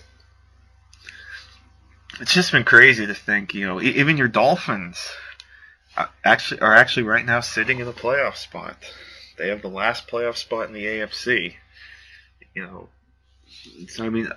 it's 2.20 2.34
just 2.34 2.52
been 2.52 2.64
crazy 2.64 3.06
to 3.06 3.14
think. 3.14 3.54
You 3.54 3.68
know, 3.68 3.82
even 3.82 4.18
your 4.18 4.28
Dolphins 4.28 5.10
uh, 5.96 6.08
actually 6.24 6.62
are 6.62 6.76
actually 6.76 7.04
right 7.04 7.26
now 7.26 7.40
sitting 7.40 7.80
in 7.80 7.86
the 7.86 7.94
playoff 7.94 8.36
spot. 8.36 8.78
They 9.38 9.50
have 9.50 9.62
the 9.62 9.68
last 9.68 10.08
playoff 10.08 10.38
spot 10.38 10.68
in 10.68 10.74
the 10.74 10.86
AFC. 10.86 11.54
You 12.54 12.64
know, 12.64 12.90
so 13.90 14.06
I 14.06 14.10
mean, 14.10 14.30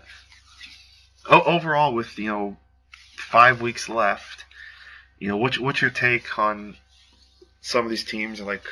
overall, 1.29 1.95
with 1.95 2.19
you 2.19 2.29
know 2.29 2.57
five 3.17 3.61
weeks 3.61 3.89
left, 3.89 4.45
you 5.19 5.29
know, 5.29 5.37
what's 5.37 5.59
what's 5.59 5.81
your 5.81 5.91
take 5.91 6.39
on 6.39 6.77
some 7.61 7.85
of 7.85 7.91
these 7.91 8.05
teams? 8.05 8.41
Like, 8.41 8.65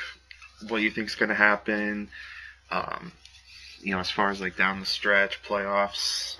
what 0.67 0.81
you 0.81 0.91
think 0.91 1.07
is 1.07 1.15
going 1.15 1.29
to 1.29 1.35
happen? 1.35 2.09
Um, 2.71 3.11
you 3.81 3.93
know, 3.93 3.99
as 3.99 4.09
far 4.09 4.29
as 4.29 4.41
like 4.41 4.57
down 4.57 4.79
the 4.79 4.85
stretch 4.85 5.41
playoffs. 5.43 6.37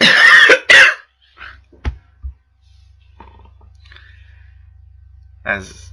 as 5.44 5.89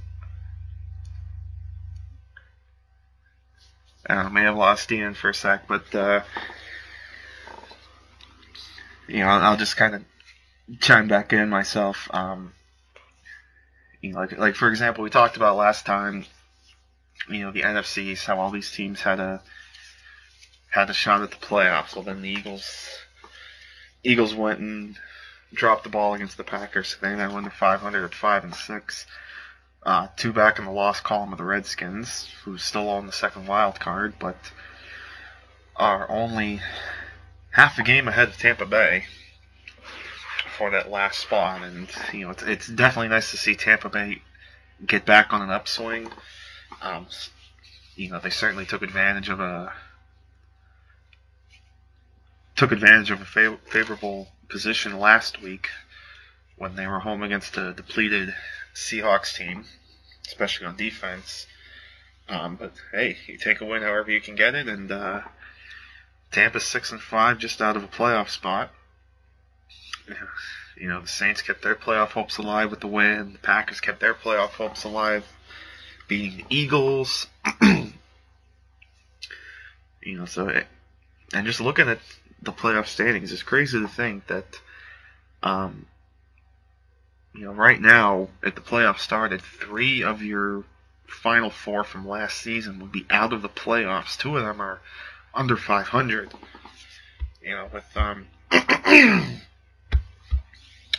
I 4.08 4.28
may 4.28 4.42
have 4.42 4.56
lost 4.56 4.90
Ian 4.90 5.14
for 5.14 5.30
a 5.30 5.34
sec, 5.34 5.68
but 5.68 5.94
uh, 5.94 6.22
you 9.06 9.18
know, 9.18 9.28
I'll 9.28 9.56
just 9.56 9.76
kind 9.76 9.94
of 9.94 10.04
chime 10.80 11.08
back 11.08 11.32
in 11.32 11.48
myself. 11.48 12.08
Um, 12.12 12.52
you 14.00 14.12
know, 14.12 14.20
like 14.20 14.38
like 14.38 14.54
for 14.54 14.68
example, 14.68 15.04
we 15.04 15.10
talked 15.10 15.36
about 15.36 15.56
last 15.56 15.86
time. 15.86 16.24
You 17.28 17.40
know, 17.40 17.50
the 17.50 17.62
NFCs, 17.62 18.24
how 18.24 18.38
all 18.38 18.50
these 18.50 18.70
teams 18.70 19.02
had 19.02 19.20
a 19.20 19.42
had 20.70 20.88
a 20.88 20.94
shot 20.94 21.22
at 21.22 21.30
the 21.30 21.36
playoffs. 21.36 21.94
Well, 21.94 22.04
then 22.04 22.22
the 22.22 22.30
Eagles 22.30 22.88
Eagles 24.04 24.34
went 24.34 24.60
and 24.60 24.96
dropped 25.52 25.84
the 25.84 25.90
ball 25.90 26.14
against 26.14 26.36
the 26.36 26.44
Packers. 26.44 26.88
So 26.88 26.96
they 27.00 27.14
now 27.14 27.34
went 27.34 27.44
to 27.44 27.50
500 27.50 28.04
at 28.04 28.14
five 28.14 28.44
and 28.44 28.54
six. 28.54 29.06
Uh, 29.82 30.08
two 30.16 30.32
back 30.32 30.58
in 30.58 30.64
the 30.64 30.70
loss 30.70 31.00
column 31.00 31.32
of 31.32 31.38
the 31.38 31.44
Redskins, 31.44 32.28
who's 32.44 32.62
still 32.62 32.88
on 32.88 33.06
the 33.06 33.12
second 33.12 33.46
wild 33.46 33.80
card, 33.80 34.14
but 34.18 34.36
are 35.76 36.10
only 36.10 36.60
half 37.50 37.78
a 37.78 37.82
game 37.82 38.08
ahead 38.08 38.28
of 38.28 38.36
Tampa 38.36 38.66
Bay 38.66 39.04
for 40.56 40.70
that 40.70 40.90
last 40.90 41.20
spot. 41.20 41.62
And 41.62 41.88
you 42.12 42.24
know, 42.24 42.30
it's, 42.30 42.42
it's 42.42 42.66
definitely 42.66 43.08
nice 43.08 43.30
to 43.30 43.36
see 43.36 43.54
Tampa 43.54 43.88
Bay 43.88 44.22
get 44.84 45.06
back 45.06 45.32
on 45.32 45.42
an 45.42 45.50
upswing. 45.50 46.10
Um, 46.82 47.06
you 47.96 48.10
know, 48.10 48.18
they 48.18 48.30
certainly 48.30 48.66
took 48.66 48.82
advantage 48.82 49.28
of 49.28 49.40
a 49.40 49.72
took 52.56 52.72
advantage 52.72 53.10
of 53.10 53.20
a 53.20 53.24
fav- 53.24 53.60
favorable 53.68 54.28
position 54.48 54.98
last 54.98 55.40
week 55.40 55.68
when 56.56 56.74
they 56.74 56.86
were 56.86 56.98
home 56.98 57.22
against 57.22 57.56
a 57.56 57.72
depleted 57.72 58.34
Seahawks 58.78 59.34
team, 59.34 59.64
especially 60.26 60.66
on 60.66 60.76
defense. 60.76 61.46
Um, 62.28 62.56
but 62.56 62.72
hey, 62.92 63.16
you 63.26 63.36
take 63.36 63.60
a 63.60 63.64
win 63.64 63.82
however 63.82 64.10
you 64.10 64.20
can 64.20 64.36
get 64.36 64.54
it, 64.54 64.68
and 64.68 64.92
uh, 64.92 65.22
Tampa's 66.30 66.64
six 66.64 66.92
and 66.92 67.00
five, 67.00 67.38
just 67.38 67.60
out 67.60 67.76
of 67.76 67.82
a 67.82 67.88
playoff 67.88 68.28
spot. 68.28 68.70
You 70.76 70.88
know, 70.88 71.00
the 71.00 71.08
Saints 71.08 71.42
kept 71.42 71.62
their 71.62 71.74
playoff 71.74 72.10
hopes 72.10 72.38
alive 72.38 72.70
with 72.70 72.80
the 72.80 72.86
win. 72.86 73.32
The 73.32 73.38
Packers 73.40 73.80
kept 73.80 73.98
their 73.98 74.14
playoff 74.14 74.50
hopes 74.50 74.84
alive, 74.84 75.26
beating 76.06 76.38
the 76.38 76.44
Eagles. 76.48 77.26
you 77.60 77.92
know, 80.06 80.24
so 80.24 80.48
it, 80.48 80.66
and 81.34 81.46
just 81.46 81.60
looking 81.60 81.88
at 81.88 81.98
the 82.42 82.52
playoff 82.52 82.86
standings, 82.86 83.32
it's 83.32 83.42
crazy 83.42 83.80
to 83.80 83.88
think 83.88 84.28
that 84.28 84.60
um, 85.42 85.86
you 87.34 87.44
know, 87.44 87.52
right 87.52 87.80
now, 87.80 88.28
at 88.44 88.54
the 88.54 88.60
playoffs 88.60 89.00
started, 89.00 89.40
three 89.42 90.02
of 90.02 90.22
your 90.22 90.64
final 91.06 91.50
four 91.50 91.84
from 91.84 92.06
last 92.06 92.38
season 92.38 92.80
would 92.80 92.92
be 92.92 93.06
out 93.10 93.32
of 93.32 93.42
the 93.42 93.48
playoffs. 93.48 94.16
Two 94.18 94.36
of 94.36 94.44
them 94.44 94.60
are 94.60 94.80
under 95.34 95.56
500. 95.56 96.32
You 97.42 97.50
know, 97.50 97.68
with 97.72 97.96
um, 97.96 98.26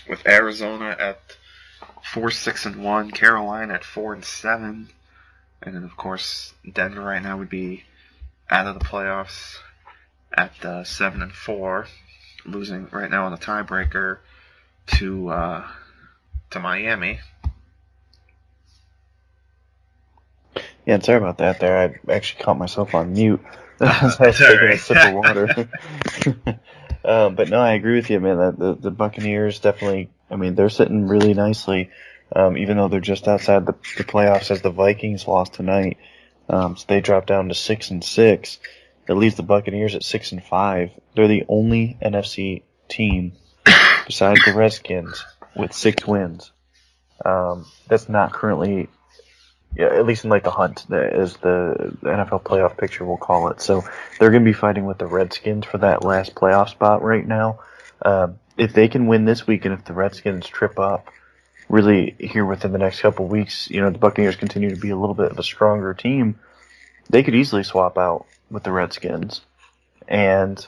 with 0.09 0.25
Arizona 0.25 0.95
at 0.99 1.38
four 2.13 2.32
six 2.32 2.65
and 2.65 2.84
one, 2.84 3.11
Carolina 3.11 3.75
at 3.75 3.84
four 3.84 4.13
and 4.13 4.25
seven, 4.25 4.89
and 5.61 5.75
then 5.75 5.84
of 5.84 5.95
course 5.95 6.53
Denver 6.71 7.01
right 7.01 7.21
now 7.21 7.38
would 7.38 7.49
be 7.49 7.84
out 8.49 8.67
of 8.67 8.80
the 8.80 8.86
playoffs 8.86 9.57
at 10.36 10.65
uh, 10.65 10.84
seven 10.84 11.21
and 11.21 11.34
four, 11.34 11.88
losing 12.45 12.88
right 12.91 13.11
now 13.11 13.25
on 13.25 13.32
the 13.32 13.38
tiebreaker 13.38 14.17
to 14.88 15.30
uh, 15.30 15.67
to 16.52 16.60
Miami. 16.60 17.20
Yeah, 20.86 21.00
sorry 21.00 21.20
about 21.20 21.38
that. 21.38 21.60
There, 21.60 21.78
I 21.78 22.12
actually 22.12 22.43
caught 22.43 22.58
myself 22.58 22.95
on 22.95 23.14
mute 23.14 23.41
I 23.82 24.06
was 24.06 24.38
taking 24.38 24.68
a 24.68 24.78
sip 24.78 24.97
of 24.97 25.14
water. 25.14 25.70
um, 27.06 27.36
but 27.36 27.47
no, 27.47 27.62
I 27.62 27.74
agree 27.74 27.95
with 27.95 28.10
you, 28.10 28.20
man. 28.20 28.38
The, 28.38 28.52
the, 28.52 28.76
the 28.76 28.91
Buccaneers 28.91 29.60
definitely. 29.60 30.10
I 30.30 30.36
mean, 30.36 30.56
they're 30.56 30.70
sitting 30.70 31.08
really 31.08 31.34
nicely, 31.34 31.89
um, 32.36 32.58
even 32.58 32.76
though 32.76 32.89
they're 32.89 33.00
just 33.00 33.28
outside 33.28 33.66
the, 33.66 33.76
the 33.97 34.04
playoffs. 34.04 34.52
As 34.52 34.62
the 34.62 34.70
Vikings 34.70 35.28
lost 35.28 35.54
tonight, 35.54 35.97
um, 36.50 36.76
so 36.76 36.86
they 36.89 37.00
dropped 37.00 37.28
down 37.28 37.47
to 37.47 37.56
six 37.56 37.89
and 37.89 38.04
six. 38.04 38.60
It 39.08 39.14
leaves 39.14 39.36
the 39.36 39.43
Buccaneers 39.43 39.95
at 39.95 40.04
six 40.04 40.34
and 40.34 40.43
five. 40.43 40.91
They're 41.16 41.30
the 41.30 41.45
only 41.47 41.97
NFC 42.02 42.64
team 42.89 43.32
besides 44.06 44.43
the 44.43 44.54
Redskins 44.54 45.24
with 45.56 45.74
six 45.74 46.06
wins. 46.06 46.52
Um, 47.24 47.66
that's 47.88 48.08
not 48.08 48.32
currently, 48.32 48.88
yeah, 49.76 49.88
at 49.88 50.06
least 50.06 50.24
in 50.24 50.30
like 50.30 50.43
the 50.43 50.52
hunt, 50.52 50.86
as 50.91 51.36
the 51.38 51.95
NFL 52.02 52.43
playoff 52.43 52.78
picture 52.78 53.06
will 53.06 53.18
call 53.18 53.50
it. 53.50 53.62
So 53.62 53.84
they're 54.20 54.32
going 54.32 54.43
to 54.43 54.50
be 54.50 54.54
fighting 54.54 54.86
with 54.86 54.97
the 54.97 55.08
Redskins 55.08 55.66
for 55.66 55.80
that 55.80 56.04
last 56.04 56.36
playoff 56.36 56.70
spot 56.70 57.02
right 57.02 57.26
now. 57.26 57.60
Uh, 58.02 58.30
if 58.58 58.74
they 58.74 58.88
can 58.88 59.08
win 59.08 59.26
this 59.26 59.47
week, 59.47 59.66
and 59.66 59.74
if 59.74 59.86
the 59.86 59.93
Redskins 59.93 60.47
trip 60.47 60.80
up, 60.80 61.10
really 61.70 62.16
here 62.20 62.45
within 62.45 62.72
the 62.72 62.78
next 62.78 63.02
couple 63.02 63.28
weeks, 63.28 63.70
you 63.70 63.80
know, 63.80 63.89
the 63.89 64.00
Buccaneers 64.00 64.36
continue 64.36 64.70
to 64.72 64.76
be 64.76 64.89
a 64.89 64.97
little 64.97 65.16
bit 65.16 65.32
of 65.32 65.39
a 65.39 65.43
stronger 65.43 65.93
team. 65.93 66.39
They 67.10 67.24
could 67.24 67.36
easily 67.36 67.64
swap 67.64 67.97
out 67.97 68.26
with 68.50 68.64
the 68.64 68.72
Redskins, 68.72 69.41
and 70.08 70.66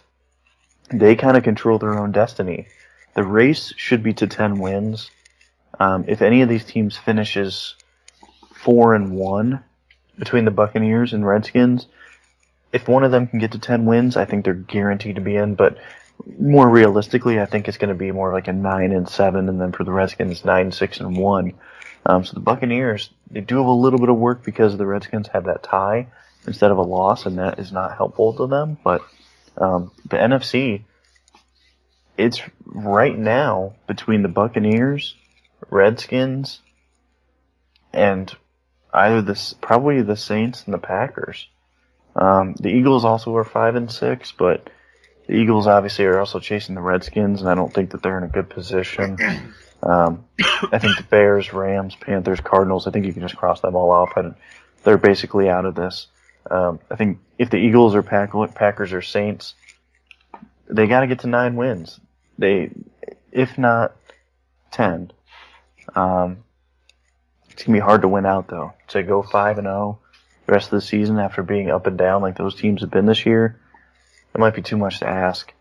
they 0.90 1.16
kind 1.16 1.38
of 1.38 1.44
control 1.44 1.80
their 1.80 1.98
own 1.98 2.12
destiny. 2.12 2.68
The 3.14 3.24
race 3.24 3.74
should 3.78 4.03
be 4.03 4.14
to 4.14 4.28
ten 4.28 4.59
wins. 4.59 5.12
Um, 5.80 6.05
if 6.07 6.22
any 6.22 6.41
of 6.41 6.49
these 6.49 6.66
teams 6.66 6.97
finishes 6.97 7.76
four 8.53 8.93
and 8.93 9.12
one 9.12 9.64
between 10.18 10.45
the 10.45 10.51
Buccaneers 10.51 11.14
and 11.14 11.26
Redskins, 11.26 11.88
if 12.72 12.88
one 12.88 13.03
of 13.03 13.12
them 13.12 13.28
can 13.28 13.39
get 13.39 13.51
to 13.51 13.59
ten 13.59 13.86
wins, 13.86 14.16
I 14.16 14.26
think 14.26 14.45
they're 14.45 14.53
guaranteed 14.53 15.16
to 15.16 15.22
be 15.22 15.36
in. 15.36 15.55
But 15.55 15.78
more 16.39 16.70
realistically, 16.70 17.39
I 17.39 17.45
think 17.45 17.68
it's 17.68 17.78
going 17.78 17.89
to 17.89 17.95
be 17.95 18.12
more 18.12 18.32
like 18.32 18.47
a 18.47 18.53
nine 18.53 18.91
and 18.91 19.09
seven, 19.09 19.49
and 19.49 19.59
then 19.59 19.72
for 19.72 19.84
the 19.84 19.91
Redskins, 19.91 20.45
nine, 20.45 20.72
six, 20.72 20.99
and 20.99 21.18
one. 21.18 21.53
Um, 22.05 22.26
so 22.26 22.34
the 22.34 22.39
Buccaneers, 22.39 23.09
they 23.30 23.41
do 23.41 23.57
have 23.57 23.66
a 23.66 23.72
little 23.72 23.99
bit 23.99 24.09
of 24.09 24.18
work 24.18 24.43
because 24.43 24.78
the 24.78 24.86
Redskins 24.86 25.28
have 25.30 25.45
that 25.45 25.64
tie 25.64 26.07
instead 26.47 26.72
of 26.72 26.78
a 26.78 26.84
loss, 26.84 27.26
and 27.26 27.38
that 27.38 27.59
is 27.59 27.72
not 27.72 27.95
helpful 27.95 28.34
to 28.34 28.47
them. 28.47 28.78
But 28.84 29.01
um, 29.57 29.91
the 30.09 30.18
NFC, 30.18 30.84
it's 32.22 32.42
right 32.66 33.18
now 33.18 33.74
between 33.88 34.22
the 34.22 34.30
Buccaneers, 34.30 35.16
Redskins, 35.70 36.60
and 37.94 38.34
either 38.94 39.22
this 39.22 39.54
probably 39.62 40.02
the 40.02 40.16
Saints 40.16 40.64
and 40.66 40.74
the 40.74 40.80
Packers. 40.80 41.48
Um, 42.16 42.56
the 42.60 42.70
Eagles 42.70 43.06
also 43.06 43.36
are 43.36 43.44
five 43.44 43.76
and 43.76 43.92
six, 43.92 44.32
but 44.32 44.70
the 45.28 45.34
Eagles 45.34 45.68
obviously 45.68 46.06
are 46.06 46.20
also 46.20 46.40
chasing 46.40 46.76
the 46.76 46.82
Redskins, 46.82 47.42
and 47.42 47.50
I 47.50 47.56
don't 47.56 47.74
think 47.74 47.92
that 47.92 48.04
they're 48.04 48.18
in 48.18 48.24
a 48.24 48.30
good 48.30 48.50
position. 48.50 49.18
Um, 49.84 50.26
I 50.72 50.78
think 50.78 50.96
the 50.98 51.06
Bears, 51.10 51.54
Rams, 51.54 51.96
Panthers, 51.96 52.40
Cardinals. 52.40 52.86
I 52.86 52.92
think 52.92 53.08
you 53.08 53.14
can 53.14 53.24
just 53.24 53.36
cross 53.36 53.62
them 53.62 53.76
all 53.76 53.90
off, 53.90 54.16
and 54.16 54.36
they're 54.84 55.00
basically 55.00 55.50
out 55.50 55.66
of 55.66 55.74
this. 55.74 56.06
Um, 56.52 56.80
I 56.92 56.96
think 56.98 57.18
if 57.40 57.50
the 57.50 57.58
Eagles 57.58 57.96
or 57.96 58.04
Pack- 58.04 58.34
Packers 58.54 58.94
or 58.94 59.02
Saints, 59.02 59.56
they 60.70 60.86
got 60.86 61.00
to 61.00 61.08
get 61.08 61.22
to 61.22 61.28
nine 61.28 61.56
wins. 61.56 62.00
They, 62.42 62.72
if 63.32 63.58
not 63.58 63.96
ten. 64.72 65.12
Um, 65.96 66.44
it's 67.52 67.64
gonna 67.64 67.78
be 67.78 67.82
hard 67.82 68.02
to 68.02 68.08
win 68.08 68.26
out 68.26 68.48
though. 68.48 68.74
To 68.89 69.04
go 69.04 69.22
five 69.22 69.58
and 69.60 69.66
zero 69.66 70.00
the 70.48 70.54
rest 70.54 70.68
of 70.68 70.72
the 70.72 70.82
season 70.82 71.20
after 71.20 71.44
being 71.44 71.70
up 71.70 71.86
and 71.86 71.98
down 71.98 72.24
like 72.24 72.36
those 72.36 72.56
teams 72.56 72.82
have 72.82 72.89
been 72.89 73.06
this 73.06 73.26
year, 73.28 73.60
it 74.34 74.39
might 74.39 74.56
be 74.56 74.64
too 74.64 74.78
much 74.78 75.00
to 75.00 75.08
ask. 75.08 75.54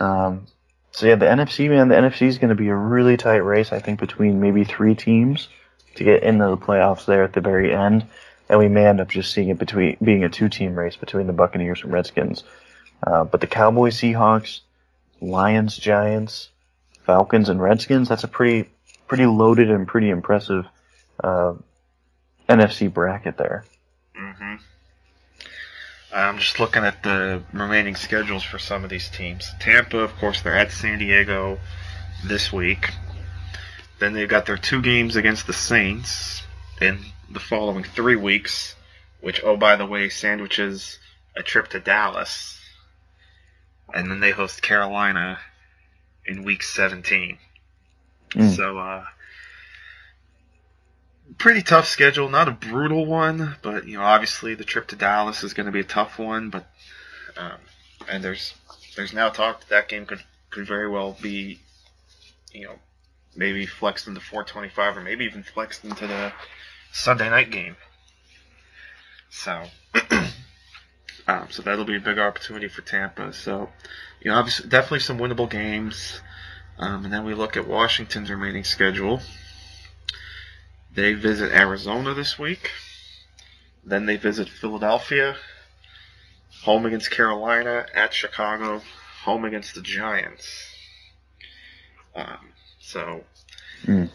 Um, 0.00 0.46
so 0.92 1.06
yeah, 1.06 1.16
the 1.16 1.26
NFC 1.26 1.68
man, 1.68 1.88
the 1.88 1.94
NFC 1.94 2.22
is 2.22 2.38
to 2.38 2.54
be 2.54 2.68
a 2.68 2.74
really 2.74 3.18
tight 3.18 3.44
race. 3.44 3.70
I 3.70 3.80
think 3.80 4.00
between 4.00 4.40
maybe 4.40 4.64
three 4.64 4.94
teams 4.94 5.48
to 5.96 6.04
get 6.04 6.22
into 6.22 6.46
the 6.46 6.56
playoffs 6.56 7.04
there 7.04 7.22
at 7.22 7.34
the 7.34 7.42
very 7.42 7.74
end, 7.74 8.06
and 8.48 8.58
we 8.58 8.68
may 8.68 8.86
end 8.86 9.00
up 9.00 9.08
just 9.08 9.32
seeing 9.32 9.50
it 9.50 9.58
between 9.58 9.98
being 10.02 10.24
a 10.24 10.30
two-team 10.30 10.74
race 10.74 10.96
between 10.96 11.26
the 11.26 11.32
Buccaneers 11.34 11.82
and 11.82 11.92
Redskins. 11.92 12.44
Uh, 13.06 13.24
but 13.24 13.40
the 13.42 13.46
Cowboys, 13.46 13.96
Seahawks, 13.98 14.60
Lions, 15.24 15.76
Giants, 15.76 16.50
Falcons, 17.04 17.48
and 17.48 17.60
Redskins. 17.60 18.08
That's 18.08 18.24
a 18.24 18.28
pretty 18.28 18.70
pretty 19.06 19.26
loaded 19.26 19.70
and 19.70 19.86
pretty 19.86 20.10
impressive 20.10 20.66
uh, 21.22 21.54
NFC 22.48 22.92
bracket 22.92 23.36
there. 23.36 23.64
Mm-hmm. 24.18 24.54
I'm 26.14 26.38
just 26.38 26.60
looking 26.60 26.84
at 26.84 27.02
the 27.02 27.42
remaining 27.52 27.96
schedules 27.96 28.44
for 28.44 28.58
some 28.58 28.84
of 28.84 28.90
these 28.90 29.08
teams. 29.08 29.50
Tampa, 29.58 29.98
of 29.98 30.14
course, 30.16 30.42
they're 30.42 30.56
at 30.56 30.70
San 30.70 30.98
Diego 30.98 31.58
this 32.24 32.52
week. 32.52 32.90
Then 33.98 34.12
they've 34.12 34.28
got 34.28 34.46
their 34.46 34.56
two 34.56 34.80
games 34.80 35.16
against 35.16 35.46
the 35.46 35.52
Saints 35.52 36.42
in 36.80 37.00
the 37.30 37.40
following 37.40 37.82
three 37.82 38.16
weeks, 38.16 38.76
which, 39.20 39.42
oh, 39.42 39.56
by 39.56 39.76
the 39.76 39.86
way, 39.86 40.08
sandwiches 40.08 40.98
a 41.36 41.42
trip 41.42 41.68
to 41.68 41.80
Dallas. 41.80 42.53
And 43.92 44.10
then 44.10 44.20
they 44.20 44.30
host 44.30 44.62
Carolina 44.62 45.38
in 46.26 46.44
week 46.44 46.62
17. 46.62 47.38
Mm. 48.30 48.56
So, 48.56 48.78
uh, 48.78 49.04
pretty 51.38 51.62
tough 51.62 51.86
schedule. 51.86 52.28
Not 52.28 52.48
a 52.48 52.52
brutal 52.52 53.06
one, 53.06 53.56
but 53.62 53.86
you 53.86 53.98
know, 53.98 54.04
obviously 54.04 54.54
the 54.54 54.64
trip 54.64 54.88
to 54.88 54.96
Dallas 54.96 55.42
is 55.42 55.54
going 55.54 55.66
to 55.66 55.72
be 55.72 55.80
a 55.80 55.84
tough 55.84 56.18
one. 56.18 56.50
But 56.50 56.66
um, 57.36 57.58
and 58.08 58.24
there's 58.24 58.54
there's 58.96 59.12
now 59.12 59.28
talk 59.28 59.60
that 59.60 59.68
that 59.68 59.88
game 59.88 60.06
could 60.06 60.22
could 60.50 60.66
very 60.66 60.88
well 60.88 61.16
be, 61.20 61.60
you 62.52 62.64
know, 62.64 62.78
maybe 63.36 63.66
flexed 63.66 64.06
into 64.06 64.20
425 64.20 64.96
or 64.96 65.00
maybe 65.00 65.24
even 65.24 65.42
flexed 65.42 65.84
into 65.84 66.06
the 66.06 66.32
Sunday 66.92 67.28
night 67.28 67.50
game. 67.50 67.76
So. 69.30 69.64
Um, 71.26 71.46
so 71.50 71.62
that'll 71.62 71.84
be 71.84 71.96
a 71.96 72.00
big 72.00 72.18
opportunity 72.18 72.68
for 72.68 72.82
Tampa. 72.82 73.32
So, 73.32 73.70
you 74.20 74.30
know, 74.30 74.36
obviously, 74.36 74.68
definitely 74.68 75.00
some 75.00 75.18
winnable 75.18 75.48
games. 75.48 76.20
Um, 76.78 77.04
and 77.04 77.12
then 77.12 77.24
we 77.24 77.34
look 77.34 77.56
at 77.56 77.66
Washington's 77.66 78.30
remaining 78.30 78.64
schedule. 78.64 79.20
They 80.94 81.14
visit 81.14 81.52
Arizona 81.52 82.14
this 82.14 82.38
week. 82.38 82.70
Then 83.84 84.06
they 84.06 84.16
visit 84.16 84.48
Philadelphia. 84.48 85.36
Home 86.64 86.86
against 86.86 87.10
Carolina. 87.10 87.86
At 87.94 88.12
Chicago. 88.12 88.82
Home 89.24 89.44
against 89.44 89.74
the 89.74 89.82
Giants. 89.82 90.46
Um, 92.14 92.52
so. 92.80 93.24
Mm. 93.86 94.10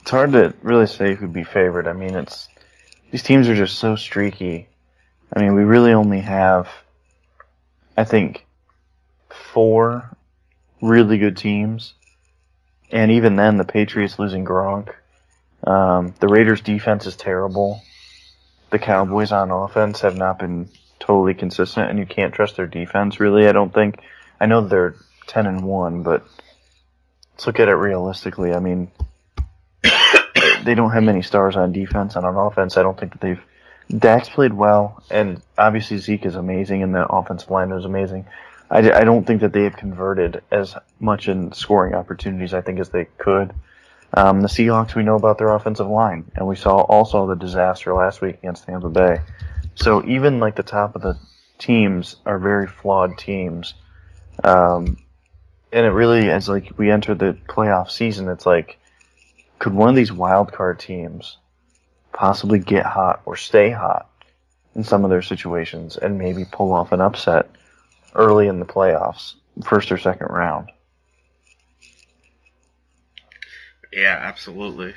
It's 0.00 0.10
hard 0.10 0.32
to 0.32 0.52
really 0.62 0.86
say 0.86 1.14
who'd 1.14 1.32
be 1.32 1.44
favored. 1.44 1.86
I 1.86 1.92
mean, 1.92 2.14
it's 2.14 2.48
these 3.10 3.22
teams 3.22 3.48
are 3.48 3.54
just 3.54 3.78
so 3.78 3.96
streaky. 3.96 4.68
I 5.32 5.40
mean, 5.40 5.54
we 5.54 5.62
really 5.62 5.92
only 5.92 6.20
have, 6.20 6.68
I 7.96 8.04
think, 8.04 8.46
four 9.30 10.16
really 10.80 11.18
good 11.18 11.36
teams, 11.36 11.94
and 12.90 13.10
even 13.10 13.36
then, 13.36 13.56
the 13.56 13.64
Patriots 13.64 14.18
losing 14.18 14.44
Gronk. 14.44 14.92
Um, 15.64 16.14
the 16.20 16.28
Raiders' 16.28 16.60
defense 16.60 17.06
is 17.06 17.16
terrible. 17.16 17.80
The 18.70 18.78
Cowboys 18.78 19.32
on 19.32 19.50
offense 19.50 20.00
have 20.00 20.16
not 20.16 20.38
been 20.38 20.68
totally 20.98 21.34
consistent, 21.34 21.88
and 21.88 21.98
you 21.98 22.06
can't 22.06 22.34
trust 22.34 22.56
their 22.56 22.66
defense 22.66 23.18
really. 23.18 23.46
I 23.46 23.52
don't 23.52 23.72
think. 23.72 24.00
I 24.40 24.46
know 24.46 24.60
they're 24.60 24.96
ten 25.26 25.46
and 25.46 25.64
one, 25.64 26.02
but 26.02 26.26
let's 27.32 27.46
look 27.46 27.60
at 27.60 27.68
it 27.68 27.74
realistically. 27.74 28.52
I 28.52 28.58
mean, 28.58 28.90
they 30.64 30.74
don't 30.74 30.92
have 30.92 31.02
many 31.02 31.22
stars 31.22 31.56
on 31.56 31.72
defense, 31.72 32.16
and 32.16 32.26
on 32.26 32.36
offense, 32.36 32.76
I 32.76 32.82
don't 32.82 32.98
think 32.98 33.12
that 33.12 33.20
they've. 33.20 33.42
Dak's 33.90 34.28
played 34.28 34.52
well, 34.52 35.02
and 35.10 35.42
obviously 35.58 35.98
Zeke 35.98 36.26
is 36.26 36.36
amazing, 36.36 36.82
and 36.82 36.94
the 36.94 37.06
offensive 37.06 37.50
line 37.50 37.72
is 37.72 37.84
amazing. 37.84 38.26
I, 38.70 38.78
I 38.90 39.04
don't 39.04 39.26
think 39.26 39.42
that 39.42 39.52
they 39.52 39.64
have 39.64 39.76
converted 39.76 40.42
as 40.50 40.74
much 40.98 41.28
in 41.28 41.52
scoring 41.52 41.94
opportunities, 41.94 42.54
I 42.54 42.62
think, 42.62 42.80
as 42.80 42.88
they 42.88 43.06
could. 43.18 43.52
Um, 44.14 44.40
the 44.40 44.48
Seahawks, 44.48 44.94
we 44.94 45.02
know 45.02 45.16
about 45.16 45.38
their 45.38 45.54
offensive 45.54 45.88
line, 45.88 46.30
and 46.34 46.46
we 46.46 46.56
saw 46.56 46.76
also 46.76 47.26
the 47.26 47.36
disaster 47.36 47.94
last 47.94 48.20
week 48.20 48.38
against 48.38 48.64
Tampa 48.64 48.88
Bay. 48.88 49.20
So 49.74 50.04
even 50.06 50.40
like 50.40 50.56
the 50.56 50.62
top 50.62 50.96
of 50.96 51.02
the 51.02 51.18
teams 51.58 52.16
are 52.26 52.38
very 52.38 52.66
flawed 52.66 53.18
teams. 53.18 53.74
Um, 54.44 54.98
and 55.72 55.86
it 55.86 55.90
really, 55.90 56.30
as 56.30 56.48
like 56.48 56.72
we 56.76 56.90
enter 56.90 57.14
the 57.14 57.36
playoff 57.48 57.90
season, 57.90 58.28
it's 58.28 58.44
like, 58.46 58.78
could 59.58 59.72
one 59.72 59.88
of 59.88 59.96
these 59.96 60.12
wild 60.12 60.52
card 60.52 60.78
teams 60.78 61.38
possibly 62.12 62.58
get 62.58 62.86
hot 62.86 63.22
or 63.24 63.36
stay 63.36 63.70
hot 63.70 64.08
in 64.74 64.84
some 64.84 65.04
of 65.04 65.10
their 65.10 65.22
situations 65.22 65.96
and 65.96 66.18
maybe 66.18 66.44
pull 66.44 66.72
off 66.72 66.92
an 66.92 67.00
upset 67.00 67.50
early 68.14 68.46
in 68.46 68.58
the 68.58 68.66
playoffs, 68.66 69.34
first 69.64 69.92
or 69.92 69.98
second 69.98 70.28
round? 70.28 70.70
Yeah, 73.92 74.18
absolutely. 74.20 74.94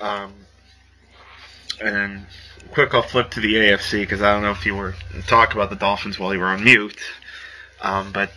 Um, 0.00 0.32
and 1.80 1.94
then, 1.94 2.26
quick, 2.72 2.94
I'll 2.94 3.02
flip 3.02 3.30
to 3.32 3.40
the 3.40 3.54
AFC 3.54 4.00
because 4.00 4.22
I 4.22 4.32
don't 4.32 4.42
know 4.42 4.52
if 4.52 4.64
you 4.64 4.74
were 4.74 4.94
talk 5.26 5.54
about 5.54 5.70
the 5.70 5.76
Dolphins 5.76 6.18
while 6.18 6.32
you 6.32 6.40
were 6.40 6.46
on 6.46 6.64
mute. 6.64 6.98
Um, 7.82 8.12
but 8.12 8.30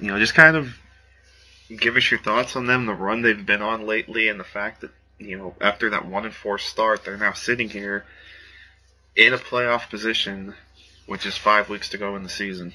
you 0.00 0.08
know, 0.08 0.18
just 0.18 0.34
kind 0.34 0.56
of 0.56 0.76
give 1.76 1.96
us 1.96 2.10
your 2.10 2.20
thoughts 2.20 2.54
on 2.54 2.66
them, 2.66 2.86
the 2.86 2.94
run 2.94 3.22
they've 3.22 3.44
been 3.44 3.62
on 3.62 3.86
lately, 3.86 4.28
and 4.28 4.38
the 4.38 4.44
fact 4.44 4.82
that 4.82 4.90
you 5.18 5.38
know 5.38 5.54
after 5.60 5.90
that 5.90 6.06
one 6.06 6.24
and 6.24 6.34
four 6.34 6.58
start, 6.58 7.04
they're 7.04 7.16
now 7.16 7.32
sitting 7.32 7.68
here 7.68 8.04
in 9.16 9.32
a 9.32 9.38
playoff 9.38 9.88
position 9.90 10.54
with 11.06 11.20
just 11.20 11.38
five 11.38 11.68
weeks 11.68 11.90
to 11.90 11.98
go 11.98 12.16
in 12.16 12.22
the 12.22 12.28
season. 12.28 12.72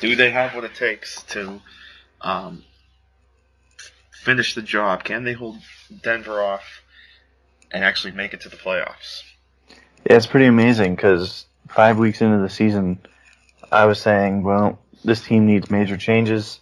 Do 0.00 0.14
they 0.16 0.30
have 0.30 0.54
what 0.54 0.64
it 0.64 0.74
takes 0.74 1.22
to 1.24 1.60
um, 2.20 2.64
finish 4.22 4.54
the 4.54 4.62
job? 4.62 5.04
Can 5.04 5.24
they 5.24 5.32
hold 5.32 5.58
Denver 6.02 6.42
off 6.42 6.82
and 7.70 7.84
actually 7.84 8.12
make 8.12 8.34
it 8.34 8.42
to 8.42 8.48
the 8.48 8.56
playoffs? 8.56 9.22
Yeah, 10.08 10.16
it's 10.16 10.26
pretty 10.26 10.46
amazing 10.46 10.94
because 10.96 11.46
five 11.68 11.98
weeks 11.98 12.20
into 12.20 12.38
the 12.38 12.50
season, 12.50 12.98
I 13.70 13.86
was 13.86 14.00
saying, 14.00 14.42
well, 14.42 14.78
this 15.04 15.24
team 15.24 15.46
needs 15.46 15.70
major 15.70 15.96
changes. 15.96 16.60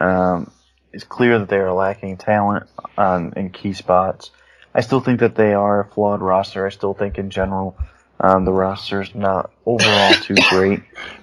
Um, 0.00 0.50
it's 0.92 1.04
clear 1.04 1.38
that 1.38 1.48
they 1.48 1.56
are 1.56 1.72
lacking 1.72 2.18
talent 2.18 2.68
on, 2.96 3.32
in 3.36 3.50
key 3.50 3.72
spots. 3.72 4.30
I 4.74 4.80
still 4.80 5.00
think 5.00 5.20
that 5.20 5.36
they 5.36 5.54
are 5.54 5.80
a 5.80 5.84
flawed 5.84 6.20
roster. 6.20 6.66
I 6.66 6.70
still 6.70 6.94
think 6.94 7.18
in 7.18 7.30
general 7.30 7.76
um, 8.20 8.44
the 8.44 8.52
roster 8.52 9.02
is 9.02 9.14
not 9.14 9.50
overall 9.66 10.14
too 10.14 10.34
great. 10.50 10.82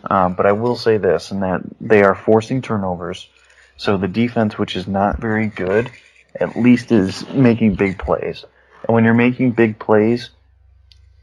Um, 0.09 0.35
but 0.35 0.45
I 0.45 0.53
will 0.53 0.75
say 0.75 0.97
this, 0.97 1.31
and 1.31 1.43
that 1.43 1.61
they 1.79 2.03
are 2.03 2.15
forcing 2.15 2.61
turnovers. 2.61 3.27
So 3.77 3.97
the 3.97 4.07
defense, 4.07 4.57
which 4.57 4.75
is 4.75 4.87
not 4.87 5.19
very 5.19 5.47
good, 5.47 5.91
at 6.39 6.55
least 6.55 6.91
is 6.91 7.27
making 7.29 7.75
big 7.75 7.97
plays. 7.97 8.45
And 8.87 8.95
when 8.95 9.03
you're 9.03 9.13
making 9.13 9.51
big 9.51 9.79
plays, 9.79 10.29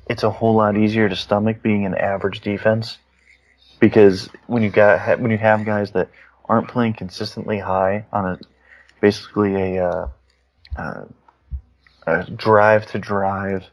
it's 0.09 0.23
a 0.23 0.31
whole 0.31 0.55
lot 0.55 0.77
easier 0.77 1.09
to 1.09 1.17
stomach 1.17 1.63
being 1.63 1.87
an 1.87 1.95
average 1.95 2.41
defense 2.41 2.99
because 3.79 4.29
when 4.47 4.63
you 4.63 4.71
got 4.71 5.21
when 5.21 5.31
you 5.31 5.39
have 5.39 5.65
guys 5.65 5.93
that 5.93 6.09
aren't 6.47 6.69
playing 6.69 6.95
consistently 6.95 7.59
high 7.59 8.07
on 8.13 8.27
a 8.27 8.39
basically 9.01 9.55
a, 9.55 9.89
uh, 9.89 10.09
uh, 10.77 11.05
a 12.09 12.31
drive 12.31 12.87
to 12.87 12.99
drive 12.99 13.65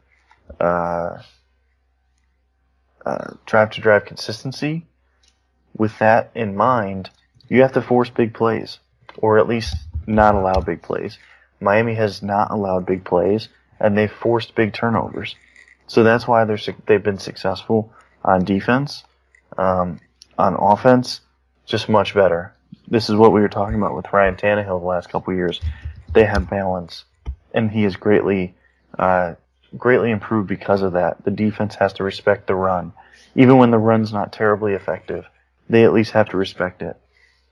uh, 0.59 1.21
uh, 3.05 3.33
drive 3.45 3.71
to 3.71 3.81
drive 3.81 4.05
consistency. 4.05 4.85
With 5.77 5.97
that 5.99 6.31
in 6.35 6.55
mind, 6.55 7.09
you 7.49 7.61
have 7.61 7.73
to 7.73 7.81
force 7.81 8.09
big 8.09 8.33
plays, 8.33 8.79
or 9.17 9.39
at 9.39 9.47
least 9.47 9.75
not 10.07 10.35
allow 10.35 10.61
big 10.61 10.81
plays. 10.81 11.17
Miami 11.59 11.95
has 11.95 12.21
not 12.21 12.51
allowed 12.51 12.85
big 12.85 13.03
plays, 13.03 13.49
and 13.79 13.97
they've 13.97 14.11
forced 14.11 14.55
big 14.55 14.73
turnovers. 14.73 15.35
So 15.87 16.03
that's 16.03 16.27
why 16.27 16.45
they're 16.45 16.59
they've 16.85 17.03
been 17.03 17.19
successful 17.19 17.93
on 18.23 18.45
defense. 18.45 19.03
Um, 19.57 19.99
on 20.37 20.55
offense, 20.55 21.21
just 21.65 21.87
much 21.87 22.13
better. 22.13 22.53
This 22.87 23.09
is 23.09 23.15
what 23.15 23.31
we 23.31 23.41
were 23.41 23.49
talking 23.49 23.75
about 23.75 23.95
with 23.95 24.11
Ryan 24.11 24.35
Tannehill 24.35 24.79
the 24.79 24.85
last 24.85 25.09
couple 25.09 25.33
years. 25.33 25.61
They 26.13 26.25
have 26.25 26.49
balance, 26.49 27.05
and 27.55 27.71
he 27.71 27.85
is 27.85 27.95
greatly, 27.95 28.53
uh, 28.99 29.33
greatly 29.75 30.11
improved 30.11 30.47
because 30.47 30.81
of 30.81 30.93
that. 30.93 31.23
The 31.23 31.31
defense 31.31 31.75
has 31.75 31.93
to 31.93 32.03
respect 32.03 32.45
the 32.45 32.55
run, 32.55 32.93
even 33.35 33.57
when 33.57 33.71
the 33.71 33.79
run's 33.79 34.13
not 34.13 34.33
terribly 34.33 34.73
effective. 34.73 35.25
They 35.69 35.83
at 35.85 35.93
least 35.93 36.11
have 36.11 36.29
to 36.29 36.37
respect 36.37 36.83
it. 36.83 36.97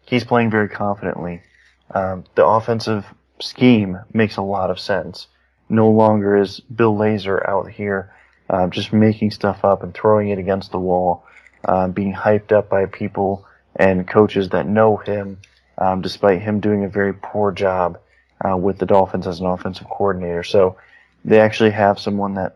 He's 0.05 0.25
playing 0.25 0.51
very 0.51 0.69
confidently. 0.69 1.41
Um, 1.89 2.25
the 2.35 2.45
offensive 2.45 3.05
scheme 3.39 3.99
makes 4.13 4.37
a 4.37 4.41
lot 4.41 4.69
of 4.69 4.79
sense. 4.79 5.27
No 5.69 5.89
longer 5.89 6.37
is 6.37 6.59
Bill 6.59 6.93
Lazor 6.93 7.47
out 7.47 7.69
here 7.69 8.13
uh, 8.49 8.67
just 8.67 8.93
making 8.93 9.31
stuff 9.31 9.63
up 9.63 9.83
and 9.83 9.93
throwing 9.93 10.29
it 10.29 10.37
against 10.37 10.71
the 10.71 10.79
wall, 10.79 11.25
uh, 11.65 11.87
being 11.87 12.13
hyped 12.13 12.51
up 12.51 12.69
by 12.69 12.85
people 12.85 13.45
and 13.75 14.07
coaches 14.07 14.49
that 14.49 14.67
know 14.67 14.97
him, 14.97 15.39
um, 15.77 16.01
despite 16.01 16.41
him 16.41 16.59
doing 16.59 16.83
a 16.83 16.89
very 16.89 17.13
poor 17.13 17.51
job 17.51 17.97
uh, 18.43 18.57
with 18.57 18.77
the 18.77 18.85
Dolphins 18.85 19.27
as 19.27 19.39
an 19.39 19.45
offensive 19.45 19.87
coordinator. 19.89 20.43
So 20.43 20.77
they 21.25 21.39
actually 21.39 21.71
have 21.71 21.99
someone 21.99 22.35
that, 22.35 22.55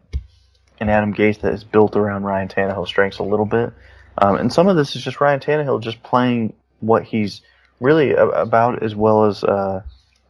in 0.79 0.89
Adam 0.89 1.13
Gase, 1.13 1.41
that 1.41 1.53
is 1.53 1.63
built 1.63 1.95
around 1.95 2.23
Ryan 2.23 2.47
Tannehill's 2.47 2.89
strengths 2.89 3.19
a 3.19 3.23
little 3.23 3.45
bit. 3.45 3.73
Um, 4.17 4.37
and 4.37 4.51
some 4.51 4.67
of 4.67 4.75
this 4.75 4.95
is 4.95 5.03
just 5.03 5.21
Ryan 5.21 5.39
Tannehill 5.39 5.81
just 5.81 6.01
playing 6.03 6.53
what 6.79 7.03
he's 7.03 7.41
really 7.79 8.13
about 8.13 8.83
as 8.83 8.95
well 8.95 9.25
as 9.25 9.43
uh, 9.43 9.83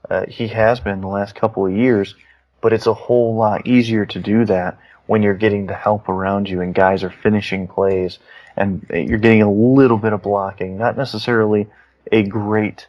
uh, 0.09 0.25
he 0.27 0.47
has 0.49 0.79
been 0.79 1.01
the 1.01 1.07
last 1.07 1.35
couple 1.35 1.65
of 1.65 1.73
years. 1.73 2.15
But 2.59 2.73
it's 2.73 2.87
a 2.87 2.93
whole 2.93 3.35
lot 3.35 3.67
easier 3.67 4.05
to 4.07 4.19
do 4.19 4.45
that 4.45 4.77
when 5.05 5.23
you're 5.23 5.35
getting 5.35 5.67
the 5.67 5.73
help 5.73 6.09
around 6.09 6.49
you 6.49 6.61
and 6.61 6.75
guys 6.75 7.03
are 7.03 7.09
finishing 7.09 7.67
plays 7.67 8.19
and 8.57 8.85
you're 8.89 9.19
getting 9.19 9.43
a 9.43 9.51
little 9.51 9.97
bit 9.97 10.13
of 10.13 10.23
blocking, 10.23 10.77
not 10.77 10.97
necessarily 10.97 11.67
a 12.11 12.23
great 12.23 12.87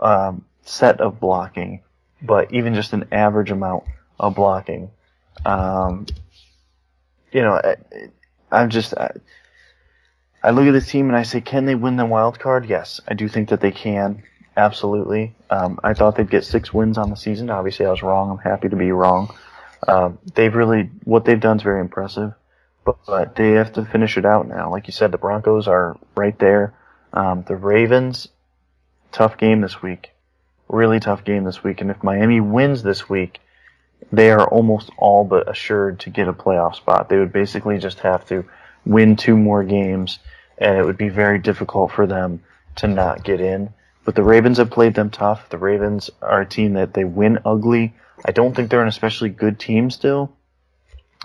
um, 0.00 0.44
set 0.62 1.00
of 1.00 1.20
blocking, 1.20 1.82
but 2.22 2.52
even 2.52 2.74
just 2.74 2.92
an 2.92 3.06
average 3.12 3.50
amount 3.50 3.84
of 4.18 4.34
blocking. 4.34 4.90
Um, 5.44 6.06
you 7.32 7.42
know, 7.42 7.52
I, 7.52 7.76
I'm 8.50 8.70
just. 8.70 8.94
I, 8.94 9.12
I 10.42 10.50
look 10.50 10.66
at 10.66 10.72
this 10.72 10.88
team 10.88 11.08
and 11.08 11.16
I 11.16 11.22
say, 11.22 11.42
can 11.42 11.66
they 11.66 11.74
win 11.74 11.96
the 11.96 12.06
wild 12.06 12.38
card? 12.38 12.66
Yes, 12.66 13.00
I 13.06 13.12
do 13.12 13.28
think 13.28 13.50
that 13.50 13.60
they 13.60 13.72
can. 13.72 14.22
Absolutely. 14.56 15.34
Um, 15.50 15.78
I 15.84 15.94
thought 15.94 16.16
they'd 16.16 16.30
get 16.30 16.44
six 16.44 16.72
wins 16.72 16.98
on 16.98 17.10
the 17.10 17.16
season. 17.16 17.50
Obviously, 17.50 17.86
I 17.86 17.90
was 17.90 18.02
wrong. 18.02 18.30
I'm 18.30 18.38
happy 18.38 18.68
to 18.68 18.76
be 18.76 18.90
wrong. 18.90 19.34
Um, 19.86 20.18
they've 20.34 20.54
really 20.54 20.90
what 21.04 21.24
they've 21.24 21.40
done 21.40 21.56
is 21.56 21.62
very 21.62 21.80
impressive, 21.80 22.34
but, 22.84 22.98
but, 23.06 23.36
they 23.36 23.52
have 23.52 23.72
to 23.74 23.84
finish 23.84 24.18
it 24.18 24.26
out 24.26 24.46
now. 24.46 24.70
Like 24.70 24.86
you 24.86 24.92
said, 24.92 25.12
the 25.12 25.18
Broncos 25.18 25.68
are 25.68 25.98
right 26.16 26.38
there. 26.38 26.74
Um, 27.12 27.44
the 27.46 27.56
Ravens, 27.56 28.28
tough 29.12 29.38
game 29.38 29.62
this 29.62 29.80
week, 29.80 30.10
really 30.72 31.00
tough 31.00 31.24
game 31.24 31.44
this 31.44 31.62
week. 31.62 31.80
And 31.80 31.90
if 31.90 32.02
Miami 32.02 32.40
wins 32.40 32.82
this 32.82 33.08
week, 33.08 33.40
they 34.12 34.30
are 34.30 34.46
almost 34.46 34.90
all 34.96 35.24
but 35.24 35.50
assured 35.50 36.00
to 36.00 36.10
get 36.10 36.28
a 36.28 36.32
playoff 36.32 36.76
spot. 36.76 37.08
They 37.08 37.18
would 37.18 37.32
basically 37.32 37.78
just 37.78 38.00
have 38.00 38.26
to 38.26 38.44
win 38.84 39.16
two 39.16 39.36
more 39.36 39.62
games, 39.62 40.18
and 40.58 40.78
it 40.78 40.84
would 40.84 40.96
be 40.96 41.10
very 41.10 41.38
difficult 41.38 41.92
for 41.92 42.06
them 42.06 42.42
to 42.76 42.88
not 42.88 43.24
get 43.24 43.40
in. 43.40 43.72
But 44.04 44.14
the 44.14 44.22
Ravens 44.22 44.58
have 44.58 44.70
played 44.70 44.94
them 44.94 45.10
tough. 45.10 45.50
The 45.50 45.58
Ravens 45.58 46.10
are 46.22 46.40
a 46.40 46.46
team 46.46 46.74
that 46.74 46.94
they 46.94 47.04
win 47.04 47.38
ugly 47.44 47.94
I 48.24 48.32
don't 48.32 48.54
think 48.54 48.70
they're 48.70 48.82
an 48.82 48.88
especially 48.88 49.30
good 49.30 49.58
team 49.58 49.90
still. 49.90 50.32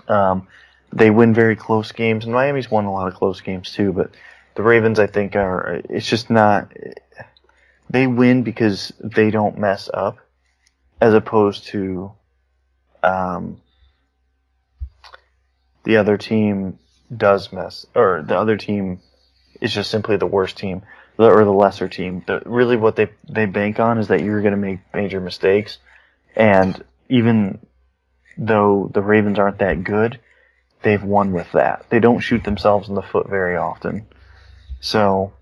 Um, 0.08 0.48
they 0.92 1.10
win 1.10 1.34
very 1.34 1.56
close 1.56 1.92
games, 1.92 2.24
and 2.24 2.32
Miami's 2.32 2.70
won 2.70 2.84
a 2.84 2.92
lot 2.92 3.08
of 3.08 3.14
close 3.14 3.40
games 3.40 3.72
too. 3.72 3.92
But 3.92 4.10
the 4.54 4.62
Ravens, 4.62 4.98
I 4.98 5.06
think, 5.06 5.36
are 5.36 5.82
it's 5.88 6.08
just 6.08 6.30
not. 6.30 6.72
They 7.90 8.06
win 8.06 8.42
because 8.42 8.92
they 9.00 9.30
don't 9.30 9.58
mess 9.58 9.88
up, 9.92 10.18
as 11.00 11.14
opposed 11.14 11.66
to 11.68 12.12
um, 13.02 13.60
the 15.84 15.98
other 15.98 16.16
team 16.16 16.78
does 17.14 17.52
mess, 17.52 17.86
or 17.94 18.24
the 18.26 18.38
other 18.38 18.56
team 18.56 19.00
is 19.60 19.72
just 19.72 19.90
simply 19.90 20.16
the 20.16 20.26
worst 20.26 20.56
team 20.56 20.82
or 21.18 21.44
the 21.44 21.52
lesser 21.52 21.88
team. 21.88 22.22
The, 22.26 22.42
really, 22.44 22.76
what 22.76 22.96
they 22.96 23.08
they 23.28 23.46
bank 23.46 23.80
on 23.80 23.98
is 23.98 24.08
that 24.08 24.22
you're 24.22 24.42
going 24.42 24.52
to 24.52 24.58
make 24.58 24.80
major 24.92 25.20
mistakes, 25.20 25.78
and 26.34 26.82
even 27.08 27.64
though 28.36 28.90
the 28.92 29.02
Ravens 29.02 29.38
aren't 29.38 29.58
that 29.58 29.84
good, 29.84 30.20
they've 30.82 31.02
won 31.02 31.32
with 31.32 31.50
that. 31.52 31.86
They 31.88 32.00
don't 32.00 32.20
shoot 32.20 32.44
themselves 32.44 32.88
in 32.88 32.94
the 32.94 33.02
foot 33.02 33.28
very 33.28 33.56
often. 33.56 34.06
So, 34.80 35.32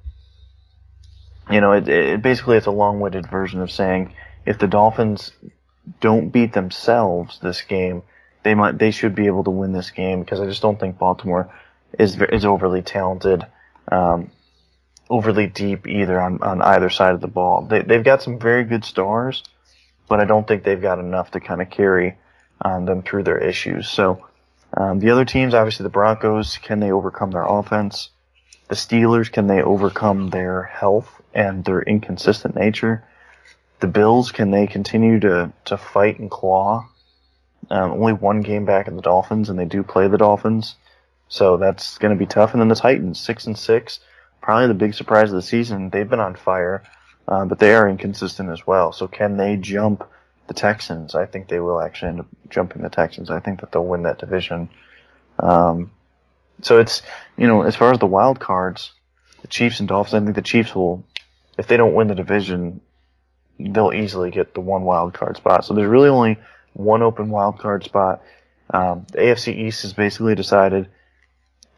you 1.50 1.60
know, 1.60 1.72
it, 1.72 1.88
it 1.88 2.22
basically 2.22 2.56
it's 2.56 2.66
a 2.66 2.70
long-winded 2.72 3.28
version 3.30 3.60
of 3.60 3.70
saying 3.70 4.14
if 4.46 4.58
the 4.58 4.66
Dolphins 4.66 5.32
don't 6.00 6.30
beat 6.30 6.52
themselves 6.52 7.38
this 7.40 7.62
game, 7.62 8.02
they 8.42 8.54
might 8.54 8.78
they 8.78 8.90
should 8.90 9.14
be 9.14 9.26
able 9.26 9.44
to 9.44 9.50
win 9.50 9.72
this 9.72 9.90
game 9.90 10.20
because 10.20 10.40
I 10.40 10.46
just 10.46 10.62
don't 10.62 10.78
think 10.78 10.98
Baltimore 10.98 11.52
is 11.98 12.20
is 12.32 12.44
overly 12.44 12.82
talented, 12.82 13.46
um, 13.90 14.30
overly 15.08 15.46
deep 15.46 15.86
either 15.86 16.20
on, 16.20 16.42
on 16.42 16.62
either 16.62 16.90
side 16.90 17.14
of 17.14 17.20
the 17.20 17.28
ball. 17.28 17.62
They 17.62 17.82
they've 17.82 18.04
got 18.04 18.22
some 18.22 18.38
very 18.38 18.64
good 18.64 18.84
stars, 18.84 19.42
but 20.08 20.20
I 20.20 20.24
don't 20.24 20.46
think 20.46 20.64
they've 20.64 20.80
got 20.80 20.98
enough 20.98 21.32
to 21.32 21.40
kind 21.40 21.62
of 21.62 21.70
carry 21.70 22.16
um, 22.60 22.84
them 22.84 23.02
through 23.02 23.24
their 23.24 23.38
issues. 23.38 23.88
So 23.88 24.26
um, 24.76 24.98
the 24.98 25.10
other 25.10 25.24
teams, 25.24 25.54
obviously 25.54 25.84
the 25.84 25.90
Broncos, 25.90 26.58
can 26.58 26.80
they 26.80 26.90
overcome 26.90 27.30
their 27.30 27.44
offense? 27.44 28.10
The 28.68 28.74
Steelers, 28.74 29.30
can 29.30 29.46
they 29.46 29.62
overcome 29.62 30.30
their 30.30 30.62
health 30.62 31.20
and 31.34 31.64
their 31.64 31.82
inconsistent 31.82 32.54
nature? 32.54 33.04
The 33.80 33.86
Bills, 33.86 34.32
can 34.32 34.50
they 34.50 34.66
continue 34.66 35.20
to, 35.20 35.52
to 35.66 35.76
fight 35.76 36.18
and 36.18 36.30
claw? 36.30 36.88
Um, 37.70 37.92
only 37.92 38.12
one 38.12 38.40
game 38.40 38.64
back 38.64 38.88
in 38.88 38.96
the 38.96 39.02
Dolphins, 39.02 39.50
and 39.50 39.58
they 39.58 39.64
do 39.64 39.82
play 39.82 40.08
the 40.08 40.18
Dolphins. 40.18 40.76
So 41.28 41.56
that's 41.56 41.98
going 41.98 42.14
to 42.14 42.18
be 42.18 42.26
tough. 42.26 42.52
And 42.52 42.60
then 42.60 42.68
the 42.68 42.74
Titans, 42.74 43.20
six 43.20 43.46
and 43.46 43.58
six, 43.58 44.00
probably 44.40 44.68
the 44.68 44.74
big 44.74 44.94
surprise 44.94 45.30
of 45.30 45.36
the 45.36 45.42
season. 45.42 45.90
They've 45.90 46.08
been 46.08 46.20
on 46.20 46.34
fire, 46.34 46.82
uh, 47.26 47.44
but 47.44 47.58
they 47.58 47.74
are 47.74 47.88
inconsistent 47.88 48.50
as 48.50 48.66
well. 48.66 48.92
So 48.92 49.08
can 49.08 49.36
they 49.36 49.56
jump 49.56 50.08
the 50.46 50.54
Texans? 50.54 51.14
I 51.14 51.26
think 51.26 51.48
they 51.48 51.60
will 51.60 51.80
actually 51.80 52.08
end 52.08 52.20
up 52.20 52.26
jumping 52.50 52.82
the 52.82 52.90
Texans. 52.90 53.30
I 53.30 53.40
think 53.40 53.60
that 53.60 53.72
they'll 53.72 53.84
win 53.84 54.02
that 54.02 54.18
division. 54.18 54.68
Um, 55.38 55.90
so 56.62 56.78
it's 56.78 57.02
you 57.36 57.46
know 57.46 57.62
as 57.62 57.76
far 57.76 57.92
as 57.92 57.98
the 57.98 58.06
wild 58.06 58.40
cards, 58.40 58.92
the 59.42 59.48
Chiefs 59.48 59.80
and 59.80 59.88
Dolphins. 59.88 60.14
I 60.14 60.24
think 60.24 60.36
the 60.36 60.42
Chiefs 60.42 60.74
will, 60.74 61.04
if 61.58 61.66
they 61.66 61.76
don't 61.76 61.94
win 61.94 62.08
the 62.08 62.14
division, 62.14 62.80
they'll 63.58 63.92
easily 63.92 64.30
get 64.30 64.54
the 64.54 64.60
one 64.60 64.82
wild 64.82 65.14
card 65.14 65.36
spot. 65.36 65.64
So 65.64 65.74
there's 65.74 65.88
really 65.88 66.08
only 66.08 66.38
one 66.72 67.02
open 67.02 67.30
wild 67.30 67.58
card 67.58 67.84
spot. 67.84 68.22
Um, 68.70 69.06
the 69.12 69.18
AFC 69.18 69.56
East 69.56 69.84
is 69.84 69.92
basically 69.92 70.34
decided. 70.34 70.88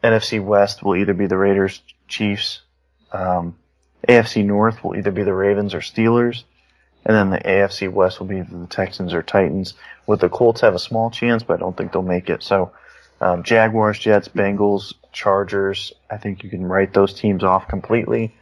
NFC 0.03 0.43
West 0.43 0.83
will 0.83 0.95
either 0.95 1.13
be 1.13 1.27
the 1.27 1.37
Raiders, 1.37 1.81
Chiefs. 2.07 2.61
Um, 3.11 3.57
AFC 4.07 4.45
North 4.45 4.83
will 4.83 4.95
either 4.95 5.11
be 5.11 5.23
the 5.23 5.33
Ravens 5.33 5.73
or 5.73 5.79
Steelers. 5.79 6.43
And 7.05 7.15
then 7.15 7.29
the 7.29 7.39
AFC 7.39 7.91
West 7.91 8.19
will 8.19 8.27
be 8.27 8.41
the 8.41 8.67
Texans 8.67 9.13
or 9.13 9.23
Titans. 9.23 9.73
With 10.05 10.19
the 10.19 10.29
Colts 10.29 10.61
have 10.61 10.75
a 10.75 10.79
small 10.79 11.09
chance, 11.09 11.43
but 11.43 11.55
I 11.55 11.57
don't 11.57 11.75
think 11.75 11.91
they'll 11.91 12.01
make 12.01 12.29
it. 12.29 12.43
So 12.43 12.71
um, 13.21 13.43
Jaguars, 13.43 13.99
Jets, 13.99 14.27
Bengals, 14.27 14.93
Chargers. 15.11 15.93
I 16.09 16.17
think 16.17 16.43
you 16.43 16.49
can 16.49 16.65
write 16.65 16.93
those 16.93 17.13
teams 17.13 17.43
off 17.43 17.67
completely. 17.67 18.35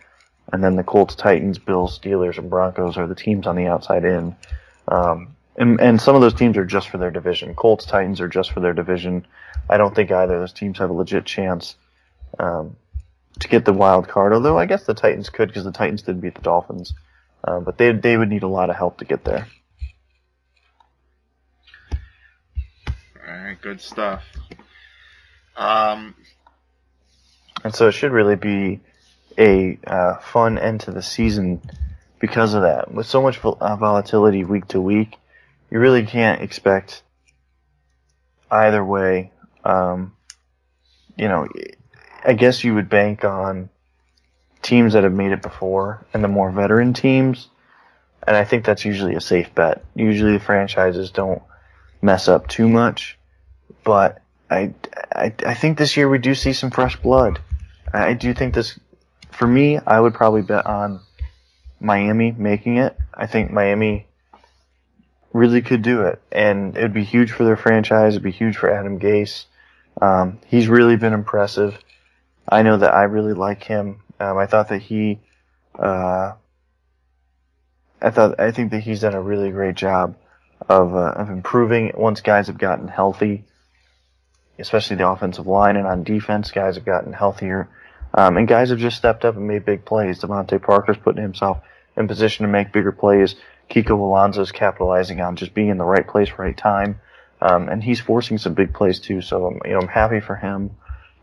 And 0.51 0.63
then 0.63 0.75
the 0.75 0.83
Colts, 0.83 1.15
Titans, 1.15 1.57
Bills, 1.57 1.97
Steelers, 1.97 2.37
and 2.37 2.49
Broncos 2.49 2.97
are 2.97 3.07
the 3.07 3.15
teams 3.15 3.47
on 3.47 3.55
the 3.55 3.67
outside 3.67 4.05
in. 4.05 4.35
Um, 4.87 5.35
and, 5.55 5.79
and 5.79 6.01
some 6.01 6.15
of 6.15 6.21
those 6.21 6.33
teams 6.33 6.57
are 6.57 6.65
just 6.65 6.89
for 6.89 6.97
their 6.97 7.11
division. 7.11 7.55
Colts, 7.55 7.85
Titans 7.85 8.21
are 8.21 8.27
just 8.27 8.51
for 8.51 8.59
their 8.59 8.73
division. 8.73 9.25
I 9.69 9.77
don't 9.77 9.95
think 9.95 10.11
either 10.11 10.35
of 10.35 10.41
those 10.41 10.53
teams 10.53 10.77
have 10.79 10.89
a 10.89 10.93
legit 10.93 11.25
chance 11.25 11.75
um, 12.39 12.75
to 13.39 13.47
get 13.47 13.65
the 13.65 13.73
wild 13.73 14.07
card. 14.07 14.33
Although 14.33 14.59
I 14.59 14.65
guess 14.65 14.83
the 14.85 14.93
Titans 14.93 15.29
could 15.29 15.47
because 15.49 15.63
the 15.63 15.71
Titans 15.71 16.01
did 16.01 16.21
beat 16.21 16.35
the 16.35 16.41
Dolphins, 16.41 16.93
uh, 17.43 17.59
but 17.59 17.77
they 17.77 17.91
they 17.91 18.17
would 18.17 18.29
need 18.29 18.43
a 18.43 18.47
lot 18.47 18.69
of 18.69 18.75
help 18.75 18.99
to 18.99 19.05
get 19.05 19.23
there. 19.23 19.47
All 23.27 23.33
right, 23.33 23.59
good 23.59 23.81
stuff. 23.81 24.23
Um, 25.55 26.15
and 27.63 27.73
so 27.73 27.87
it 27.87 27.93
should 27.93 28.11
really 28.11 28.35
be 28.35 28.81
a 29.37 29.77
uh, 29.85 30.17
fun 30.17 30.57
end 30.57 30.81
to 30.81 30.91
the 30.91 31.01
season 31.01 31.61
because 32.19 32.53
of 32.53 32.61
that. 32.63 32.93
With 32.93 33.07
so 33.07 33.21
much 33.21 33.37
vol- 33.39 33.57
uh, 33.59 33.75
volatility 33.75 34.43
week 34.43 34.67
to 34.69 34.81
week, 34.81 35.17
you 35.69 35.79
really 35.79 36.05
can't 36.05 36.41
expect 36.41 37.03
either 38.49 38.83
way. 38.83 39.31
Um, 39.63 40.13
you 41.17 41.27
know, 41.27 41.47
I 42.23 42.33
guess 42.33 42.63
you 42.63 42.75
would 42.75 42.89
bank 42.89 43.23
on 43.23 43.69
teams 44.61 44.93
that 44.93 45.03
have 45.03 45.13
made 45.13 45.31
it 45.31 45.41
before 45.41 46.05
and 46.13 46.23
the 46.23 46.27
more 46.27 46.51
veteran 46.51 46.93
teams. 46.93 47.49
And 48.27 48.35
I 48.35 48.43
think 48.43 48.65
that's 48.65 48.85
usually 48.85 49.15
a 49.15 49.21
safe 49.21 49.53
bet. 49.53 49.83
Usually 49.95 50.33
the 50.33 50.39
franchises 50.39 51.11
don't 51.11 51.41
mess 52.01 52.27
up 52.27 52.47
too 52.47 52.67
much, 52.67 53.17
but 53.83 54.21
I, 54.49 54.73
I, 55.13 55.33
I 55.45 55.53
think 55.53 55.77
this 55.77 55.97
year 55.97 56.07
we 56.07 56.19
do 56.19 56.35
see 56.35 56.53
some 56.53 56.71
fresh 56.71 56.95
blood. 56.97 57.39
I 57.93 58.13
do 58.13 58.33
think 58.33 58.53
this, 58.53 58.79
for 59.31 59.47
me, 59.47 59.79
I 59.79 59.99
would 59.99 60.13
probably 60.13 60.41
bet 60.41 60.65
on 60.65 60.99
Miami 61.79 62.31
making 62.31 62.77
it. 62.77 62.97
I 63.13 63.27
think 63.27 63.51
Miami 63.51 64.07
really 65.33 65.61
could 65.61 65.81
do 65.81 66.01
it, 66.03 66.21
and 66.31 66.77
it 66.77 66.81
would 66.81 66.93
be 66.93 67.03
huge 67.03 67.31
for 67.31 67.43
their 67.43 67.57
franchise. 67.57 68.13
It'd 68.13 68.23
be 68.23 68.31
huge 68.31 68.57
for 68.57 68.71
Adam 68.71 68.99
Gase. 68.99 69.45
Um, 70.01 70.39
he's 70.47 70.67
really 70.67 70.95
been 70.95 71.13
impressive. 71.13 71.77
I 72.47 72.63
know 72.63 72.77
that 72.77 72.93
I 72.93 73.03
really 73.03 73.33
like 73.33 73.63
him. 73.63 74.01
Um, 74.19 74.37
I 74.37 74.45
thought 74.45 74.69
that 74.69 74.81
he, 74.81 75.19
uh, 75.77 76.33
I 78.01 78.09
thought 78.11 78.39
I 78.39 78.51
think 78.51 78.71
that 78.71 78.81
he's 78.81 79.01
done 79.01 79.13
a 79.13 79.21
really 79.21 79.51
great 79.51 79.75
job 79.75 80.15
of 80.69 80.95
uh, 80.95 81.13
of 81.15 81.29
improving 81.29 81.91
once 81.95 82.21
guys 82.21 82.47
have 82.47 82.57
gotten 82.57 82.87
healthy, 82.87 83.45
especially 84.59 84.95
the 84.95 85.07
offensive 85.07 85.47
line 85.47 85.75
and 85.75 85.87
on 85.87 86.03
defense, 86.03 86.51
guys 86.51 86.75
have 86.75 86.85
gotten 86.85 87.13
healthier, 87.13 87.67
um, 88.13 88.37
and 88.37 88.47
guys 88.47 88.69
have 88.69 88.79
just 88.79 88.97
stepped 88.97 89.25
up 89.25 89.35
and 89.35 89.47
made 89.47 89.65
big 89.65 89.85
plays. 89.85 90.19
DeVante 90.19 90.61
Parker's 90.61 90.97
putting 90.97 91.21
himself 91.21 91.59
in 91.97 92.07
position 92.07 92.45
to 92.45 92.51
make 92.51 92.71
bigger 92.71 92.91
plays. 92.91 93.35
Kiko 93.69 93.99
Alonso's 93.99 94.51
capitalizing 94.51 95.21
on 95.21 95.35
just 95.35 95.53
being 95.53 95.69
in 95.69 95.77
the 95.77 95.85
right 95.85 96.07
place, 96.07 96.31
right 96.37 96.55
time. 96.55 96.99
Um, 97.41 97.67
and 97.67 97.83
he's 97.83 97.99
forcing 97.99 98.37
some 98.37 98.53
big 98.53 98.73
plays 98.73 98.99
too. 98.99 99.21
So 99.21 99.47
I'm, 99.47 99.59
you 99.65 99.73
know, 99.73 99.79
I'm 99.79 99.87
happy 99.87 100.19
for 100.19 100.35
him 100.35 100.71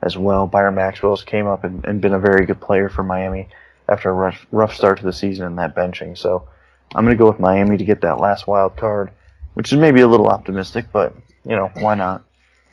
as 0.02 0.16
well. 0.16 0.46
Byron 0.46 0.74
Maxwell's 0.74 1.24
came 1.24 1.46
up 1.46 1.64
and, 1.64 1.84
and 1.84 2.00
been 2.00 2.12
a 2.12 2.18
very 2.18 2.44
good 2.44 2.60
player 2.60 2.88
for 2.88 3.02
Miami 3.02 3.48
after 3.88 4.10
a 4.10 4.12
rough, 4.12 4.46
rough 4.50 4.74
start 4.74 4.98
to 4.98 5.04
the 5.04 5.12
season 5.12 5.46
and 5.46 5.58
that 5.58 5.74
benching. 5.74 6.18
So 6.18 6.48
I'm 6.94 7.04
going 7.04 7.16
to 7.16 7.22
go 7.22 7.30
with 7.30 7.40
Miami 7.40 7.76
to 7.76 7.84
get 7.84 8.02
that 8.02 8.20
last 8.20 8.46
wild 8.46 8.76
card, 8.76 9.10
which 9.54 9.72
is 9.72 9.78
maybe 9.78 10.00
a 10.00 10.08
little 10.08 10.28
optimistic, 10.28 10.86
but 10.92 11.14
you 11.44 11.56
know, 11.56 11.70
why 11.74 11.94
not? 11.94 12.24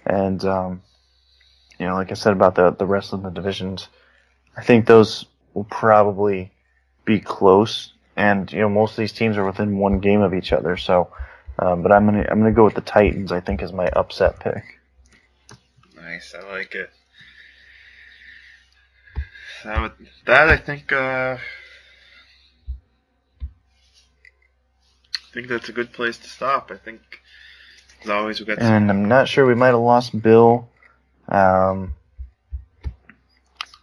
And, 0.06 0.44
um, 0.46 0.82
you 1.80 1.86
know, 1.88 1.96
like 1.96 2.12
I 2.12 2.16
said 2.16 2.34
about 2.34 2.56
the, 2.56 2.72
the 2.72 2.86
rest 2.86 3.14
of 3.14 3.24
the 3.24 3.30
divisions, 3.30 3.88
I 4.58 4.64
think 4.64 4.86
those 4.86 5.26
will 5.54 5.66
probably 5.66 6.52
be 7.06 7.20
close. 7.20 7.94
And, 8.16 8.52
you 8.52 8.60
know, 8.60 8.70
most 8.70 8.92
of 8.92 8.98
these 8.98 9.14
teams 9.14 9.38
are 9.38 9.46
within 9.46 9.78
one 9.78 10.00
game 10.00 10.22
of 10.22 10.34
each 10.34 10.52
other. 10.52 10.78
So, 10.78 11.10
um, 11.60 11.84
but 11.84 11.92
I'm 11.92 12.06
gonna 12.06 12.26
I'm 12.30 12.40
gonna 12.40 12.54
go 12.54 12.64
with 12.64 12.76
the 12.76 12.82
Titans. 12.82 13.32
I 13.32 13.42
think 13.42 13.62
is 13.62 13.74
my 13.74 13.88
upset 13.88 14.40
pick. 14.40 14.80
Nice, 15.96 16.34
I 16.34 16.50
like 16.50 16.74
it. 16.74 16.90
That 19.66 19.92
that 20.26 20.50
I 20.50 20.56
think 20.56 20.92
uh, 20.94 21.38
I 25.16 25.34
think 25.34 25.48
that's 25.48 25.68
a 25.68 25.74
good 25.74 25.92
place 25.92 26.18
to 26.18 26.30
stop. 26.30 26.72
I 26.72 26.78
think 26.78 27.19
as 28.04 28.10
always 28.10 28.40
we 28.40 28.46
got. 28.46 28.60
And 28.60 28.90
I'm 28.90 29.08
not 29.08 29.28
sure 29.28 29.46
we 29.46 29.56
might 29.56 29.68
have 29.68 29.80
lost 29.80 30.20
Bill. 30.22 30.70
Um, 31.28 31.94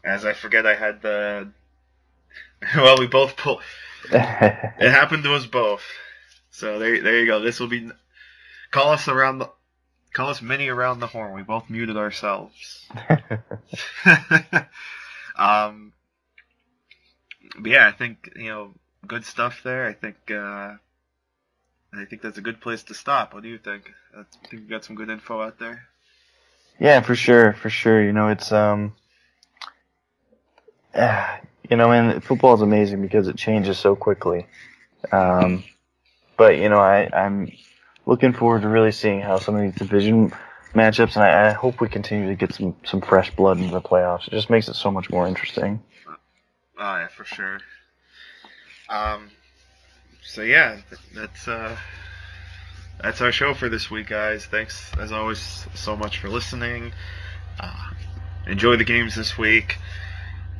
as 0.04 0.24
I 0.24 0.32
forget, 0.32 0.66
I 0.66 0.74
had 0.74 1.02
the. 1.02 1.48
well, 2.76 2.98
we 2.98 3.06
both 3.06 3.36
pulled. 3.36 3.62
it 4.10 4.90
happened 4.90 5.24
to 5.24 5.34
us 5.34 5.46
both. 5.46 5.82
So 6.50 6.78
there, 6.78 7.02
there 7.02 7.18
you 7.20 7.26
go. 7.26 7.40
This 7.40 7.60
will 7.60 7.68
be. 7.68 7.90
Call 8.70 8.92
us 8.92 9.08
around 9.08 9.38
the. 9.38 9.50
Call 10.12 10.30
us 10.30 10.40
many 10.40 10.68
around 10.68 11.00
the 11.00 11.06
horn. 11.06 11.34
We 11.34 11.42
both 11.42 11.68
muted 11.68 11.96
ourselves. 11.96 12.86
um. 15.36 15.92
But 17.58 17.70
yeah, 17.70 17.86
I 17.86 17.92
think 17.92 18.32
you 18.36 18.48
know 18.48 18.74
good 19.06 19.24
stuff 19.24 19.62
there. 19.62 19.86
I 19.86 19.92
think. 19.92 20.30
uh 20.30 20.76
I 21.98 22.04
think 22.04 22.22
that's 22.22 22.38
a 22.38 22.42
good 22.42 22.60
place 22.60 22.82
to 22.84 22.94
stop. 22.94 23.34
What 23.34 23.42
do 23.42 23.48
you 23.48 23.58
think? 23.58 23.92
I 24.16 24.22
think 24.48 24.64
we 24.64 24.68
got 24.68 24.84
some 24.84 24.96
good 24.96 25.10
info 25.10 25.40
out 25.40 25.58
there. 25.58 25.86
Yeah, 26.78 27.00
for 27.00 27.14
sure, 27.14 27.54
for 27.54 27.70
sure. 27.70 28.02
You 28.02 28.12
know, 28.12 28.28
it's 28.28 28.52
um, 28.52 28.94
uh, 30.94 31.38
you 31.68 31.76
know, 31.76 31.92
and 31.92 32.22
football 32.22 32.54
is 32.54 32.62
amazing 32.62 33.02
because 33.02 33.28
it 33.28 33.36
changes 33.36 33.78
so 33.78 33.96
quickly. 33.96 34.46
Um, 35.12 35.64
but 36.36 36.56
you 36.58 36.68
know, 36.68 36.78
I, 36.78 37.08
I'm 37.12 37.50
looking 38.04 38.32
forward 38.32 38.62
to 38.62 38.68
really 38.68 38.92
seeing 38.92 39.20
how 39.20 39.38
some 39.38 39.56
of 39.56 39.62
these 39.62 39.74
division 39.74 40.32
matchups, 40.74 41.14
and 41.16 41.24
I, 41.24 41.48
I 41.48 41.52
hope 41.52 41.80
we 41.80 41.88
continue 41.88 42.28
to 42.28 42.34
get 42.34 42.54
some 42.54 42.76
some 42.84 43.00
fresh 43.00 43.34
blood 43.34 43.58
into 43.58 43.72
the 43.72 43.80
playoffs. 43.80 44.28
It 44.28 44.32
just 44.32 44.50
makes 44.50 44.68
it 44.68 44.74
so 44.74 44.90
much 44.90 45.10
more 45.10 45.26
interesting. 45.26 45.82
Oh 46.08 46.16
yeah, 46.78 47.08
for 47.08 47.24
sure. 47.24 47.58
Um, 48.88 49.30
so 50.26 50.42
yeah, 50.42 50.78
that's 51.14 51.48
uh, 51.48 51.76
that's 53.00 53.20
our 53.20 53.32
show 53.32 53.54
for 53.54 53.68
this 53.68 53.90
week, 53.90 54.08
guys. 54.08 54.44
Thanks 54.44 54.90
as 54.98 55.12
always 55.12 55.66
so 55.74 55.96
much 55.96 56.18
for 56.18 56.28
listening. 56.28 56.92
Uh, 57.60 57.90
enjoy 58.46 58.76
the 58.76 58.84
games 58.84 59.14
this 59.14 59.38
week. 59.38 59.78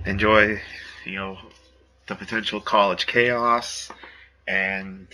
Enjoy, 0.05 0.61
you 1.05 1.15
know, 1.17 1.39
the 2.07 2.15
potential 2.15 2.61
college 2.61 3.07
chaos, 3.07 3.91
and 4.47 5.09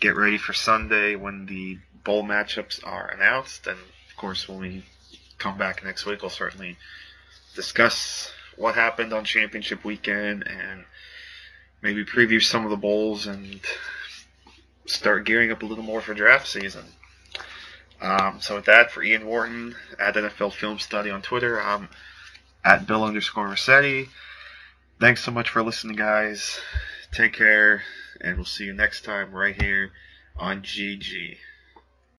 get 0.00 0.16
ready 0.16 0.38
for 0.38 0.52
Sunday 0.52 1.14
when 1.14 1.46
the 1.46 1.78
bowl 2.04 2.24
matchups 2.24 2.86
are 2.86 3.08
announced. 3.08 3.66
And 3.66 3.78
of 3.78 4.16
course, 4.16 4.48
when 4.48 4.58
we 4.58 4.84
come 5.38 5.56
back 5.56 5.84
next 5.84 6.06
week, 6.06 6.22
we'll 6.22 6.30
certainly 6.30 6.76
discuss 7.54 8.32
what 8.56 8.74
happened 8.74 9.12
on 9.12 9.24
championship 9.24 9.84
weekend 9.84 10.46
and 10.46 10.84
maybe 11.82 12.04
preview 12.04 12.42
some 12.42 12.64
of 12.64 12.70
the 12.70 12.76
bowls 12.76 13.26
and 13.26 13.60
start 14.86 15.24
gearing 15.24 15.50
up 15.50 15.62
a 15.62 15.66
little 15.66 15.84
more 15.84 16.00
for 16.00 16.14
draft 16.14 16.46
season. 16.46 16.84
Um, 18.00 18.40
so 18.40 18.56
with 18.56 18.66
that, 18.66 18.90
for 18.90 19.02
Ian 19.02 19.26
Wharton 19.26 19.74
at 19.98 20.14
NFL 20.14 20.52
Film 20.52 20.78
Study 20.78 21.10
on 21.10 21.22
Twitter, 21.22 21.60
I'm 21.60 21.88
at 22.64 22.86
Bill 22.86 23.04
underscore 23.04 23.48
Rossetti. 23.48 24.08
Thanks 25.00 25.22
so 25.22 25.30
much 25.30 25.48
for 25.48 25.62
listening, 25.62 25.96
guys. 25.96 26.58
Take 27.12 27.32
care, 27.32 27.82
and 28.20 28.36
we'll 28.36 28.44
see 28.44 28.64
you 28.64 28.72
next 28.72 29.04
time 29.04 29.32
right 29.32 29.60
here 29.60 29.92
on 30.36 30.62
GG. 30.62 31.36